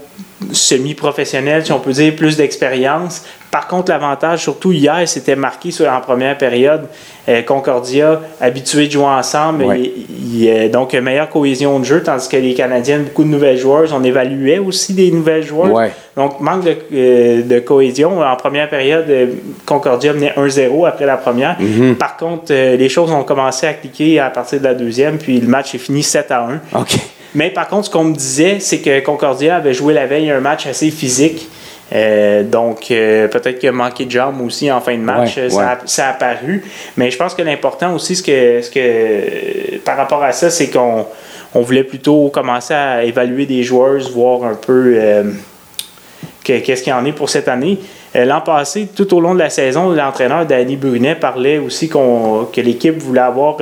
semi-professionnels, 0.53 1.65
si 1.67 1.73
on 1.73 1.81
peut 1.81 1.93
dire, 1.93 2.15
plus 2.17 2.37
d'expérience. 2.37 3.25
Par 3.51 3.67
contre, 3.67 3.91
l'avantage, 3.91 4.43
surtout 4.43 4.71
hier, 4.73 4.97
c'était 5.07 5.35
marqué 5.35 5.71
sur, 5.73 5.91
en 5.91 6.01
première 6.01 6.39
période. 6.39 6.83
Euh, 7.29 7.43
Concordia, 7.43 8.21
habitué 8.41 8.87
de 8.87 8.93
jouer 8.93 9.05
ensemble, 9.05 9.65
Ouais. 9.65 9.81
et- 9.81 9.95
il 10.33 10.45
y 10.45 10.51
a 10.51 10.69
donc 10.69 10.93
une 10.93 11.01
meilleure 11.01 11.29
cohésion 11.29 11.79
de 11.81 11.85
jeu, 11.85 12.03
tandis 12.03 12.29
que 12.29 12.37
les 12.37 12.55
Canadiens, 12.55 13.01
beaucoup 13.01 13.25
de 13.25 13.29
nouvelles 13.29 13.59
joueuses. 13.59 13.93
On 13.93 14.03
évaluait 14.05 14.59
aussi 14.59 14.95
des 14.95 15.11
nouvelles 15.11 15.43
joueuses. 15.45 15.71
Ouais. 15.73 15.91
Donc, 16.17 16.41
manque 16.41 16.65
de, 16.65 16.77
euh, 16.95 17.43
de 17.43 17.59
cohésion. 17.59 18.21
En 18.21 18.37
première 18.37 18.69
période, 18.71 19.07
euh, 19.11 19.27
Concordia 19.67 20.13
menait 20.13 20.33
1-0 20.37 20.87
après 20.87 21.07
la 21.07 21.17
première. 21.17 21.57
Mhm. 21.61 21.97
Par 21.97 22.17
contre, 22.17 22.47
euh, 22.53 22.77
les 22.77 22.89
choses 22.89 23.11
ont 23.11 23.25
commencé 23.25 23.67
à 23.67 23.75
cliquer 23.75 24.21
à 24.21 24.31
partir 24.31 24.61
de 24.61 24.65
la 24.65 24.75
deuxième, 24.75 25.19
puis 25.19 25.41
le 25.41 25.49
match 25.49 25.75
est 25.75 25.79
fini 25.79 26.03
7 26.05 26.31
à 26.31 26.47
1. 26.47 26.79
OK. 26.81 26.97
Mais 27.35 27.51
par 27.51 27.69
contre, 27.69 27.87
ce 27.87 27.91
qu'on 27.91 28.05
me 28.05 28.15
disait, 28.15 28.59
c'est 28.61 28.79
que 28.79 29.01
Concordia 29.01 29.57
avait 29.57 29.75
joué 29.75 29.95
la 29.95 30.07
veille 30.07 30.31
un 30.31 30.41
match 30.41 30.67
assez 30.67 30.91
physique. 30.91 31.49
Euh, 31.93 32.45
donc, 32.45 32.91
euh, 32.91 33.27
peut-être 33.27 33.59
qu'il 33.59 33.69
a 33.69 33.73
manqué 33.73 34.05
de 34.05 34.11
jambes 34.13 34.41
aussi 34.43 34.71
en 34.71 34.81
fin 34.81 34.95
de 34.97 35.03
match. 35.03 35.37
Ouais, 35.37 35.51
ça, 35.51 35.57
ouais. 35.57 35.65
A, 35.65 35.79
ça 35.87 36.07
a 36.07 36.11
apparu. 36.11 36.63
Mais 36.97 37.11
je 37.11 37.17
pense 37.17 37.35
que 37.35 37.43
l'important 37.43 37.95
aussi, 37.95 38.15
ce 38.15 38.23
que, 38.23 38.63
ce 38.63 38.71
que, 38.71 39.79
par 39.79 39.97
rapport 39.97 40.23
à 40.23 40.31
ça, 40.33 40.51
c'est 40.51 40.69
qu'on 40.71 41.07
on 41.55 41.63
voulait 41.63 41.83
plutôt 41.83 42.29
commencer 42.29 42.75
à 42.75 43.03
évaluer 43.05 43.45
des 43.47 43.65
joueurs, 43.65 44.01
voir 44.13 44.45
un 44.45 44.55
peu 44.55 44.95
euh, 44.97 45.25
que- 46.45 46.59
qu'est-ce 46.61 46.83
qu'il 46.85 46.93
y 46.93 46.95
en 46.95 47.05
est 47.05 47.13
pour 47.13 47.29
cette 47.29 47.49
année. 47.49 47.79
L'an 48.15 48.41
passé, 48.41 48.89
tout 48.95 49.13
au 49.15 49.21
long 49.21 49.35
de 49.35 49.39
la 49.41 49.51
saison, 49.51 49.91
l'entraîneur 49.91 50.45
Danny 50.45 50.75
Brunet 50.77 51.15
parlait 51.15 51.59
aussi 51.59 51.89
que 51.89 52.61
l'équipe 52.61 52.99
voulait 52.99 53.21
avoir 53.21 53.59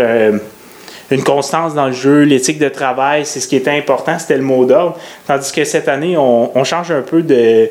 une 1.10 1.22
constance 1.22 1.74
dans 1.74 1.86
le 1.86 1.92
jeu, 1.92 2.22
l'éthique 2.22 2.58
de 2.58 2.68
travail, 2.68 3.24
c'est 3.24 3.40
ce 3.40 3.48
qui 3.48 3.56
était 3.56 3.70
important, 3.76 4.18
c'était 4.18 4.36
le 4.36 4.42
mot 4.42 4.64
d'ordre. 4.64 4.96
Tandis 5.26 5.50
que 5.52 5.64
cette 5.64 5.88
année, 5.88 6.16
on, 6.16 6.50
on 6.56 6.64
change 6.64 6.90
un 6.90 7.00
peu 7.00 7.22
de, 7.22 7.68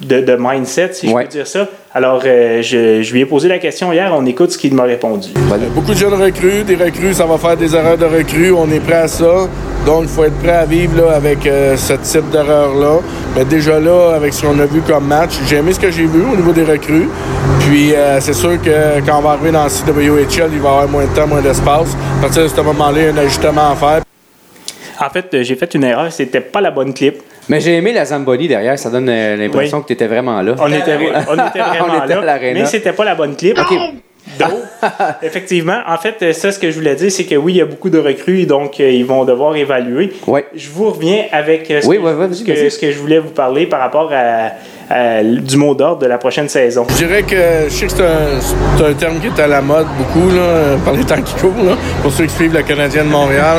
de, 0.00 0.20
de 0.20 0.36
mindset, 0.38 0.90
si 0.92 1.08
Ouais. 1.08 1.22
je 1.22 1.26
peux 1.26 1.32
dire 1.32 1.46
ça. 1.46 1.66
Alors, 1.92 2.22
euh, 2.24 2.62
je, 2.62 3.02
je 3.02 3.12
lui 3.12 3.20
ai 3.22 3.26
posé 3.26 3.48
la 3.48 3.58
question 3.58 3.92
hier, 3.92 4.12
on 4.16 4.24
écoute 4.26 4.52
ce 4.52 4.58
qu'il 4.58 4.74
m'a 4.74 4.84
répondu. 4.84 5.30
Beaucoup 5.74 5.92
de 5.92 5.98
jeunes 5.98 6.14
recrues, 6.14 6.62
des 6.62 6.76
recrues, 6.76 7.14
ça 7.14 7.26
va 7.26 7.36
faire 7.38 7.56
des 7.56 7.74
erreurs 7.74 7.98
de 7.98 8.04
recrues, 8.04 8.52
on 8.52 8.70
est 8.70 8.78
prêt 8.80 8.92
à 9.02 9.08
ça. 9.08 9.48
Donc, 9.86 10.02
il 10.02 10.08
faut 10.08 10.24
être 10.24 10.38
prêt 10.38 10.52
à 10.52 10.64
vivre 10.66 11.00
là, 11.02 11.16
avec 11.16 11.44
euh, 11.46 11.76
ce 11.76 11.94
type 11.94 12.30
d'erreur-là. 12.30 12.98
Mais 13.34 13.44
déjà 13.44 13.80
là, 13.80 14.12
avec 14.14 14.34
ce 14.34 14.42
qu'on 14.42 14.58
a 14.60 14.66
vu 14.66 14.82
comme 14.82 15.06
match, 15.06 15.32
j'ai 15.48 15.56
aimé 15.56 15.72
ce 15.72 15.80
que 15.80 15.90
j'ai 15.90 16.04
vu 16.04 16.20
au 16.32 16.36
niveau 16.36 16.52
des 16.52 16.64
recrues. 16.64 17.08
Puis, 17.68 17.92
euh, 17.94 18.18
c'est 18.20 18.32
sûr 18.32 18.60
que 18.62 19.00
quand 19.06 19.18
on 19.18 19.22
va 19.22 19.30
arriver 19.32 19.52
dans 19.52 19.64
le 19.64 19.68
CWHL, 19.68 20.50
il 20.52 20.58
va 20.60 20.68
y 20.68 20.72
avoir 20.72 20.88
moins 20.88 21.04
de 21.04 21.14
temps, 21.14 21.26
moins 21.26 21.42
d'espace. 21.42 21.94
À 22.18 22.22
partir 22.22 22.42
de 22.44 22.48
ce 22.48 22.60
moment-là, 22.62 22.98
il 22.98 23.04
y 23.04 23.08
a 23.08 23.12
un 23.12 23.16
ajustement 23.18 23.72
à 23.72 23.76
faire. 23.76 24.00
En 25.00 25.10
fait, 25.10 25.26
euh, 25.34 25.42
j'ai 25.42 25.54
fait 25.54 25.72
une 25.74 25.84
erreur, 25.84 26.10
c'était 26.10 26.40
pas 26.40 26.60
la 26.60 26.70
bonne 26.70 26.94
clip. 26.94 27.16
Mais 27.48 27.60
j'ai 27.60 27.74
aimé 27.76 27.92
la 27.92 28.04
Zamboni 28.04 28.48
derrière. 28.48 28.78
Ça 28.78 28.90
donne 28.90 29.08
euh, 29.08 29.36
l'impression 29.36 29.78
Oui. 29.78 29.82
que 29.82 29.88
tu 29.88 29.92
étais 29.92 30.06
vraiment 30.06 30.40
là. 30.42 30.54
On 30.58 30.66
était, 30.72 30.96
on 31.28 31.34
était 31.34 31.58
vraiment 31.58 31.86
On 31.90 32.04
était 32.04 32.12
à 32.14 32.16
là, 32.16 32.24
l'aréna. 32.24 32.60
mais 32.60 32.66
c'était 32.66 32.92
pas 32.92 33.04
la 33.04 33.14
bonne 33.14 33.36
clip. 33.36 33.56
Donc, 34.38 34.50
effectivement, 35.22 35.78
en 35.86 35.96
fait, 35.98 36.32
ça, 36.32 36.52
ce 36.52 36.58
que 36.58 36.70
je 36.70 36.76
voulais 36.76 36.94
dire, 36.96 37.10
c'est 37.12 37.24
que 37.24 37.34
oui, 37.34 37.54
il 37.54 37.56
y 37.58 37.62
a 37.62 37.64
beaucoup 37.66 37.90
de 37.90 37.98
recrues, 37.98 38.44
donc 38.46 38.78
euh, 38.80 38.90
ils 38.90 39.04
vont 39.04 39.24
devoir 39.24 39.56
évaluer. 39.56 40.12
Ouais. 40.26 40.46
Je 40.54 40.68
vous 40.70 40.90
reviens 40.90 41.24
avec 41.32 41.70
euh, 41.70 41.80
ce, 41.80 41.86
Oui, 41.86 41.96
que, 41.96 42.02
ouais, 42.02 42.12
ouais, 42.12 42.26
vas-y, 42.26 42.34
ce 42.36 42.44
que- 42.44 42.52
vas-y. 42.52 42.70
ce 42.70 42.78
que 42.78 42.90
je 42.92 42.98
voulais 42.98 43.18
vous 43.18 43.30
parler 43.30 43.66
par 43.66 43.80
rapport 43.80 44.10
à, 44.12 44.50
l- 44.90 45.42
du 45.42 45.56
mot 45.56 45.74
d'ordre 45.74 46.00
de 46.02 46.06
la 46.06 46.18
prochaine 46.18 46.48
saison. 46.48 46.86
Je 46.90 46.94
dirais 46.96 47.22
que 47.22 47.36
je 47.68 47.74
sais 47.74 47.86
que 47.86 47.92
c'est 47.92 48.84
un, 48.86 48.94
terme 48.94 49.18
qui 49.20 49.26
est 49.26 49.42
à 49.42 49.46
la 49.46 49.60
mode 49.60 49.86
beaucoup 49.98 50.28
là, 50.30 50.76
par 50.84 50.94
les 50.94 51.04
temps 51.04 51.20
qui 51.22 51.34
courent. 51.34 51.64
là. 51.64 51.72
Pour 52.02 52.12
ceux 52.12 52.24
qui 52.26 52.34
suivent 52.34 52.54
le 52.54 52.62
Canadien 52.62 53.04
de 53.04 53.10
Montréal, 53.10 53.58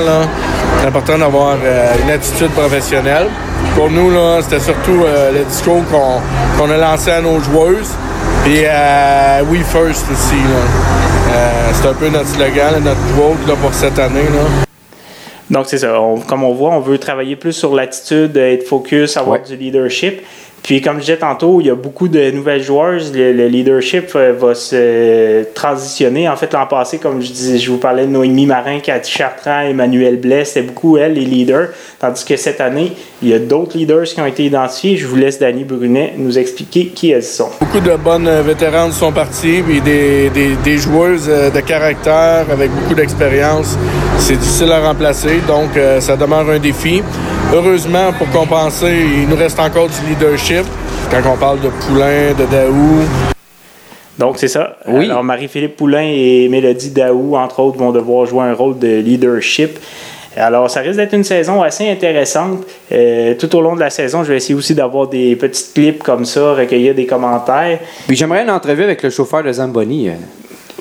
c'est 0.82 0.88
important 0.88 1.18
d'avoir 1.18 1.56
euh, 1.64 1.94
une 2.04 2.12
attitude 2.12 2.50
professionnelle. 2.52 3.28
Pour 3.76 3.90
nous, 3.92 4.12
c'était 4.42 4.60
surtout 4.60 5.04
euh, 5.06 5.32
le 5.32 5.44
discours 5.46 5.84
qu'on 6.58 6.70
a 6.72 6.78
lancé 6.78 7.12
à 7.12 7.22
nos 7.22 7.40
joueuses. 7.40 7.92
Puis 8.44 8.62
euh, 8.64 9.42
We 9.52 9.62
First 9.64 10.06
aussi. 10.12 10.36
Euh, 11.32 11.50
c'est 11.74 11.88
un 11.88 11.94
peu 11.94 12.10
notre 12.10 12.28
slogan, 12.28 12.74
là, 12.74 12.80
notre 12.80 13.16
quote 13.16 13.48
là, 13.48 13.54
pour 13.62 13.74
cette 13.74 14.00
année. 14.00 14.24
Là. 14.24 14.66
Donc, 15.52 15.66
c'est 15.68 15.78
ça. 15.80 16.00
On- 16.00 16.20
comme 16.20 16.44
on 16.44 16.54
voit, 16.54 16.72
on 16.72 16.80
veut 16.80 16.98
travailler 16.98 17.36
plus 17.36 17.54
sur 17.54 17.76
l'attitude, 17.76 18.36
être 18.38 18.68
focus, 18.68 19.18
avoir 19.18 19.40
Ouais. 19.40 19.46
du 19.48 19.56
leadership. 19.56 20.22
Puis, 20.70 20.82
comme 20.82 20.98
je 20.98 21.02
disais 21.02 21.18
tantôt, 21.18 21.62
il 21.62 21.66
y 21.66 21.72
a 21.72 21.76
beaucoup 21.76 22.08
de 22.08 22.30
nouvelles 22.30 22.62
joueuses. 22.62 23.12
Le, 23.12 23.34
le 23.34 23.48
leadership 23.48 24.12
euh, 24.16 24.34
va 24.38 24.54
se 24.54 25.44
transitionner. 25.56 26.30
En 26.30 26.36
fait, 26.36 26.54
l'an 26.54 26.68
passé, 26.68 27.00
comme 27.00 27.24
je 27.24 27.32
disais, 27.32 27.58
je 27.58 27.72
vous 27.72 27.80
parlais 27.80 28.06
de 28.06 28.12
Noémie 28.12 28.46
Marin, 28.46 28.78
Cathy 28.78 29.12
Chartrand, 29.12 29.62
Emmanuel 29.62 30.18
Blais, 30.18 30.46
c'était 30.46 30.62
beaucoup 30.62 30.96
elles, 31.00 31.14
les 31.14 31.26
leaders. 31.26 31.70
Tandis 31.98 32.24
que 32.24 32.38
cette 32.38 32.62
année, 32.62 32.92
il 33.24 33.30
y 33.30 33.34
a 33.34 33.40
d'autres 33.40 33.80
leaders 33.80 34.04
qui 34.04 34.22
ont 34.22 34.28
été 34.28 34.46
identifiés. 34.46 34.96
Je 34.96 35.08
vous 35.08 35.16
laisse 35.16 35.40
Danny 35.40 35.64
Brunet 35.64 36.14
nous 36.18 36.38
expliquer 36.38 36.86
qui 36.90 37.10
elles 37.10 37.24
sont. 37.24 37.50
Beaucoup 37.60 37.80
de 37.80 37.96
bonnes 37.96 38.28
euh, 38.28 38.44
vétéranes 38.44 38.92
sont 38.92 39.12
parties, 39.12 39.64
puis 39.68 39.82
des, 39.82 40.30
des, 40.30 40.78
joueuses 40.78 41.26
euh, 41.30 41.50
de 41.50 41.62
caractère 41.62 42.46
avec 42.52 42.70
beaucoup 42.70 42.94
d'expérience. 42.94 43.76
C'est 44.20 44.38
difficile 44.38 44.72
à 44.72 44.82
remplacer, 44.82 45.40
donc 45.48 45.70
ça 46.00 46.16
demeure 46.16 46.48
un 46.48 46.60
défi. 46.60 47.02
Heureusement, 47.52 48.14
pour 48.14 48.30
compenser, 48.30 48.94
il 49.22 49.28
nous 49.28 49.36
reste 49.36 49.60
encore 49.60 49.88
du 49.88 50.08
leadership. 50.08 50.66
Quand 51.10 51.22
on 51.34 51.36
parle 51.36 51.60
de 51.62 51.70
Poulain, 51.70 52.34
de 52.38 52.46
Daou, 52.46 53.02
Donc, 54.20 54.38
c'est 54.38 54.48
ça. 54.48 54.78
Oui. 54.88 55.06
Alors, 55.06 55.24
Marie-Philippe 55.24 55.76
Poulain 55.76 56.08
et 56.14 56.48
Mélodie 56.48 56.92
Daou, 56.92 57.36
entre 57.36 57.60
autres, 57.62 57.80
vont 57.80 57.92
devoir 57.92 58.28
jouer 58.28 58.44
un 58.44 58.54
rôle 58.54 58.78
de 58.78 59.00
leadership. 59.00 59.80
Alors, 60.38 60.70
ça 60.70 60.82
risque 60.82 60.98
d'être 60.98 61.14
une 61.14 61.24
saison 61.24 61.64
assez 61.64 61.90
intéressante. 61.90 62.60
Euh, 62.92 63.34
tout 63.34 63.56
au 63.56 63.62
long 63.62 63.74
de 63.76 63.80
la 63.80 63.90
saison, 63.90 64.24
je 64.24 64.30
vais 64.30 64.38
essayer 64.38 64.54
aussi 64.54 64.76
d'avoir 64.76 65.08
des 65.08 65.36
petites 65.36 65.74
clips 65.74 66.04
comme 66.04 66.26
ça, 66.26 66.54
recueillir 66.54 66.94
des 66.94 67.08
commentaires. 67.08 67.80
Puis 68.08 68.16
j'aimerais 68.16 68.44
une 68.44 68.52
entrevue 68.52 68.84
avec 68.84 69.02
le 69.02 69.10
chauffeur 69.10 69.42
de 69.42 69.52
Zamboni. 69.52 70.12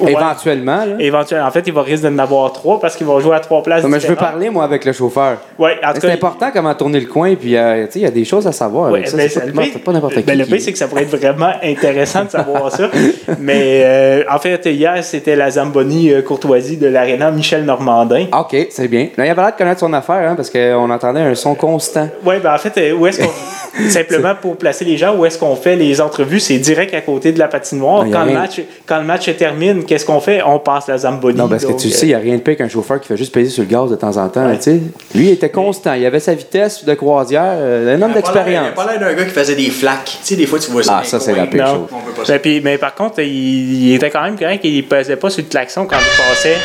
Ouais. 0.00 0.12
Éventuellement. 0.12 0.84
Là. 0.84 0.96
Éventuellement, 0.98 1.46
en 1.46 1.50
fait, 1.50 1.64
il 1.66 1.72
va 1.72 1.82
risque 1.82 2.02
d'en 2.02 2.18
avoir 2.18 2.52
trois 2.52 2.80
parce 2.80 2.96
qu'il 2.96 3.06
va 3.06 3.18
jouer 3.20 3.36
à 3.36 3.40
trois 3.40 3.62
places. 3.62 3.82
Non, 3.82 3.88
mais 3.88 4.00
je 4.00 4.06
veux 4.06 4.16
parler, 4.16 4.50
moi, 4.50 4.64
avec 4.64 4.84
le 4.84 4.92
chauffeur. 4.92 5.38
Tout 5.58 5.64
C'est 6.00 6.12
important 6.12 6.50
comment 6.52 6.74
tourner 6.74 7.00
le 7.00 7.06
coin, 7.06 7.34
puis 7.34 7.56
euh, 7.56 7.86
il 7.94 8.02
y 8.02 8.06
a 8.06 8.10
des 8.10 8.24
choses 8.24 8.46
à 8.46 8.52
savoir. 8.52 8.90
Ouais, 8.90 8.98
avec 8.98 9.08
ça. 9.08 9.16
ben, 9.16 9.28
C'est 9.72 9.80
pas, 9.82 9.90
le 9.90 9.96
n'importe 9.96 10.14
qui. 10.14 10.22
ben, 10.22 10.38
le 10.38 10.44
qui- 10.44 10.50
pire, 10.52 10.60
c'est 10.60 10.72
que 10.72 10.78
ça 10.78 10.88
pourrait 10.88 11.02
être 11.02 11.16
vraiment 11.16 11.52
intéressant 11.62 12.24
de 12.24 12.30
savoir 12.30 12.70
ça. 12.72 12.90
Mais 13.38 13.82
euh, 13.84 14.24
en 14.30 14.38
fait, 14.38 14.64
hier, 14.66 15.02
c'était 15.02 15.36
la 15.36 15.50
Zamboni 15.50 16.12
euh, 16.12 16.22
courtoisie 16.22 16.76
de 16.76 16.86
l'aréna 16.86 17.30
Michel 17.30 17.64
Normandin. 17.64 18.26
Ah, 18.32 18.40
OK, 18.42 18.56
c'est 18.70 18.88
bien. 18.88 19.08
Là, 19.16 19.26
il 19.26 19.30
avait 19.30 19.42
l'air 19.42 19.52
de 19.52 19.56
connaître 19.56 19.80
son 19.80 19.92
affaire, 19.92 20.30
hein, 20.30 20.34
parce 20.36 20.50
qu'on 20.50 20.90
entendait 20.90 21.20
un 21.20 21.34
son 21.34 21.54
constant. 21.54 22.08
Oui, 22.24 22.36
ben 22.42 22.54
en 22.54 22.58
fait, 22.58 22.76
euh, 22.78 22.92
où 22.92 23.06
est-ce 23.06 23.22
qu'on. 23.22 23.30
Simplement 23.88 24.34
pour 24.34 24.56
placer 24.56 24.84
les 24.84 24.96
gens, 24.96 25.14
où 25.14 25.24
est-ce 25.24 25.38
qu'on 25.38 25.54
fait 25.54 25.76
les 25.76 26.00
entrevues? 26.00 26.40
C'est 26.40 26.58
direct 26.58 26.94
à 26.94 27.00
côté 27.00 27.30
de 27.30 27.38
la 27.38 27.46
patinoire. 27.46 28.04
Quand 28.10 28.24
le, 28.24 28.32
match, 28.32 28.60
quand 28.86 28.98
le 28.98 29.04
match 29.04 29.26
se 29.26 29.30
termine, 29.30 29.84
qu'est-ce 29.88 30.04
qu'on 30.06 30.20
fait? 30.20 30.42
On 30.44 30.58
passe 30.60 30.86
la 30.86 30.98
Zamboni. 30.98 31.36
Non, 31.36 31.48
parce 31.48 31.64
que 31.64 31.70
Donc, 31.70 31.80
tu 31.80 31.88
euh, 31.88 31.90
sais, 31.90 32.06
il 32.06 32.10
n'y 32.10 32.14
a 32.14 32.18
rien 32.18 32.34
de 32.36 32.40
pire 32.42 32.56
qu'un 32.56 32.68
chauffeur 32.68 33.00
qui 33.00 33.08
fait 33.08 33.16
juste 33.16 33.32
peser 33.34 33.50
sur 33.50 33.62
le 33.64 33.68
gaz 33.68 33.90
de 33.90 33.96
temps 33.96 34.16
en 34.16 34.28
temps. 34.28 34.48
tu 34.56 34.62
sais. 34.62 34.80
Lui, 35.14 35.26
il 35.26 35.30
était 35.32 35.48
constant. 35.50 35.94
Il 35.94 36.04
avait 36.06 36.20
sa 36.20 36.34
vitesse 36.34 36.84
de 36.84 36.94
croisière, 36.94 37.42
euh, 37.56 37.96
un 37.96 38.02
homme 38.02 38.12
d'expérience. 38.12 38.66
Il 38.66 38.68
a 38.68 38.84
pas 38.84 38.90
l'air 38.92 39.00
d'un 39.00 39.14
gars 39.14 39.24
qui 39.24 39.30
faisait 39.30 39.56
des 39.56 39.70
flaques. 39.70 40.04
Tu 40.20 40.26
sais, 40.26 40.36
des 40.36 40.46
fois, 40.46 40.58
tu 40.58 40.70
vois 40.70 40.82
ça. 40.82 40.98
Ah, 41.00 41.04
ça, 41.04 41.18
c'est 41.18 41.34
la 41.34 41.46
pire 41.46 41.64
Non. 41.66 41.72
chose. 41.74 41.86
On 41.92 42.00
peut 42.12 42.22
pas. 42.22 42.28
Ben, 42.32 42.38
puis- 42.38 42.60
mais 42.62 42.78
par 42.78 42.94
contre, 42.94 43.20
il, 43.20 43.88
il 43.88 43.94
était 43.94 44.10
quand 44.10 44.22
même 44.22 44.38
correct 44.38 44.60
il 44.64 44.86
pesait 44.86 45.16
pas 45.16 45.30
sur 45.30 45.42
le 45.42 45.48
klaxon 45.48 45.86
quand 45.86 45.96
il 45.98 46.22
passait. 46.30 46.56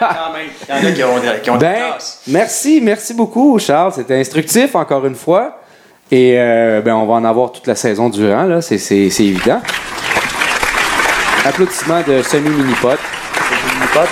Quand 0.00 0.32
même. 0.32 0.48
Il 0.68 0.84
y 0.84 0.86
en 0.86 0.90
a 0.90 0.92
qui 0.94 1.04
ont, 1.04 1.42
qui 1.42 1.50
ont 1.50 1.56
des 1.56 1.66
Ben, 1.66 1.74
classes. 1.76 2.20
merci, 2.26 2.80
merci 2.82 3.14
beaucoup, 3.14 3.58
Charles. 3.58 3.92
C'était 3.94 4.16
instructif, 4.16 4.74
encore 4.74 5.04
une 5.06 5.14
fois. 5.14 5.60
Et 6.10 6.36
euh, 6.38 6.80
ben, 6.80 6.94
on 6.94 7.04
va 7.06 7.14
en 7.14 7.24
avoir 7.24 7.52
toute 7.52 7.66
la 7.66 7.74
saison 7.74 8.08
durant, 8.08 8.44
là. 8.44 8.62
C'est, 8.62 8.78
c'est, 8.78 9.10
c'est 9.10 9.24
évident. 9.24 9.60
Applaudissements 11.48 12.00
de 12.06 12.12
une 12.12 12.74
pote, 12.82 12.98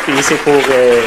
puis 0.07 0.15
c'est 0.23 0.37
pour, 0.37 0.53
euh, 0.55 1.01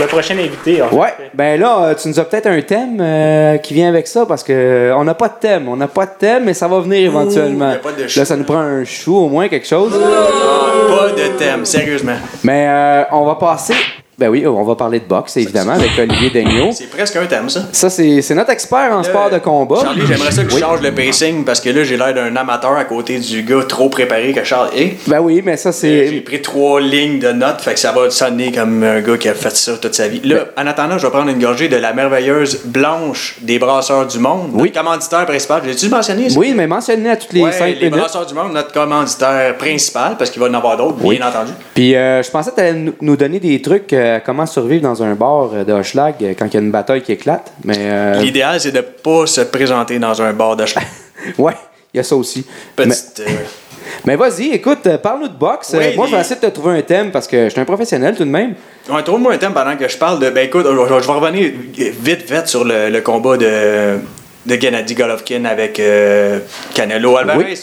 le 0.00 0.06
prochain 0.06 0.34
invité. 0.38 0.80
en 0.82 0.88
Ouais, 0.94 1.08
fait. 1.16 1.30
ben 1.34 1.60
là, 1.60 1.78
euh, 1.82 1.94
tu 1.94 2.08
nous 2.08 2.18
as 2.18 2.24
peut-être 2.24 2.46
un 2.46 2.60
thème 2.62 2.98
euh, 3.00 3.58
qui 3.58 3.74
vient 3.74 3.88
avec 3.88 4.06
ça 4.06 4.24
parce 4.26 4.42
que 4.42 4.92
on 4.96 5.04
n'a 5.04 5.14
pas 5.14 5.28
de 5.28 5.34
thème. 5.40 5.68
On 5.68 5.76
n'a 5.76 5.88
pas 5.88 6.06
de 6.06 6.12
thème, 6.18 6.44
mais 6.44 6.54
ça 6.54 6.66
va 6.68 6.80
venir 6.80 7.04
éventuellement. 7.06 7.72
y 7.72 7.74
a 7.74 7.78
pas 7.78 7.92
de 7.92 8.06
chou. 8.08 8.18
là, 8.20 8.24
ça 8.24 8.36
nous 8.36 8.44
prend 8.44 8.58
un 8.58 8.84
chou 8.84 9.16
au 9.16 9.28
moins, 9.28 9.48
quelque 9.48 9.66
chose. 9.66 9.92
Pas 9.92 11.08
de 11.10 11.28
thème, 11.38 11.64
sérieusement. 11.64 12.16
Mais 12.42 12.66
euh, 12.68 13.04
on 13.12 13.24
va 13.26 13.34
passer. 13.34 13.74
Ben 14.16 14.28
oui, 14.28 14.46
on 14.46 14.62
va 14.62 14.76
parler 14.76 15.00
de 15.00 15.06
boxe, 15.06 15.36
évidemment, 15.38 15.72
avec 15.72 15.90
Olivier 15.98 16.30
Daigneault. 16.30 16.70
C'est 16.72 16.88
presque 16.88 17.16
un 17.16 17.26
thème, 17.26 17.48
ça. 17.48 17.62
Ça, 17.72 17.90
c'est, 17.90 18.22
notre 18.34 18.50
expert 18.50 18.92
en 18.92 19.02
sport 19.02 19.28
de 19.28 19.38
combat. 19.38 19.80
Charlie, 19.82 20.02
j'aimerais 20.06 20.30
ça 20.30 20.44
que 20.44 20.50
je 20.50 20.54
Oui. 20.54 20.60
change 20.60 20.80
le 20.82 20.92
pacing 20.92 21.44
parce 21.44 21.60
que 21.60 21.70
là, 21.70 21.82
j'ai 21.82 21.96
l'air 21.96 22.14
d'un 22.14 22.34
amateur 22.36 22.76
à 22.76 22.84
côté 22.84 23.18
du 23.18 23.42
gars 23.42 23.64
trop 23.68 23.88
préparé 23.88 24.32
que 24.32 24.44
Charles 24.44 24.70
est. 24.76 24.94
Ben 25.08 25.18
oui, 25.20 25.42
mais 25.44 25.56
ça, 25.56 25.70
J'ai 25.72 26.08
c'est. 26.08 26.20
pris 26.20 26.40
trois 26.42 26.80
lignes 26.80 27.18
de 27.18 27.32
notes, 27.32 27.60
fait 27.60 27.74
que 27.74 27.80
ça 27.80 27.90
va 27.90 28.08
sonner 28.10 28.52
comme 28.52 28.84
un 28.84 29.00
gars 29.00 29.16
qui 29.18 29.28
a 29.28 29.34
fait 29.34 29.54
ça 29.56 29.72
toute 29.78 29.94
sa 29.94 30.06
vie. 30.06 30.20
Là, 30.22 30.44
en 30.56 30.66
attendant, 30.68 30.96
je 30.96 31.06
vais 31.06 31.10
prendre 31.12 31.30
une 31.30 31.40
gorgée 31.40 31.68
de 31.68 31.76
la 31.76 31.92
merveilleuse 31.92 32.60
blanche 32.66 33.36
des 33.40 33.58
brasseurs 33.58 34.06
du 34.06 34.20
monde. 34.20 34.50
Oui. 34.54 34.70
Notre 34.74 34.80
commanditaire 34.80 35.26
principal. 35.26 35.62
J'ai-tu 35.66 35.88
mentionné 35.88 36.30
ça? 36.30 36.38
Oui, 36.38 36.52
mais 36.54 36.68
mentionné 36.68 37.10
à 37.10 37.16
toutes 37.16 37.32
les 37.32 37.42
Ouais, 37.42 37.50
cinq 37.52 37.66
les 37.66 37.74
minutes. 37.86 37.94
brasseurs 37.98 38.26
du 38.26 38.34
monde, 38.34 38.52
notre 38.52 38.72
commanditaire 38.72 39.56
principal, 39.56 40.14
parce 40.16 40.30
qu'il 40.30 40.40
va 40.40 40.48
en 40.48 40.54
avoir 40.54 40.76
d'autres, 40.76 40.98
Oui. 41.02 41.18
bien 41.18 41.26
entendu. 41.28 41.50
Puis 41.74 41.96
euh, 41.96 42.22
je 42.22 42.30
pensais 42.30 42.50
que 42.50 42.54
tu 42.56 42.60
allais 42.60 42.74
nous- 42.74 42.94
nous 43.00 43.16
donner 43.16 43.40
des 43.40 43.60
trucs 43.60 43.92
euh, 43.92 44.03
euh, 44.04 44.18
comment 44.24 44.46
survivre 44.46 44.82
dans 44.82 45.02
un 45.02 45.14
bar 45.14 45.50
euh, 45.54 45.64
de 45.64 45.72
Hochelag 45.72 46.14
euh, 46.22 46.34
quand 46.38 46.46
il 46.46 46.54
y 46.54 46.56
a 46.56 46.60
une 46.60 46.70
bataille 46.70 47.02
qui 47.02 47.12
éclate. 47.12 47.52
Mais 47.64 47.76
euh, 47.78 48.20
L'idéal, 48.20 48.60
c'est 48.60 48.72
de 48.72 48.80
pas 48.80 49.26
se 49.26 49.40
présenter 49.42 49.98
dans 49.98 50.20
un 50.22 50.32
bar 50.32 50.56
de 50.56 50.66
schlag. 50.66 50.84
ouais, 51.38 51.54
il 51.92 51.98
y 51.98 52.00
a 52.00 52.02
ça 52.02 52.16
aussi. 52.16 52.46
Mais, 52.78 52.86
Petite, 52.86 53.20
euh, 53.20 53.30
mais 54.04 54.16
vas-y, 54.16 54.50
écoute, 54.52 54.86
euh, 54.86 54.98
parle-nous 54.98 55.28
de 55.28 55.36
boxe. 55.36 55.74
Oui, 55.76 55.84
Euh, 55.84 55.96
moi, 55.96 56.06
je 56.08 56.14
vais 56.14 56.20
essayer 56.20 56.36
de 56.40 56.46
te 56.46 56.50
trouver 56.50 56.78
un 56.78 56.82
thème 56.82 57.10
parce 57.10 57.26
que 57.26 57.44
je 57.44 57.48
suis 57.50 57.60
un 57.60 57.64
professionnel 57.64 58.14
tout 58.16 58.24
de 58.24 58.30
même. 58.30 58.54
Ouais, 58.90 59.02
trouve-moi 59.02 59.32
un 59.32 59.38
thème 59.38 59.52
pendant 59.52 59.76
que 59.76 59.88
je 59.88 59.96
parle 59.96 60.18
de. 60.20 60.30
Ben 60.30 60.46
écoute, 60.46 60.66
je, 60.66 60.72
vais 60.76 61.12
revenir 61.12 61.52
vite, 62.00 62.30
vite 62.30 62.46
sur 62.46 62.64
le, 62.64 62.90
le 62.90 63.00
combat 63.00 63.36
de, 63.36 63.98
de 64.46 64.60
Gennady 64.60 64.94
Golovkin 64.94 65.44
avec 65.46 65.80
euh, 65.80 66.40
Canelo 66.74 67.16
Alvarez. 67.16 67.58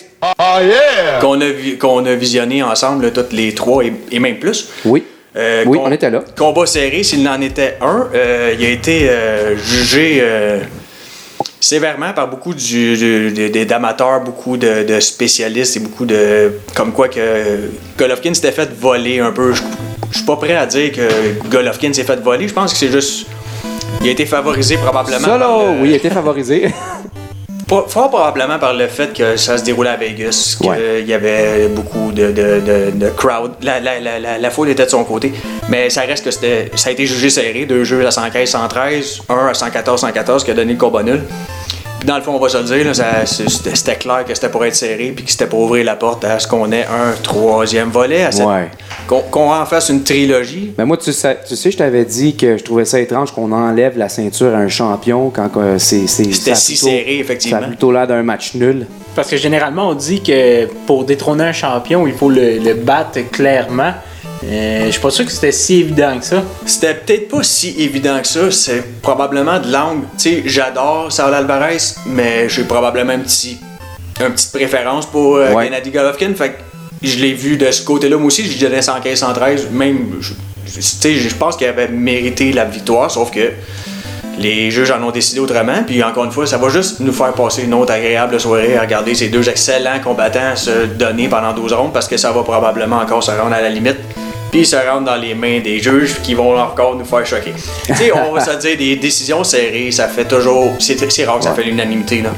Qu'on 1.19 1.39
a, 1.41 1.45
qu'on 1.79 2.05
a 2.05 2.15
visionné 2.15 2.63
ensemble, 2.63 3.05
là, 3.05 3.11
toutes 3.11 3.33
les 3.33 3.53
trois 3.53 3.83
et, 3.83 3.93
et 4.11 4.19
même 4.19 4.39
plus. 4.39 4.69
Oui. 4.85 5.03
Euh, 5.35 5.63
Oui, 5.65 5.77
on 5.81 5.91
était 5.91 6.09
là. 6.09 6.23
Combat 6.37 6.65
serré, 6.65 7.03
s'il 7.03 7.27
en 7.27 7.39
était 7.41 7.77
un, 7.81 8.07
euh, 8.13 8.53
il 8.59 8.65
a 8.65 8.69
été 8.69 9.07
euh, 9.09 9.55
jugé 9.57 10.21
sévèrement 11.59 12.11
par 12.13 12.27
beaucoup 12.29 12.53
du- 12.53 13.31
du- 13.31 13.65
d'amateurs, 13.65 14.21
beaucoup 14.21 14.57
de, 14.57 14.83
de 14.83 14.99
spécialistes 14.99 15.77
et 15.77 15.79
beaucoup 15.79 16.05
de. 16.05 16.53
Comme 16.75 16.91
quoi 16.91 17.07
que 17.07 17.69
Golovkin 17.97 18.33
s'était 18.33 18.51
fait 18.51 18.69
voler 18.77 19.19
un 19.19 19.31
peu. 19.31 19.53
Je 19.53 19.61
je 20.11 20.17
suis 20.17 20.25
pas 20.25 20.35
prêt 20.35 20.55
à 20.57 20.65
dire 20.65 20.91
que 20.91 21.07
Golovkin 21.49 21.93
s'est 21.93 22.03
fait 22.03 22.19
voler. 22.19 22.45
Je 22.47 22.53
pense 22.53 22.73
que 22.73 22.77
c'est 22.79 22.91
juste. 22.91 23.27
Il 24.01 24.09
a 24.09 24.11
été 24.11 24.25
favorisé 24.25 24.75
probablement. 24.77 25.37
Le- 25.37 25.81
oui, 25.81 25.89
il 25.91 25.95
était 25.95 26.09
favorisé. 26.09 26.67
Fort 27.87 28.09
probablement 28.09 28.59
par 28.59 28.73
le 28.73 28.87
fait 28.87 29.13
que 29.13 29.37
ça 29.37 29.57
se 29.57 29.63
déroulait 29.63 29.91
à 29.91 29.95
Vegas, 29.95 30.57
qu'il 30.59 30.69
Ouais. 30.69 31.03
y 31.03 31.13
avait 31.13 31.69
beaucoup 31.69 32.11
de, 32.11 32.27
de, 32.31 32.59
de, 32.59 32.91
de 32.93 33.09
crowd. 33.11 33.53
La, 33.61 33.79
la, 33.79 33.97
la, 34.37 34.49
foule 34.51 34.69
était 34.69 34.83
de 34.83 34.89
son 34.89 35.05
côté. 35.05 35.31
Mais 35.69 35.89
ça 35.89 36.01
reste 36.01 36.25
que 36.25 36.31
c'était, 36.31 36.69
ça 36.75 36.89
a 36.89 36.91
été 36.91 37.05
jugé 37.05 37.29
serré. 37.29 37.65
Deux 37.65 37.85
jeux 37.85 38.05
à 38.05 38.09
115-113, 38.09 39.21
un 39.29 39.47
à 39.47 39.51
114-114 39.53 40.43
qui 40.43 40.51
a 40.51 40.53
donné 40.53 40.73
le 40.73 40.79
combat 40.79 41.01
nul. 41.01 41.21
Puis 42.01 42.07
dans 42.07 42.15
le 42.17 42.23
fond, 42.23 42.33
on 42.33 42.39
va 42.39 42.49
se 42.49 42.57
le 42.57 42.63
dire, 42.63 42.83
là, 42.83 42.95
ça- 42.95 43.27
c'est- 43.27 43.47
c'était, 43.47 43.95
clair 43.95 44.25
que 44.27 44.33
c'était 44.33 44.49
pour 44.49 44.65
être 44.65 44.73
serré 44.75 45.13
puis 45.15 45.23
que 45.23 45.29
c'était 45.29 45.45
pour 45.45 45.59
ouvrir 45.59 45.85
la 45.85 45.95
porte 45.95 46.25
à 46.25 46.39
ce 46.39 46.47
qu'on 46.47 46.71
ait 46.71 46.83
un 46.85 47.11
troisième 47.21 47.89
volet, 47.91 48.23
à 48.23 48.31
cette- 48.31 48.43
Ouais. 48.47 48.69
qu'on, 49.05 49.19
qu'on 49.19 49.53
en 49.53 49.63
fasse 49.67 49.89
une 49.89 50.01
trilogie. 50.03 50.73
Mais 50.79 50.85
moi, 50.85 50.97
tu 50.97 51.13
sais, 51.13 51.37
tu 51.47 51.55
sais, 51.55 51.69
je 51.69 51.77
t'avais 51.77 52.03
dit 52.03 52.35
que 52.35 52.57
je 52.57 52.63
trouvais 52.63 52.85
ça 52.85 52.99
étrange 52.99 53.31
qu'on 53.31 53.51
enlève 53.51 53.99
la 53.99 54.09
ceinture 54.09 54.47
à 54.55 54.57
un 54.57 54.67
champion 54.67 55.29
quand 55.29 55.51
euh, 55.57 55.77
c'est. 55.77 56.07
c'est- 56.07 56.33
C'était 56.33 56.55
si 56.55 56.71
plutôt- 56.73 56.87
serré, 56.87 57.19
effectivement. 57.19 57.59
Ça 57.59 57.65
a 57.65 57.67
plutôt 57.67 57.91
l'air 57.91 58.07
d'un 58.07 58.23
match 58.23 58.55
nul. 58.55 58.87
Parce 59.15 59.29
que 59.29 59.37
généralement, 59.37 59.89
on 59.89 59.93
dit 59.93 60.23
que 60.23 60.65
pour 60.87 61.03
détrôner 61.03 61.43
un 61.43 61.53
champion, 61.53 62.07
il 62.07 62.13
faut 62.13 62.29
le, 62.31 62.57
le 62.57 62.73
battre 62.73 63.19
clairement. 63.31 63.91
Euh, 64.43 64.85
je 64.87 64.91
suis 64.91 65.01
pas 65.01 65.11
sûr 65.11 65.25
que 65.25 65.31
c'était 65.31 65.51
si 65.51 65.81
évident 65.81 66.17
que 66.17 66.25
ça. 66.25 66.43
C'était 66.65 66.95
peut-être 66.95 67.27
pas 67.29 67.43
si 67.43 67.75
évident 67.77 68.19
que 68.19 68.27
ça. 68.27 68.49
C'est 68.51 69.01
probablement 69.01 69.59
de 69.59 69.71
l'angle. 69.71 70.05
Tu 70.17 70.29
sais, 70.29 70.43
j'adore 70.45 71.11
Saul 71.11 71.33
Alvarez, 71.33 71.77
mais 72.07 72.49
j'ai 72.49 72.63
probablement 72.63 73.13
un 73.13 73.19
petit, 73.19 73.57
une 74.19 74.31
petite 74.33 74.51
préférence 74.51 75.05
pour 75.05 75.35
euh, 75.35 75.53
Ouais. 75.53 75.65
Gennady 75.65 75.91
Golovkin. 75.91 76.33
Fait 76.35 76.49
que 76.49 76.55
je 77.03 77.17
l'ai 77.19 77.33
vu 77.33 77.57
de 77.57 77.69
ce 77.69 77.83
côté-là. 77.83 78.17
Moi 78.17 78.27
aussi, 78.27 78.43
je 78.45 78.51
lui 78.53 78.59
donnais 78.59 78.81
115, 78.81 79.19
113. 79.19 79.69
Même, 79.71 80.19
tu 80.65 80.81
sais, 80.81 81.13
je 81.13 81.35
pense 81.35 81.55
qu'il 81.55 81.67
avait 81.67 81.87
mérité 81.87 82.51
la 82.51 82.65
victoire, 82.65 83.11
sauf 83.11 83.29
que 83.31 83.51
les 84.39 84.71
juges 84.71 84.89
en 84.89 85.03
ont 85.03 85.11
décidé 85.11 85.39
autrement. 85.39 85.83
Puis 85.85 86.01
encore 86.03 86.25
une 86.25 86.31
fois, 86.31 86.47
ça 86.47 86.57
va 86.57 86.69
juste 86.69 86.99
nous 86.99 87.13
faire 87.13 87.33
passer 87.33 87.63
une 87.63 87.75
autre 87.75 87.93
agréable 87.93 88.39
soirée 88.39 88.75
à 88.75 88.81
regarder 88.81 89.13
ces 89.13 89.27
deux 89.29 89.47
excellents 89.47 89.99
combattants 90.03 90.55
se 90.55 90.85
donner 90.85 91.27
pendant 91.27 91.53
12 91.53 91.73
rondes 91.73 91.93
parce 91.93 92.07
que 92.07 92.17
ça 92.17 92.31
va 92.31 92.41
probablement 92.41 92.97
encore 92.97 93.21
se 93.23 93.29
rendre 93.29 93.53
à 93.53 93.61
la 93.61 93.69
limite. 93.69 93.97
Puis 94.51 94.65
se 94.65 94.75
rendre 94.75 95.05
dans 95.05 95.15
les 95.15 95.33
mains 95.33 95.59
des 95.61 95.79
juges 95.79 96.21
qui 96.21 96.33
vont 96.33 96.57
encore 96.59 96.95
nous 96.95 97.05
faire 97.05 97.25
choquer. 97.25 97.53
tu 97.85 97.95
sais, 97.95 98.11
on 98.11 98.33
va 98.33 98.41
se 98.41 98.57
dire 98.57 98.77
des 98.77 98.95
décisions 98.97 99.43
serrées, 99.43 99.91
ça 99.91 100.07
fait 100.09 100.25
toujours. 100.25 100.73
C'est 100.79 101.09
c'est 101.09 101.25
rare 101.25 101.37
que 101.37 101.45
ça 101.45 101.53
fait 101.53 101.63
l'unanimité. 101.63 102.21
là. 102.21 102.31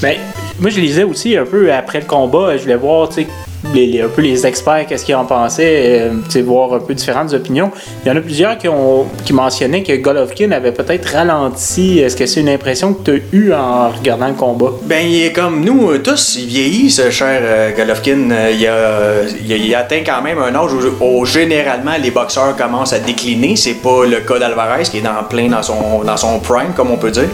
Ben, 0.00 0.16
moi, 0.58 0.70
je 0.70 0.80
lisais 0.80 1.04
aussi 1.04 1.36
un 1.36 1.44
peu 1.44 1.72
après 1.72 2.00
le 2.00 2.06
combat. 2.06 2.56
Je 2.56 2.62
voulais 2.62 2.76
voir, 2.76 3.08
tu 3.10 3.22
sais, 3.22 3.28
les, 3.74 4.02
un 4.02 4.08
peu 4.08 4.22
les 4.22 4.46
experts, 4.46 4.86
qu'est-ce 4.88 5.04
qu'ils 5.04 5.14
en 5.14 5.24
pensaient, 5.24 6.10
euh, 6.10 6.42
voir 6.42 6.72
un 6.72 6.78
peu 6.78 6.94
différentes 6.94 7.32
opinions. 7.32 7.70
Il 8.04 8.08
y 8.08 8.10
en 8.10 8.16
a 8.16 8.20
plusieurs 8.20 8.56
qui, 8.58 8.68
ont, 8.68 9.06
qui 9.24 9.32
mentionnaient 9.32 9.82
que 9.82 9.96
Golovkin 9.96 10.50
avait 10.52 10.72
peut-être 10.72 11.06
ralenti. 11.06 11.98
Est-ce 11.98 12.16
que 12.16 12.26
c'est 12.26 12.40
une 12.40 12.48
impression 12.48 12.94
que 12.94 13.10
tu 13.10 13.10
as 13.10 13.36
eue 13.36 13.52
en 13.52 13.90
regardant 13.90 14.28
le 14.28 14.34
combat? 14.34 14.70
Ben, 14.84 15.04
il 15.06 15.24
est 15.24 15.32
comme 15.32 15.64
nous 15.64 15.90
euh, 15.90 15.98
tous, 15.98 16.36
il 16.36 16.46
vieillit, 16.46 16.90
ce 16.90 17.10
cher 17.10 17.40
euh, 17.42 17.76
Golovkin. 17.76 18.30
Euh, 18.30 18.52
il, 18.52 18.66
a, 18.66 19.56
il, 19.56 19.74
atteint 19.74 20.02
quand 20.06 20.22
même 20.22 20.38
un 20.38 20.54
âge 20.54 20.70
où, 20.72 21.04
où 21.04 21.24
généralement 21.26 21.96
les 22.00 22.10
boxeurs 22.10 22.56
commencent 22.56 22.92
à 22.92 23.00
décliner. 23.00 23.56
C'est 23.56 23.74
pas 23.74 24.04
le 24.04 24.20
cas 24.20 24.38
d'Alvarez 24.38 24.84
qui 24.84 24.98
est 24.98 25.02
dans 25.02 25.24
plein 25.28 25.48
dans 25.48 25.62
son, 25.62 26.04
dans 26.04 26.16
son 26.16 26.38
prime, 26.38 26.72
comme 26.76 26.90
on 26.90 26.96
peut 26.96 27.10
dire. 27.10 27.28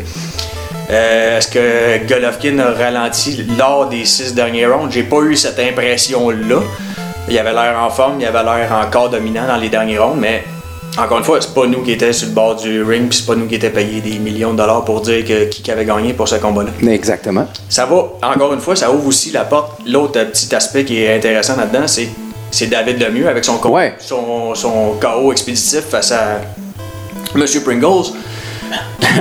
Euh, 0.91 1.39
Est-ce 1.39 1.49
que 1.49 2.07
Golovkin 2.07 2.59
a 2.59 2.73
ralenti 2.73 3.45
lors 3.59 3.89
des 3.89 4.05
six 4.05 4.35
derniers 4.35 4.67
rounds? 4.67 4.93
J'ai 4.93 5.03
pas 5.05 5.21
eu 5.23 5.37
cette 5.37 5.59
impression-là. 5.59 6.57
Il 7.29 7.39
avait 7.39 7.53
l'air 7.55 7.77
en 7.81 7.89
forme, 7.91 8.21
il 8.21 8.27
avait 8.27 8.43
l'air 8.43 8.71
encore 8.87 9.09
dominant 9.09 9.47
dans 9.47 9.57
les 9.57 9.71
derniers 9.71 9.99
rounds, 9.99 10.19
mais 10.21 10.45
encore 10.99 11.19
une 11.19 11.25
fois, 11.25 11.41
c'est 11.41 11.55
pas 11.55 11.67
nous 11.67 11.83
qui 11.83 11.93
étions 11.93 12.13
sur 12.13 12.29
le 12.29 12.35
bord 12.35 12.55
du 12.57 12.83
ring, 12.83 13.09
puis 13.09 13.19
c'est 13.19 13.27
pas 13.27 13.35
nous 13.35 13.47
qui 13.47 13.55
étions 13.55 13.71
payés 13.71 14.01
des 14.03 14.19
millions 14.19 14.53
de 14.53 14.59
dollars 14.59 14.85
pour 14.85 15.01
dire 15.01 15.25
que, 15.25 15.45
qui 15.47 15.69
avait 15.71 15.87
gagné 15.87 16.13
pour 16.13 16.29
ce 16.29 16.35
combat-là. 16.37 16.71
Exactement. 16.93 17.47
Ça 17.71 17.87
va, 17.87 17.97
encore 18.23 18.53
une 18.53 18.61
fois, 18.61 18.77
ça 18.77 18.93
ouvre 18.93 19.07
aussi 19.07 19.31
la 19.33 19.45
porte. 19.45 19.81
L'autre 19.87 20.23
petit 20.23 20.55
aspect 20.55 20.85
qui 20.85 21.03
est 21.03 21.17
intéressant 21.17 21.57
là-dedans, 21.57 21.87
c'est, 21.89 22.09
c'est 22.51 22.67
David 22.67 23.01
Lemieux 23.01 23.27
avec 23.27 23.45
son, 23.45 23.59
Ouais. 23.69 23.95
son, 23.99 24.55
son 24.55 24.93
KO 25.01 25.33
expéditif 25.33 25.81
face 25.89 26.13
à 26.13 26.43
M. 27.35 27.45
Pringles. 27.65 28.13
Qui, 29.01 29.07
qui 29.07 29.13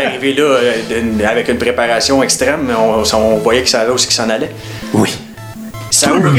est 0.00 0.06
arrivé 0.06 0.32
là 0.34 0.42
euh, 0.42 1.26
avec 1.28 1.48
une 1.48 1.58
préparation 1.58 2.22
extrême, 2.22 2.64
mais 2.68 2.74
on, 2.74 3.02
on 3.16 3.36
voyait 3.38 3.62
que 3.62 3.68
ça 3.68 3.80
allait 3.80 3.90
aussi 3.92 4.06
qu'il 4.06 4.16
s'en 4.16 4.28
allait. 4.30 4.50
Oui. 4.92 5.14
Ça 5.90 6.12
ouvre. 6.12 6.30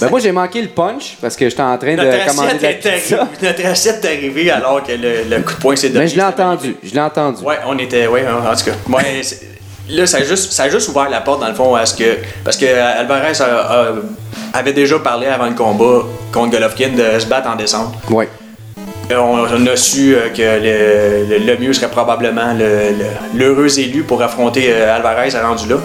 Ben, 0.00 0.08
moi, 0.10 0.18
j'ai 0.20 0.32
manqué 0.32 0.60
le 0.60 0.68
punch 0.68 1.16
parce 1.20 1.36
que 1.36 1.48
j'étais 1.48 1.62
en 1.62 1.78
train 1.78 1.94
de 1.94 2.02
notre, 2.02 2.26
commander 2.26 2.58
de 2.58 2.62
la 2.62 2.70
est 2.70 2.74
pizza. 3.00 3.28
notre 3.42 3.66
assiette 3.66 4.04
est 4.04 4.08
arrivée 4.08 4.50
alors 4.50 4.82
que 4.82 4.92
le, 4.92 5.24
le 5.30 5.42
coup 5.42 5.54
de 5.54 5.58
poing 5.60 5.76
s'est 5.76 5.88
donné. 5.90 6.00
Mais 6.04 6.08
je 6.10 6.16
l'ai 6.16 6.22
entendu. 6.22 6.76
Je 6.82 6.92
l'ai 6.92 7.00
entendu. 7.00 7.42
Ouais, 7.44 7.58
on 7.66 7.78
était. 7.78 8.06
Ouais, 8.06 8.24
en 8.26 8.54
tout 8.56 8.64
cas. 8.64 8.72
Ouais, 8.88 9.20
là, 9.88 10.06
ça 10.06 10.18
a, 10.18 10.22
juste, 10.24 10.52
ça 10.52 10.64
a 10.64 10.68
juste 10.68 10.88
ouvert 10.88 11.08
la 11.08 11.20
porte, 11.20 11.40
dans 11.40 11.48
le 11.48 11.54
fond, 11.54 11.74
à 11.74 11.86
ce 11.86 11.94
que. 11.94 12.18
Parce 12.44 12.56
que 12.56 12.66
Alvarez 12.66 13.40
a- 13.40 13.44
a- 13.44 13.92
avait 14.58 14.72
déjà 14.72 14.98
parlé 14.98 15.26
avant 15.28 15.46
le 15.46 15.54
combat 15.54 16.04
contre 16.32 16.50
Golovkin 16.50 16.88
de 16.90 17.18
se 17.18 17.26
battre 17.26 17.48
en 17.48 17.56
décembre. 17.56 17.92
Ouais. 18.10 18.28
On, 19.10 19.66
a 19.66 19.76
su 19.76 20.14
euh, 20.16 20.30
que 20.30 20.40
le, 20.42 21.38
le, 21.46 21.58
mieux 21.58 21.72
serait 21.74 21.90
probablement 21.90 22.54
le- 22.54 22.90
le- 22.98 23.38
l'heureux 23.38 23.78
élu 23.78 24.02
pour 24.02 24.22
affronter 24.22 24.68
euh, 24.72 24.96
Alvarez 24.96 25.28
rendu 25.42 25.68
là. 25.68 25.76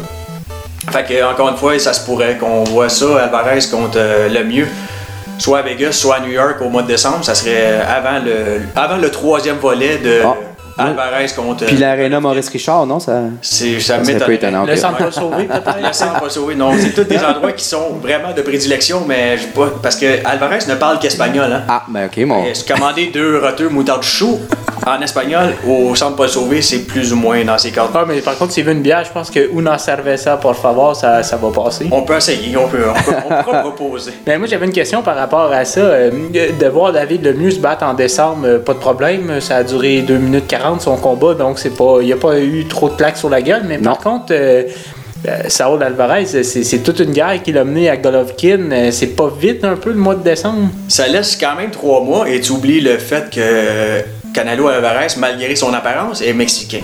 Fait 0.91 1.03
que, 1.03 1.23
encore 1.31 1.49
une 1.49 1.57
fois, 1.57 1.77
ça 1.79 1.93
se 1.93 2.03
pourrait 2.05 2.37
qu'on 2.37 2.63
voit 2.63 2.89
ça, 2.89 3.23
Alvarez 3.23 3.59
contre 3.69 3.97
euh, 3.97 4.29
le 4.29 4.43
mieux, 4.45 4.67
soit 5.37 5.59
à 5.59 5.61
Vegas, 5.63 5.91
soit 5.91 6.15
à 6.15 6.19
New 6.21 6.31
York 6.31 6.57
au 6.61 6.69
mois 6.69 6.81
de 6.81 6.87
décembre. 6.87 7.23
Ça 7.23 7.35
serait 7.35 7.81
avant 7.81 8.23
le, 8.23 8.61
avant 8.75 8.97
le 8.97 9.11
troisième 9.11 9.57
volet 9.57 9.97
de 9.97 10.21
Ah. 10.23 10.35
Alvarez 10.79 11.27
contre. 11.35 11.65
Puis 11.65 11.77
l'aréna 11.77 12.19
Maurice 12.19 12.49
Richard, 12.49 12.85
non? 12.85 12.99
Ça, 12.99 13.23
C'est, 13.41 13.79
ça 13.79 13.99
peu 13.99 14.33
étonnant. 14.33 14.65
Le 14.65 14.75
centre 14.75 14.97
pas 14.97 15.11
sauvé, 15.11 15.43
peut-être? 15.47 15.87
Le 15.87 15.93
centre 15.93 16.19
pas 16.19 16.29
sauvé, 16.29 16.55
non. 16.55 16.71
C'est 16.77 16.91
tous 16.91 17.03
des 17.03 17.19
endroits 17.19 17.51
qui 17.51 17.65
sont 17.65 17.95
vraiment 18.01 18.33
de 18.35 18.41
prédilection, 18.41 19.03
mais 19.07 19.37
je 19.37 19.43
sais 19.43 19.49
pas. 19.49 19.69
Parce 19.81 19.95
que 19.95 20.25
Alvarez 20.25 20.59
ne 20.67 20.75
parle 20.75 20.99
qu'espagnol, 20.99 21.51
hein. 21.51 21.63
Ah, 21.67 21.83
ben 21.87 22.05
ok, 22.05 22.17
mon. 22.25 22.43
Commander 22.67 23.07
deux 23.13 23.39
roteux 23.39 23.69
moutarde 23.69 24.03
chou 24.03 24.39
en 24.85 25.01
espagnol 25.01 25.53
au 25.67 25.95
centre 25.95 26.15
pas 26.15 26.27
sauvé, 26.27 26.61
c'est 26.61 26.79
plus 26.85 27.11
ou 27.13 27.15
moins 27.15 27.43
dans 27.43 27.57
ses 27.57 27.71
cordes. 27.71 27.91
Ah, 27.95 28.05
mais 28.07 28.21
par 28.21 28.37
contre, 28.37 28.51
s'il 28.53 28.63
veut 28.65 28.71
une 28.73 28.81
bière, 28.81 29.03
je 29.05 29.11
pense 29.11 29.29
que 29.29 29.49
una 29.53 29.77
cerveza, 29.77 30.37
por 30.37 30.55
favor, 30.55 30.95
ça, 30.95 31.23
ça 31.23 31.37
va 31.37 31.49
passer. 31.49 31.87
On 31.91 32.01
peut 32.03 32.15
essayer, 32.17 32.55
on 32.57 32.67
peut, 32.67 32.83
on 32.87 33.29
peut, 33.29 33.51
on 33.51 33.59
proposer. 33.61 34.11
Ben, 34.25 34.37
moi, 34.39 34.47
j'avais 34.47 34.65
une 34.65 34.71
question 34.73 35.01
par 35.01 35.15
rapport 35.15 35.51
à 35.51 35.65
ça. 35.65 35.81
Euh, 35.81 36.11
de 36.59 36.67
voir 36.67 36.91
David 36.93 37.23
Lemieux 37.25 37.51
se 37.51 37.59
battre 37.59 37.83
en 37.83 37.93
décembre, 37.93 38.45
euh, 38.45 38.59
pas 38.59 38.73
de 38.73 38.79
problème. 38.79 39.39
Ça 39.41 39.57
a 39.57 39.63
duré 39.63 40.01
2 40.01 40.17
minutes 40.17 40.47
40 40.47 40.81
son 40.81 40.95
combat, 40.97 41.33
donc 41.33 41.59
c'est 41.59 41.75
pas, 41.75 41.97
il 42.01 42.05
n'y 42.07 42.13
a 42.13 42.17
pas 42.17 42.39
eu 42.39 42.65
trop 42.65 42.89
de 42.89 42.95
plaques 42.95 43.17
sur 43.17 43.29
la 43.29 43.41
gueule. 43.41 43.63
Mais 43.65 43.77
Non. 43.77 43.91
par 43.95 43.99
contre, 43.99 44.25
euh, 44.31 44.63
euh, 45.27 45.37
Saul 45.49 45.83
Alvarez, 45.83 46.25
c'est 46.25 46.43
c'est 46.43 46.79
toute 46.79 46.99
une 46.99 47.11
guerre 47.11 47.41
qu'il 47.43 47.57
a 47.57 47.63
menée 47.65 47.89
à 47.89 47.97
Golovkin. 47.97 48.71
Euh, 48.71 48.91
C'est 48.91 49.15
pas 49.15 49.29
vite 49.39 49.63
un 49.65 49.75
peu 49.75 49.89
le 49.89 49.97
mois 49.97 50.15
de 50.15 50.23
décembre? 50.23 50.69
Ça 50.87 51.07
laisse 51.07 51.35
quand 51.35 51.55
même 51.55 51.71
trois 51.71 52.01
mois 52.01 52.29
et 52.29 52.39
tu 52.39 52.51
oublies 52.53 52.79
le 52.79 52.97
fait 52.97 53.29
que 53.29 54.03
Canelo 54.33 54.67
Alvarez, 54.67 55.15
malgré 55.17 55.55
son 55.55 55.73
apparence, 55.73 56.21
est 56.21 56.33
mexicain. 56.33 56.81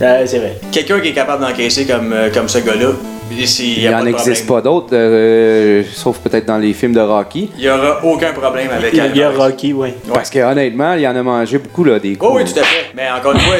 Euh, 0.00 0.24
c'est 0.26 0.38
vrai. 0.38 0.58
Quelqu'un 0.72 1.00
qui 1.00 1.08
est 1.08 1.12
capable 1.12 1.44
d'encaisser 1.44 1.86
comme, 1.86 2.12
euh, 2.12 2.30
comme 2.32 2.48
ce 2.48 2.58
gars-là, 2.58 2.90
il 3.30 3.38
Il 3.38 3.82
y 3.82 3.86
a 3.86 3.92
n'en 3.92 3.98
pas 3.98 4.04
de 4.04 4.08
existe 4.10 4.46
pas 4.46 4.60
d'autres, 4.60 4.88
euh, 4.92 5.82
sauf 5.94 6.18
peut-être 6.18 6.46
dans 6.46 6.58
les 6.58 6.72
films 6.72 6.92
de 6.92 7.00
Rocky. 7.00 7.50
Il 7.56 7.62
n'y 7.62 7.70
aura 7.70 8.04
aucun 8.04 8.32
problème 8.32 8.68
avec 8.70 8.92
Il 8.92 8.96
y 8.96 9.00
a, 9.00 9.06
il 9.06 9.16
y 9.16 9.22
a 9.22 9.28
Alvarez. 9.28 9.52
Rocky, 9.52 9.72
oui. 9.72 9.94
Parce 10.12 10.28
que 10.28 10.40
honnêtement, 10.40 10.94
il 10.94 11.06
en 11.06 11.16
a 11.16 11.22
mangé 11.22 11.58
beaucoup 11.58 11.84
là, 11.84 11.98
des 11.98 12.16
coups. 12.16 12.30
Oh 12.32 12.36
oui, 12.36 12.44
tout 12.44 12.58
à 12.58 12.64
fait. 12.64 12.90
Mais 12.94 13.10
encore 13.10 13.32
une 13.32 13.40
fois, 13.40 13.56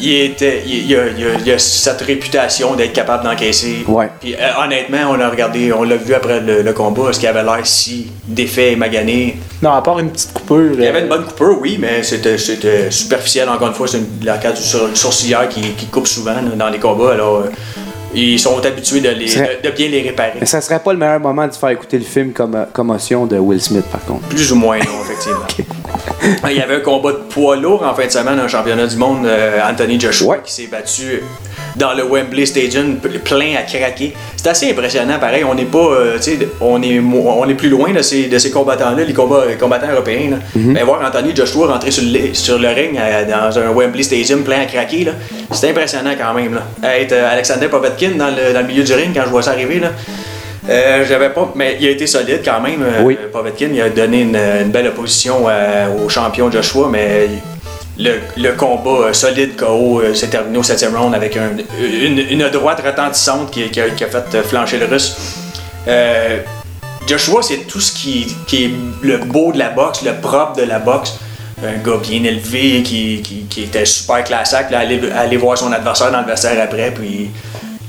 il, 0.00 0.20
était, 0.22 0.62
il, 0.66 0.90
il 0.90 0.96
a, 0.96 1.06
il 1.16 1.24
a- 1.24 1.28
il 1.44 1.52
a 1.52 1.58
cette 1.58 2.00
réputation 2.02 2.74
d'être 2.74 2.92
capable 2.92 3.24
d'encaisser. 3.24 3.84
Ouais. 3.86 4.08
Puis 4.20 4.34
euh, 4.34 4.38
honnêtement, 4.64 5.10
on 5.10 5.20
a 5.20 5.28
regardé, 5.28 5.72
on 5.72 5.82
l'a 5.84 5.96
vu 5.96 6.14
après 6.14 6.40
le, 6.40 6.62
le 6.62 6.72
combat, 6.72 7.10
est-ce 7.10 7.20
qu'il 7.20 7.28
avait 7.28 7.42
l'air 7.42 7.60
si 7.64 8.10
défait 8.26 8.72
et 8.72 8.76
magané? 8.76 9.38
Non, 9.62 9.72
à 9.72 9.82
part 9.82 9.98
une 9.98 10.10
petite 10.10 10.32
coupure. 10.32 10.72
Il 10.74 10.82
y 10.82 10.86
avait 10.86 11.00
euh, 11.00 11.02
une 11.02 11.08
bonne 11.08 11.24
coupure, 11.24 11.58
oui, 11.60 11.76
mais 11.80 12.02
c'était, 12.02 12.38
superficiel. 12.90 13.48
Encore 13.48 13.68
une 13.68 13.74
fois, 13.74 13.86
c'est 13.88 14.00
la 14.22 14.38
carte 14.38 14.56
du 14.56 14.62
sur- 14.62 14.96
sourcilière 14.96 15.48
qui, 15.48 15.60
qui 15.60 15.86
coupe 15.86 16.06
souvent 16.06 16.32
là, 16.34 16.40
dans 16.56 16.68
les 16.70 16.78
combats. 16.78 17.12
Alors, 17.12 17.38
euh, 17.40 17.50
ils 18.12 18.40
sont 18.40 18.58
habitués 18.66 19.00
de, 19.00 19.10
les, 19.10 19.28
C'est- 19.28 19.60
de, 19.62 19.68
de 19.68 19.74
bien 19.74 19.88
les 19.88 20.02
réparer. 20.02 20.32
Mais 20.40 20.46
ça 20.46 20.60
serait 20.60 20.80
pas 20.80 20.92
le 20.92 20.98
meilleur 20.98 21.20
moment 21.20 21.46
de 21.46 21.52
faire 21.52 21.68
écouter 21.68 21.98
le 21.98 22.04
film 22.04 22.32
comme 22.32 22.66
Commotion 22.72 23.26
de 23.26 23.38
Will 23.38 23.60
Smith, 23.60 23.84
par 23.92 24.04
contre. 24.04 24.26
Plus 24.28 24.50
ou 24.50 24.56
moins, 24.56 24.78
non, 24.78 25.02
effectivement. 25.04 25.46
Il 26.50 26.56
y 26.56 26.60
avait 26.60 26.76
un 26.76 26.80
combat 26.80 27.12
de 27.12 27.16
poids 27.28 27.56
lourd 27.56 27.82
en 27.84 27.94
fin 27.94 28.06
de 28.06 28.10
semaine, 28.10 28.38
un 28.38 28.48
championnat 28.48 28.86
du 28.86 28.96
monde, 28.96 29.26
euh, 29.26 29.58
Anthony 29.68 29.98
Joshua, 29.98 30.34
Ouais. 30.36 30.40
qui 30.44 30.52
s'est 30.52 30.66
battu 30.70 31.22
dans 31.76 31.92
le 31.94 32.02
Wembley 32.04 32.44
Stadium, 32.46 32.96
plein 33.24 33.54
à 33.58 33.62
craquer. 33.62 34.12
C'est 34.36 34.48
assez 34.48 34.70
impressionnant, 34.70 35.18
pareil. 35.18 35.44
On 35.44 35.54
n'est 35.54 35.64
pas, 35.64 35.78
euh, 35.78 36.16
tu 36.16 36.22
sais, 36.36 36.38
on 36.60 36.82
est, 36.82 36.98
on 37.00 37.48
est 37.48 37.54
plus 37.54 37.68
loin 37.68 37.92
de 37.92 38.02
ces, 38.02 38.26
de 38.26 38.38
ces 38.38 38.50
combattants-là, 38.50 39.04
les, 39.04 39.12
combats, 39.14 39.44
les 39.48 39.54
combattants 39.56 39.90
européens. 39.90 40.30
là. 40.32 40.36
Mais 40.54 40.82
voir 40.82 41.00
Anthony 41.06 41.34
Joshua 41.34 41.68
rentrer 41.72 41.90
sur 41.90 42.04
le, 42.04 42.34
sur 42.34 42.58
le 42.58 42.68
ring 42.68 42.98
euh, 42.98 43.24
dans 43.24 43.58
un 43.58 43.70
Wembley 43.72 44.02
Stadium 44.02 44.42
plein 44.42 44.60
à 44.60 44.66
craquer, 44.66 45.04
là, 45.04 45.12
c'est 45.52 45.70
impressionnant 45.70 46.12
quand 46.18 46.34
même. 46.34 46.54
Là. 46.54 46.62
Être 46.96 47.12
euh, 47.12 47.32
Alexander 47.32 47.68
Povetkin 47.68 48.10
dans 48.16 48.28
le, 48.28 48.52
dans 48.52 48.60
le 48.60 48.66
milieu 48.66 48.82
du 48.84 48.92
ring 48.92 49.12
quand 49.14 49.22
je 49.24 49.30
vois 49.30 49.42
ça 49.42 49.52
arriver, 49.52 49.78
là. 49.80 49.92
Euh, 50.70 51.04
j'avais 51.08 51.30
pas, 51.30 51.50
mais 51.56 51.76
il 51.80 51.88
a 51.88 51.90
été 51.90 52.06
solide 52.06 52.42
quand 52.44 52.60
même. 52.60 52.82
euh, 52.82 53.02
Oui. 53.02 53.18
Povetkin, 53.32 53.70
il 53.72 53.80
a 53.80 53.88
donné 53.88 54.20
une, 54.22 54.36
une 54.36 54.70
belle 54.70 54.86
opposition 54.88 55.46
euh, 55.48 55.88
au 56.04 56.08
champion 56.08 56.50
Joshua, 56.50 56.88
mais 56.88 57.28
le, 57.98 58.20
le 58.36 58.52
combat 58.52 59.08
euh, 59.08 59.12
solide 59.12 59.56
KO 59.56 60.00
s'est 60.14 60.28
terminé 60.28 60.58
au 60.58 60.62
7e 60.62 60.94
round 60.94 61.14
avec 61.14 61.36
un- 61.36 61.50
une, 61.82 62.18
une 62.18 62.48
droite 62.50 62.82
retentissante 62.86 63.50
qui, 63.50 63.68
qui 63.70 63.80
a, 63.80 63.90
qui 63.90 64.04
a 64.04 64.06
fait 64.06 64.42
flancher 64.44 64.78
le 64.78 64.86
russe. 64.86 65.16
Euh, 65.88 66.38
Joshua, 67.08 67.42
c'est 67.42 67.66
tout 67.66 67.80
ce 67.80 67.90
qui, 67.92 68.32
qui 68.46 68.64
est 68.66 68.70
le 69.02 69.18
beau 69.18 69.50
de 69.52 69.58
la 69.58 69.70
boxe, 69.70 70.02
le 70.02 70.12
propre 70.20 70.56
de 70.56 70.62
la 70.62 70.78
boxe. 70.78 71.18
Un 71.62 71.78
gars 71.84 71.98
bien 72.00 72.22
élevé 72.24 72.82
qui, 72.82 73.20
qui, 73.22 73.44
qui 73.50 73.64
était 73.64 73.84
super 73.84 74.22
classique, 74.24 74.70
là, 74.70 74.78
aller, 74.78 75.00
aller 75.14 75.36
voir 75.36 75.58
son 75.58 75.70
adversaire 75.72 76.10
dans 76.12 76.20
le 76.20 76.26
vestiaire 76.26 76.62
après, 76.62 76.90
puis 76.92 77.28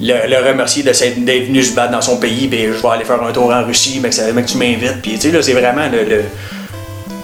le, 0.01 0.27
le 0.27 0.49
remercier 0.49 0.83
de 0.83 0.93
s'être- 0.93 1.23
d'être 1.23 1.45
venu 1.47 1.61
se 1.63 1.73
battre 1.75 1.91
dans 1.91 2.01
son 2.01 2.17
pays, 2.17 2.47
puis 2.47 2.65
je 2.65 2.81
vais 2.81 2.89
aller 2.89 3.05
faire 3.05 3.21
un 3.21 3.31
tour 3.31 3.51
en 3.53 3.63
Russie, 3.63 3.99
mais 4.01 4.09
que, 4.09 4.41
tu 4.51 4.57
m'invites. 4.57 5.01
Puis 5.01 5.11
tu 5.13 5.19
sais, 5.21 5.31
là, 5.31 5.41
c'est 5.41 5.53
vraiment 5.53 5.87
le, 5.91 6.03
le, 6.03 6.23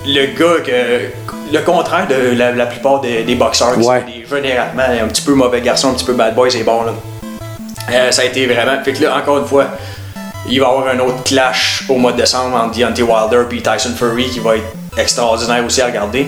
le 0.06 0.26
gars 0.38 0.62
que. 0.66 1.10
Le 1.50 1.60
contraire 1.62 2.08
de 2.10 2.36
la, 2.38 2.52
la 2.52 2.66
plupart 2.66 3.00
des, 3.00 3.24
des 3.24 3.36
boxeurs 3.36 3.74
qui 3.80 3.88
Ouais. 3.88 4.02
sont 4.02 4.06
des 4.36 4.44
généralement 4.44 4.84
un 4.84 5.08
petit 5.08 5.22
peu 5.22 5.34
mauvais 5.34 5.62
garçon, 5.62 5.92
un 5.92 5.94
petit 5.94 6.04
peu 6.04 6.12
bad 6.12 6.36
boy, 6.36 6.52
c'est 6.52 6.64
bon 6.66 6.84
là. 6.84 6.92
Euh, 7.90 8.12
ça 8.12 8.24
a 8.24 8.26
été 8.26 8.46
vraiment. 8.48 8.84
Fait 8.84 8.92
que 8.92 9.02
là, 9.04 9.16
encore 9.16 9.38
une 9.38 9.46
fois, 9.48 9.68
il 10.50 10.60
va 10.60 10.68
y 10.68 10.70
avoir 10.70 10.88
un 10.90 11.00
autre 11.00 11.24
clash 11.24 11.86
au 11.88 11.96
mois 11.96 12.12
de 12.12 12.18
décembre 12.18 12.58
entre 12.58 12.78
Deontay 12.78 13.02
Wilder 13.02 13.44
et 13.56 13.62
Tyson 13.62 13.94
Fury 13.98 14.30
qui 14.30 14.40
va 14.42 14.58
être 14.58 14.66
extraordinaire 14.98 15.64
aussi 15.66 15.82
à 15.82 15.86
regarder. 15.86 16.28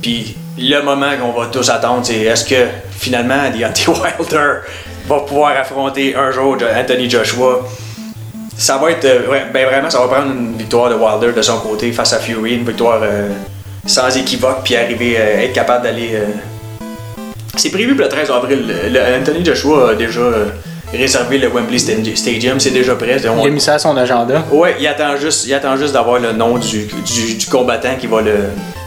Puis 0.00 0.34
le 0.56 0.80
moment 0.80 1.10
qu'on 1.20 1.38
va 1.38 1.48
tous 1.48 1.68
attendre, 1.68 2.00
c'est 2.06 2.20
est-ce 2.22 2.46
que 2.46 2.66
finalement 2.98 3.50
Deontay 3.54 3.84
Wilder 3.88 4.60
va 5.06 5.20
pouvoir 5.20 5.56
affronter 5.56 6.14
un 6.14 6.30
jour 6.30 6.58
Jo- 6.58 6.66
Anthony 6.74 7.08
Joshua 7.10 7.60
ça 8.56 8.76
va 8.78 8.92
être. 8.92 9.04
euh, 9.04 9.20
ben 9.52 9.66
vraiment, 9.66 9.90
ça 9.90 9.98
va 9.98 10.06
prendre 10.06 10.30
une 10.32 10.56
victoire 10.56 10.88
de 10.88 10.94
Wilder 10.94 11.32
de 11.36 11.42
son 11.42 11.58
côté 11.58 11.90
face 11.92 12.12
à 12.12 12.18
Fury, 12.20 12.54
une 12.54 12.64
victoire 12.64 13.00
euh, 13.02 13.28
sans 13.84 14.16
équivoque, 14.16 14.58
puis 14.64 14.76
arriver 14.76 15.16
à 15.16 15.42
être 15.42 15.52
capable 15.52 15.82
d'aller. 15.84 16.10
euh, 16.14 16.26
C'est 17.56 17.70
prévu 17.70 17.94
pour 17.96 18.02
le 18.04 18.08
13 18.08 18.30
avril. 18.30 18.72
Anthony 19.20 19.44
Joshua 19.44 19.90
a 19.90 19.94
déjà 19.94 20.20
réservé 20.96 21.38
le 21.38 21.48
Wembley 21.48 21.78
Sta- 21.78 22.16
Stadium, 22.16 22.58
c'est 22.60 22.70
déjà 22.70 22.94
prêt. 22.94 23.16
On- 23.28 23.42
Il 23.42 23.46
a 23.48 23.50
mis 23.50 23.60
ça 23.60 23.74
à 23.74 23.78
son 23.78 23.96
agenda. 23.96 24.44
Ouais, 24.52 24.76
il 24.80 24.86
attend 24.86 25.16
juste, 25.16 25.46
il 25.46 25.54
attend 25.54 25.76
juste 25.76 25.92
d'avoir 25.92 26.18
le 26.20 26.32
nom 26.32 26.58
du, 26.58 26.84
du, 26.86 27.34
du 27.34 27.46
combattant 27.46 27.94
qui 28.00 28.06
va 28.06 28.20
le. 28.22 28.32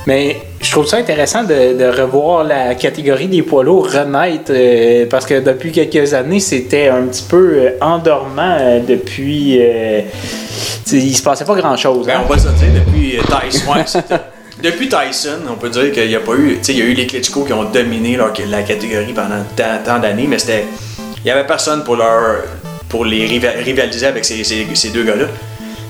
Mais 0.05 0.37
je 0.61 0.71
trouve 0.71 0.87
ça 0.87 0.97
intéressant 0.97 1.43
de, 1.43 1.77
de 1.77 1.85
revoir 2.01 2.43
la 2.45 2.75
catégorie 2.75 3.27
des 3.27 3.41
poids 3.41 3.63
lourds 3.63 3.91
renaître 3.91 4.51
euh, 4.51 5.05
parce 5.09 5.25
que 5.25 5.41
depuis 5.41 5.71
quelques 5.73 6.13
années, 6.13 6.39
c'était 6.39 6.87
un 6.87 7.03
petit 7.03 7.25
peu 7.27 7.55
euh, 7.57 7.69
endormant 7.81 8.57
euh, 8.59 8.79
depuis. 8.87 9.57
euh, 9.61 10.01
il 10.93 11.15
se 11.17 11.21
passait 11.21 11.43
pas 11.43 11.55
grand 11.55 11.75
chose. 11.75 12.05
Ben, 12.07 12.21
on 12.23 12.31
va 12.31 12.37
se 12.39 12.47
dire 12.47 12.69
depuis 12.85 13.17
Tyson. 13.17 13.73
depuis 14.63 14.87
Tyson, 14.87 15.39
on 15.51 15.55
peut 15.55 15.69
dire 15.69 15.91
qu'il 15.91 16.07
n'y 16.07 16.15
a 16.15 16.21
pas 16.21 16.35
eu. 16.35 16.53
Tu 16.59 16.63
sais, 16.63 16.71
il 16.73 16.79
y 16.79 16.81
a 16.81 16.85
eu 16.85 16.93
les 16.93 17.05
Klitschko 17.05 17.43
qui 17.43 17.51
ont 17.51 17.65
dominé 17.65 18.15
leur- 18.15 18.31
la 18.49 18.61
catégorie 18.63 19.11
pendant 19.13 19.43
tant, 19.57 19.63
tant 19.83 19.99
d'années, 19.99 20.25
mais 20.29 20.39
c'était. 20.39 20.63
Il 21.19 21.25
n'y 21.25 21.31
avait 21.31 21.45
personne 21.47 21.83
pour 21.83 21.95
leur. 21.95 22.43
pour 22.89 23.03
les 23.05 23.25
riva- 23.27 23.57
rivaliser 23.63 24.05
avec 24.07 24.23
ces, 24.23 24.43
ces- 24.43 24.89
deux 24.89 25.03
gars-là. 25.03 25.25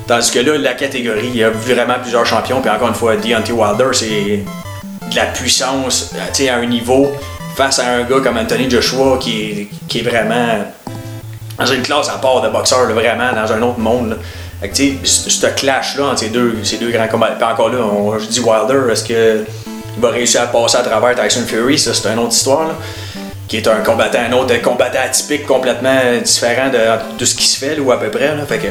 Tandis 0.08 0.32
que 0.32 0.40
là, 0.40 0.58
la 0.58 0.74
catégorie, 0.74 1.28
il 1.34 1.38
y 1.38 1.44
a 1.44 1.50
vraiment 1.50 1.96
plusieurs 2.02 2.26
champions, 2.26 2.60
puis 2.62 2.70
encore 2.72 2.88
une 2.88 2.94
fois, 2.96 3.16
Deontay 3.18 3.52
Wilder, 3.52 3.90
c'est 3.94 4.44
de 5.12 5.16
la 5.16 5.26
puissance 5.26 6.12
euh, 6.16 6.50
à 6.50 6.56
un 6.56 6.66
niveau 6.66 7.12
face 7.56 7.80
à 7.80 7.88
un 7.88 8.04
gars 8.04 8.20
comme 8.24 8.38
Anthony 8.38 8.70
Joshua 8.70 9.18
qui 9.20 9.42
est, 9.52 9.68
qui 9.88 10.00
est 10.00 10.02
vraiment 10.04 10.66
dans 11.60 11.66
une 11.66 11.82
classe 11.82 12.10
à 12.10 12.18
part 12.20 12.42
de 12.42 12.50
boxeur, 12.50 12.86
vraiment 12.92 13.32
dans 13.34 13.52
un 13.52 13.62
autre 13.62 13.80
monde. 13.80 14.10
là. 14.12 14.16
Fait 14.62 14.70
que, 14.70 15.06
ce 15.08 15.46
clash-là 15.48 16.06
entre 16.06 16.20
ces 16.20 16.30
deux, 16.30 16.58
ces 16.64 16.78
deux 16.78 16.90
grands 16.90 17.08
combats. 17.08 17.32
Puis 17.38 17.44
encore 17.46 17.70
là, 17.70 17.80
on- 17.80 18.18
je 18.18 18.26
dis 18.26 18.40
Wilder, 18.40 18.92
est-ce 18.92 19.04
qu'il 19.04 19.46
va 20.00 20.10
réussir 20.10 20.42
à 20.42 20.48
passer 20.48 20.78
à 20.78 20.82
travers 20.82 21.16
Tyson 21.16 21.46
Fury? 21.46 21.78
Ça, 21.78 21.94
c'est 21.94 22.08
une 22.10 22.20
autre 22.20 22.34
histoire. 22.34 22.68
Là, 22.70 22.74
qui 23.48 23.58
est 23.58 23.68
un 23.68 23.78
combattant, 23.78 24.20
un 24.30 24.34
autre 24.34 24.62
combattant 24.62 25.00
atypique 25.06 25.46
complètement 25.46 26.00
différent 26.24 26.70
de, 26.70 27.18
de 27.20 27.26
ce 27.26 27.36
qui 27.36 27.48
se 27.48 27.58
fait, 27.58 27.76
là, 27.76 27.82
ou 27.82 27.92
à 27.92 28.00
peu 28.00 28.10
près. 28.10 28.36
Là, 28.36 28.46
fait 28.48 28.58
que, 28.58 28.68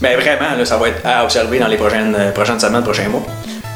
mais 0.00 0.14
vraiment, 0.16 0.56
là, 0.58 0.64
ça 0.64 0.76
va 0.78 0.88
être 0.88 1.00
à 1.04 1.22
observer 1.24 1.58
dans 1.58 1.68
les 1.68 1.76
prochaines, 1.76 2.16
euh, 2.18 2.30
prochaines 2.32 2.60
semaines, 2.60 2.82
prochains 2.82 3.08
mois. 3.08 3.22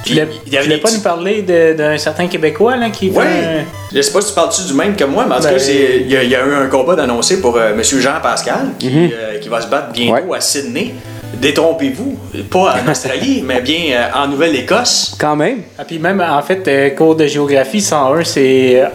Tu 0.07 0.13
il 0.13 0.21
voulais 0.61 0.77
pas 0.79 0.89
petits- 0.89 0.97
nous 0.97 1.03
parler 1.03 1.41
d'un 1.43 1.97
certain 1.97 2.27
Québécois 2.27 2.77
là, 2.77 2.91
qui 2.91 3.09
Ouais. 3.09 3.25
un- 3.25 3.65
Je 3.95 4.03
sais 4.03 4.13
pas 4.13 4.21
si 4.21 4.29
tu 4.29 4.35
parles-tu 4.35 4.63
du 4.67 4.75
même 4.75 4.95
que 4.97 5.05
moi, 5.05 5.25
mais 5.27 5.35
en 5.35 5.39
tout 5.39 5.45
Ben- 5.45 5.53
cas, 5.55 5.59
c'est- 5.59 6.01
il 6.03 6.11
y, 6.11 6.17
a- 6.17 6.23
il 6.23 6.29
y 6.29 6.35
a 6.37 6.45
eu 6.45 6.55
un 6.55 6.67
combat 6.67 6.95
d'annoncé 6.95 7.41
pour 7.41 7.57
euh, 7.57 7.73
M. 7.73 7.83
Jean 7.83 8.21
Pascal 8.23 8.73
qui, 8.79 8.91
Mhm. 8.91 9.11
euh, 9.15 9.39
qui 9.39 9.49
va 9.49 9.63
se 9.63 9.67
battre 9.69 9.93
bientôt 9.93 10.27
Ouais. 10.27 10.37
à 10.37 10.41
Sydney. 10.43 10.95
Détrompez-vous, 11.41 12.17
pas 12.51 12.77
en 12.85 12.91
Australie, 12.91 13.43
mais 13.47 13.61
bien 13.61 13.79
euh, 13.93 14.09
en 14.25 14.29
Nouvelle-Écosse. 14.29 15.17
Quand 15.19 15.37
même. 15.37 15.59
Ah, 15.79 15.85
puis 15.85 15.99
même, 15.99 16.21
en 16.21 16.43
fait, 16.43 16.67
euh, 16.69 16.91
cours 16.91 17.17
de 17.17 17.27
géographie 17.27 17.81
101, 17.81 18.25
c'est 18.25 18.83
euh, 18.83 18.87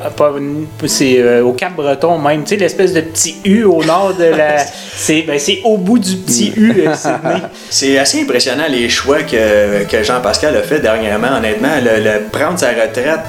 c'est 0.85 1.19
euh, 1.19 1.43
au 1.43 1.53
Cap-Breton 1.53 2.17
même. 2.19 2.43
Tu 2.43 2.49
sais, 2.49 2.55
l'espèce 2.57 2.93
de 2.93 3.01
petit 3.01 3.35
U 3.45 3.63
au 3.63 3.83
nord 3.83 4.13
de 4.17 4.25
la... 4.25 4.57
c'est 4.95 5.21
ben, 5.23 5.39
c'est 5.39 5.59
au 5.63 5.77
bout 5.77 5.99
du 5.99 6.15
petit 6.17 6.53
U, 6.55 6.73
Sydney. 6.95 7.41
C'est 7.69 7.97
assez 7.97 8.21
impressionnant 8.21 8.65
les 8.69 8.89
choix 8.89 9.23
que, 9.23 9.83
que 9.85 10.03
Jean 10.03 10.21
Pascal 10.21 10.55
a 10.57 10.61
fait 10.63 10.79
dernièrement, 10.79 11.37
honnêtement. 11.37 11.75
Le, 11.83 12.03
le 12.03 12.21
prendre 12.31 12.57
sa 12.59 12.69
retraite, 12.69 13.19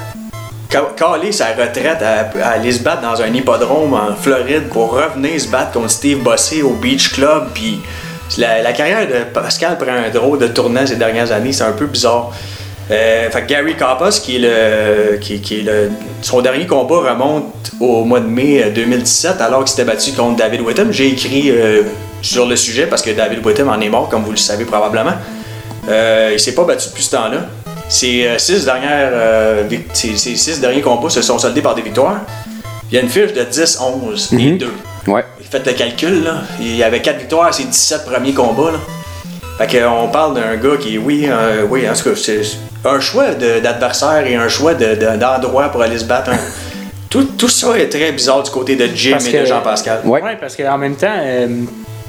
ca- 0.71 0.91
caler 0.97 1.31
sa 1.31 1.47
retraite 1.47 2.01
à, 2.01 2.29
à 2.45 2.51
aller 2.53 2.71
se 2.71 2.79
battre 2.79 3.01
dans 3.01 3.21
un 3.21 3.33
hippodrome 3.33 3.93
en 3.93 4.15
Floride 4.15 4.69
pour 4.69 4.91
revenir 4.91 5.39
se 5.39 5.47
battre 5.47 5.71
contre 5.71 5.89
Steve 5.91 6.19
Bossé 6.19 6.61
au 6.61 6.71
Beach 6.73 7.11
Club, 7.13 7.47
puis 7.53 7.79
la, 8.37 8.73
carrière 8.73 9.07
de 9.07 9.23
Pascal 9.33 9.77
prend 9.77 9.91
un 9.91 10.09
drôle 10.09 10.39
de 10.39 10.47
tournant 10.47 10.85
ces 10.85 10.95
dernières 10.95 11.31
années, 11.31 11.51
c'est 11.51 11.63
un 11.63 11.73
peu 11.73 11.85
bizarre. 11.85 12.31
Euh, 12.89 13.29
Gary 13.47 13.75
Kappas, 13.75 14.19
qui 14.21 14.35
est 14.35 14.39
le, 14.39 15.17
qui, 15.17 15.35
est 15.35 15.63
le, 15.63 15.91
son 16.21 16.41
dernier 16.41 16.67
combat 16.67 17.11
remonte 17.11 17.71
au 17.79 18.03
mois 18.03 18.19
de 18.19 18.25
mai 18.25 18.63
euh, 18.63 18.71
2017, 18.71 19.39
alors 19.39 19.59
qu'il 19.59 19.69
s'était 19.69 19.85
battu 19.85 20.11
contre 20.11 20.35
David 20.37 20.61
Whittam. 20.61 20.91
J'ai 20.91 21.07
écrit 21.07 21.51
euh, 21.51 21.83
sur 22.21 22.45
le 22.45 22.55
sujet 22.55 22.87
parce 22.87 23.01
que 23.01 23.11
David 23.11 23.45
Whittam 23.45 23.69
en 23.69 23.79
est 23.79 23.89
mort, 23.89 24.09
comme 24.09 24.23
vous 24.23 24.31
le 24.31 24.37
savez 24.37 24.65
probablement. 24.65 25.13
Euh, 25.87 26.31
il 26.33 26.39
s'est 26.39 26.53
pas 26.53 26.63
battu 26.63 26.89
depuis 26.89 27.03
ce 27.03 27.11
temps-là. 27.11 27.47
Ses 27.89 28.25
euh, 28.25 28.37
six 28.37 28.65
dernières, 28.65 29.09
euh, 29.13 29.63
ses, 29.93 30.15
six 30.15 30.59
derniers 30.59 30.81
combats 30.81 31.09
se 31.09 31.21
sont 31.21 31.39
soldés 31.39 31.61
par 31.61 31.75
des 31.75 31.81
victoires. 31.81 32.21
Il 32.89 32.95
y 32.95 32.97
a 32.97 33.01
une 33.01 33.09
fiche 33.09 33.33
de 33.33 33.41
10-11 33.41 34.37
et 34.39 34.51
2. 34.57 34.73
Ouais. 35.07 35.23
Faites 35.49 35.65
le 35.65 35.73
calcul, 35.73 36.23
là. 36.23 36.41
Il 36.59 36.75
y 36.75 36.83
avait 36.83 37.01
4 37.01 37.17
victoires 37.19 37.47
à 37.47 37.51
ses 37.51 37.63
17 37.65 38.05
premiers 38.05 38.33
combats, 38.33 38.71
là. 38.71 38.77
Fait 39.57 39.79
qu'on 39.79 40.07
parle 40.09 40.35
d'un 40.35 40.55
gars 40.55 40.77
qui, 40.79 40.97
oui, 40.97 41.25
euh, 41.29 41.63
oui, 41.69 41.87
en 41.89 41.93
tout 41.93 42.09
cas, 42.09 42.15
c'est 42.15 42.41
un 42.85 42.99
choix 42.99 43.33
d'adversaire 43.33 44.25
et 44.25 44.35
un 44.35 44.47
choix 44.49 44.73
de- 44.73 44.95
de- 44.95 45.17
d'endroit 45.17 45.69
pour 45.69 45.81
aller 45.81 45.97
se 45.99 46.05
battre. 46.05 46.31
hein. 46.31 46.37
Tout, 47.09 47.25
tout 47.37 47.49
ça 47.49 47.77
est 47.77 47.89
très 47.89 48.11
bizarre 48.13 48.41
du 48.41 48.49
côté 48.49 48.75
de 48.77 48.87
Jim 48.95 49.11
Parce 49.11 49.27
et 49.27 49.39
de 49.39 49.45
Jean-Pascal. 49.45 49.99
Ouais. 50.05 50.21
Ouais, 50.21 50.37
parce 50.39 50.55
qu'en 50.55 50.77
même 50.77 50.95
temps, 50.95 51.13
euh, 51.19 51.47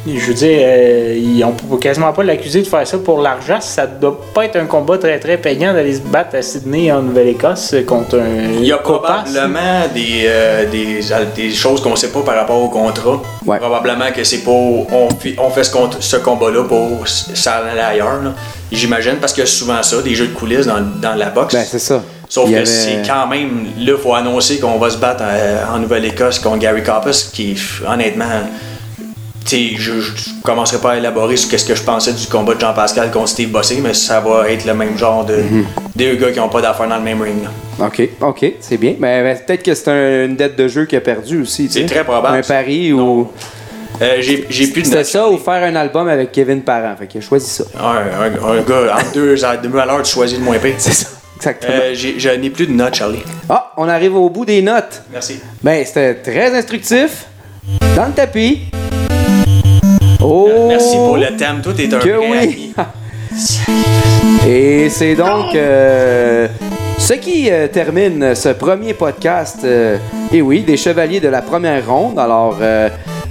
je 0.07 0.27
veux 0.27 0.35
dire, 0.35 0.59
euh, 0.63 1.17
ils 1.17 1.45
ont 1.45 1.53
p- 1.53 1.65
quasiment 1.81 2.13
pas 2.13 2.25
l'accuser 2.25 2.61
de 2.63 2.67
faire 2.67 2.87
ça 2.87 2.99
pour 2.99 3.21
l'argent. 3.21 3.61
Ça 3.61 3.87
doit 3.87 4.21
pas 4.35 4.45
être 4.47 4.57
un 4.57 4.67
combat 4.67 4.99
très 4.99 5.19
très 5.21 5.37
payant 5.39 5.73
d'aller 5.73 5.95
se 5.95 6.01
battre 6.01 6.35
à 6.37 6.43
Sydney 6.43 6.91
en 6.91 7.03
Nouvelle-Écosse 7.03 7.75
contre 7.87 8.19
un. 8.19 8.53
Il 8.59 8.65
y 8.65 8.73
a 8.73 8.79
probablement 8.79 9.87
des, 9.95 10.23
euh, 10.27 10.69
des, 10.71 11.01
des 11.37 11.51
choses 11.53 11.81
qu'on 11.81 11.95
sait 11.97 12.09
pas 12.09 12.21
par 12.23 12.35
rapport 12.35 12.61
au 12.61 12.69
contrat. 12.69 13.23
Ouais. 13.47 13.59
Probablement 13.59 14.11
que 14.15 14.25
c'est 14.25 14.39
pour. 14.43 14.93
On 14.93 15.09
fait, 15.11 15.37
on 15.39 15.51
fait 15.51 15.65
ce, 15.65 16.17
combat-là 16.17 16.65
pour 16.65 17.07
s'en 17.07 17.51
aller 17.71 17.81
ailleurs. 17.81 18.23
là. 18.23 18.33
J'imagine, 18.73 19.17
parce 19.21 19.33
qu'il 19.33 19.43
y 19.43 19.47
a 19.47 19.51
souvent 19.51 19.83
ça, 19.83 20.01
des 20.03 20.15
jeux 20.15 20.29
de 20.29 20.35
coulisses 20.35 20.67
dans, 20.67 20.81
dans 21.01 21.15
la 21.15 21.27
boxe. 21.31 21.55
Ben, 21.55 21.65
c'est 21.69 21.79
ça. 21.79 22.03
Sauf 22.29 22.47
Il 22.49 22.53
que 22.53 22.57
avait- 22.57 22.65
c'est 22.67 23.03
quand 23.07 23.27
même, 23.27 23.67
là, 23.79 23.93
il 23.93 23.97
faut 24.03 24.15
annoncer 24.15 24.59
qu'on 24.59 24.79
va 24.79 24.89
se 24.89 24.97
battre 24.97 25.23
euh, 25.27 25.59
en 25.73 25.79
Nouvelle-Écosse 25.79 26.39
contre 26.39 26.59
Gary 26.59 26.83
Coppice, 26.83 27.25
qui, 27.33 27.55
honnêtement, 27.87 28.25
sais, 29.57 29.71
je, 29.77 30.01
je 30.01 30.13
commencerai 30.43 30.79
pas 30.79 30.93
à 30.93 30.97
élaborer 30.97 31.37
sur 31.37 31.59
ce 31.59 31.65
que 31.65 31.75
je 31.75 31.83
pensais 31.83 32.13
du 32.13 32.27
combat 32.27 32.55
de 32.55 32.61
Jean-Pascal 32.61 33.11
contre 33.11 33.29
Steve 33.29 33.51
Bossé, 33.51 33.79
mais 33.83 33.95
ça 33.95 34.21
va 34.21 34.49
être 34.51 34.65
le 34.65 34.75
même 34.75 34.97
genre 34.99 35.25
de 35.25 35.37
Mhm. 35.37 35.65
deux 35.97 36.15
gars 36.17 36.31
qui 36.33 36.39
n'ont 36.39 36.49
pas 36.49 36.61
d'affaires 36.61 36.89
dans 36.89 36.97
le 36.97 37.03
même 37.03 37.21
ring. 37.23 37.43
là. 37.43 37.87
OK, 37.87 38.09
OK, 38.21 38.53
c'est 38.61 38.77
bien. 38.77 38.95
Mais, 38.99 39.23
mais 39.23 39.35
peut-être 39.35 39.63
que 39.63 39.75
c'est 39.75 39.89
un- 39.91 40.27
une 40.27 40.37
dette 40.37 40.57
de 40.57 40.69
jeu 40.69 40.85
qu'il 40.87 40.99
a 40.99 41.01
perdu 41.01 41.41
aussi. 41.43 41.69
C'est 41.71 41.87
très 41.87 42.05
probable. 42.05 42.37
Un 42.39 42.43
pari 42.43 42.93
ou. 42.93 43.31
Euh, 44.01 44.17
j'ai, 44.21 44.39
plus 44.69 44.83
de 44.83 44.87
C'était 44.87 45.05
ça 45.05 45.29
ou 45.29 45.37
faire 45.39 45.63
un 45.63 45.77
album 45.77 46.09
avec 46.09 46.33
Kevin 46.33 46.63
Parent. 46.63 46.95
Fait 46.99 47.07
qu'il 47.07 47.21
a 47.21 47.25
choisi 47.25 47.49
ça. 47.49 47.65
Un, 47.79 48.23
un- 48.25 48.53
un 48.59 48.63
gars, 48.63 48.95
entre 48.97 49.13
deux, 49.13 49.45
à 49.45 49.57
deux 49.57 49.79
à 49.79 49.87
l'heure, 49.87 50.03
tu 50.03 50.11
choisis 50.13 50.39
le 50.39 50.45
moins 50.45 50.59
pire. 50.59 50.75
C'est 50.79 50.93
ça. 50.93 51.09
Exactement. 51.37 51.73
Euh, 51.75 51.91
j'ai, 51.95 52.19
je 52.19 52.29
n'ai 52.31 52.51
plus 52.51 52.67
de 52.67 52.73
notes, 52.73 52.95
Charlie. 52.95 53.23
Ah, 53.49 53.73
on 53.77 53.89
arrive 53.89 54.15
au 54.17 54.29
bout 54.31 54.45
des 54.45 54.63
notes. 54.63 55.03
Merci. 55.13 55.41
Ben, 55.63 55.85
c'était 55.85 56.15
très 56.15 56.55
instructif. 56.57 57.27
Dans 57.97 58.07
le 58.07 58.13
tapis. 58.13 58.63
Oh! 60.23 60.49
Merci 60.69 60.97
pour 60.97 61.17
le 61.17 61.37
thème. 61.37 61.61
Toi, 61.63 61.73
t'es 61.77 61.93
un 61.93 61.99
Que 61.99 62.11
vrai 62.11 62.47
oui! 62.47 62.73
ami. 62.75 62.75
Et 64.47 64.89
c'est 64.91 65.15
donc 65.15 65.55
euh, 65.55 66.49
ce 66.99 67.15
qui 67.15 67.51
euh, 67.51 67.69
termine 67.69 68.35
ce 68.35 68.51
premier 68.51 68.95
podcast. 68.95 69.59
euh, 69.65 69.97
et 70.33 70.43
oui, 70.43 70.63
des 70.63 70.77
chevaliers 70.77 71.21
de 71.21 71.29
la 71.29 71.43
première 71.43 71.87
ronde. 71.87 72.19
Alors, 72.19 72.57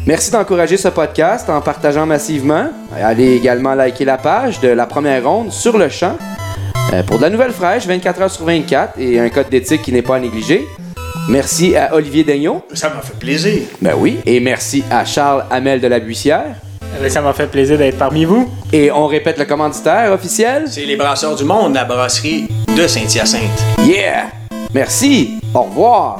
merci 0.05 0.31
d'encourager 0.31 0.77
ce 0.77 0.87
podcast 0.89 1.49
en 1.49 1.61
partageant 1.61 2.05
massivement. 2.05 2.67
Allez 2.95 3.35
également 3.35 3.73
liker 3.73 4.05
la 4.05 4.17
page 4.17 4.59
de 4.59 4.67
la 4.69 4.85
première 4.85 5.23
ronde 5.27 5.51
sur 5.51 5.77
le 5.77 5.89
champ. 5.89 6.15
pour 7.07 7.17
de 7.17 7.23
la 7.23 7.29
nouvelle 7.31 7.51
fraîche, 7.51 7.87
24 7.87 8.21
heures 8.21 8.31
sur 8.31 8.45
24 8.45 8.99
et 8.99 9.19
un 9.19 9.29
code 9.29 9.49
d'éthique 9.49 9.81
qui 9.81 9.91
n'est 9.91 10.01
pas 10.03 10.17
à 10.17 10.19
négliger. 10.19 10.63
Merci 11.27 11.75
à 11.75 11.93
Olivier 11.95 12.23
Daignon. 12.23 12.61
Ça 12.73 12.89
m'a 12.89 13.01
fait 13.01 13.17
plaisir. 13.17 13.61
Ben 13.81 13.93
oui. 13.97 14.19
Et 14.25 14.39
merci 14.39 14.83
à 14.91 15.05
Charles 15.05 15.45
Hamel 15.49 15.81
de 15.81 15.87
la 15.87 15.99
Buissière. 15.99 16.55
Ça 17.09 17.21
m'a 17.21 17.33
fait 17.33 17.47
plaisir 17.47 17.77
d'être 17.77 17.97
parmi 17.97 18.25
vous. 18.25 18.49
Et 18.71 18.91
on 18.91 19.07
répète 19.07 19.37
le 19.37 19.45
commanditaire 19.45 20.11
officiel. 20.13 20.65
C'est 20.67 20.85
les 20.85 20.95
brasseurs 20.95 21.35
du 21.35 21.43
monde, 21.43 21.73
la 21.73 21.83
brasserie 21.83 22.47
de 22.77 22.87
Saint-Hyacinthe. 22.87 23.41
Yeah! 23.83 24.27
Merci! 24.73 25.39
Au 25.53 25.63
revoir! 25.63 26.19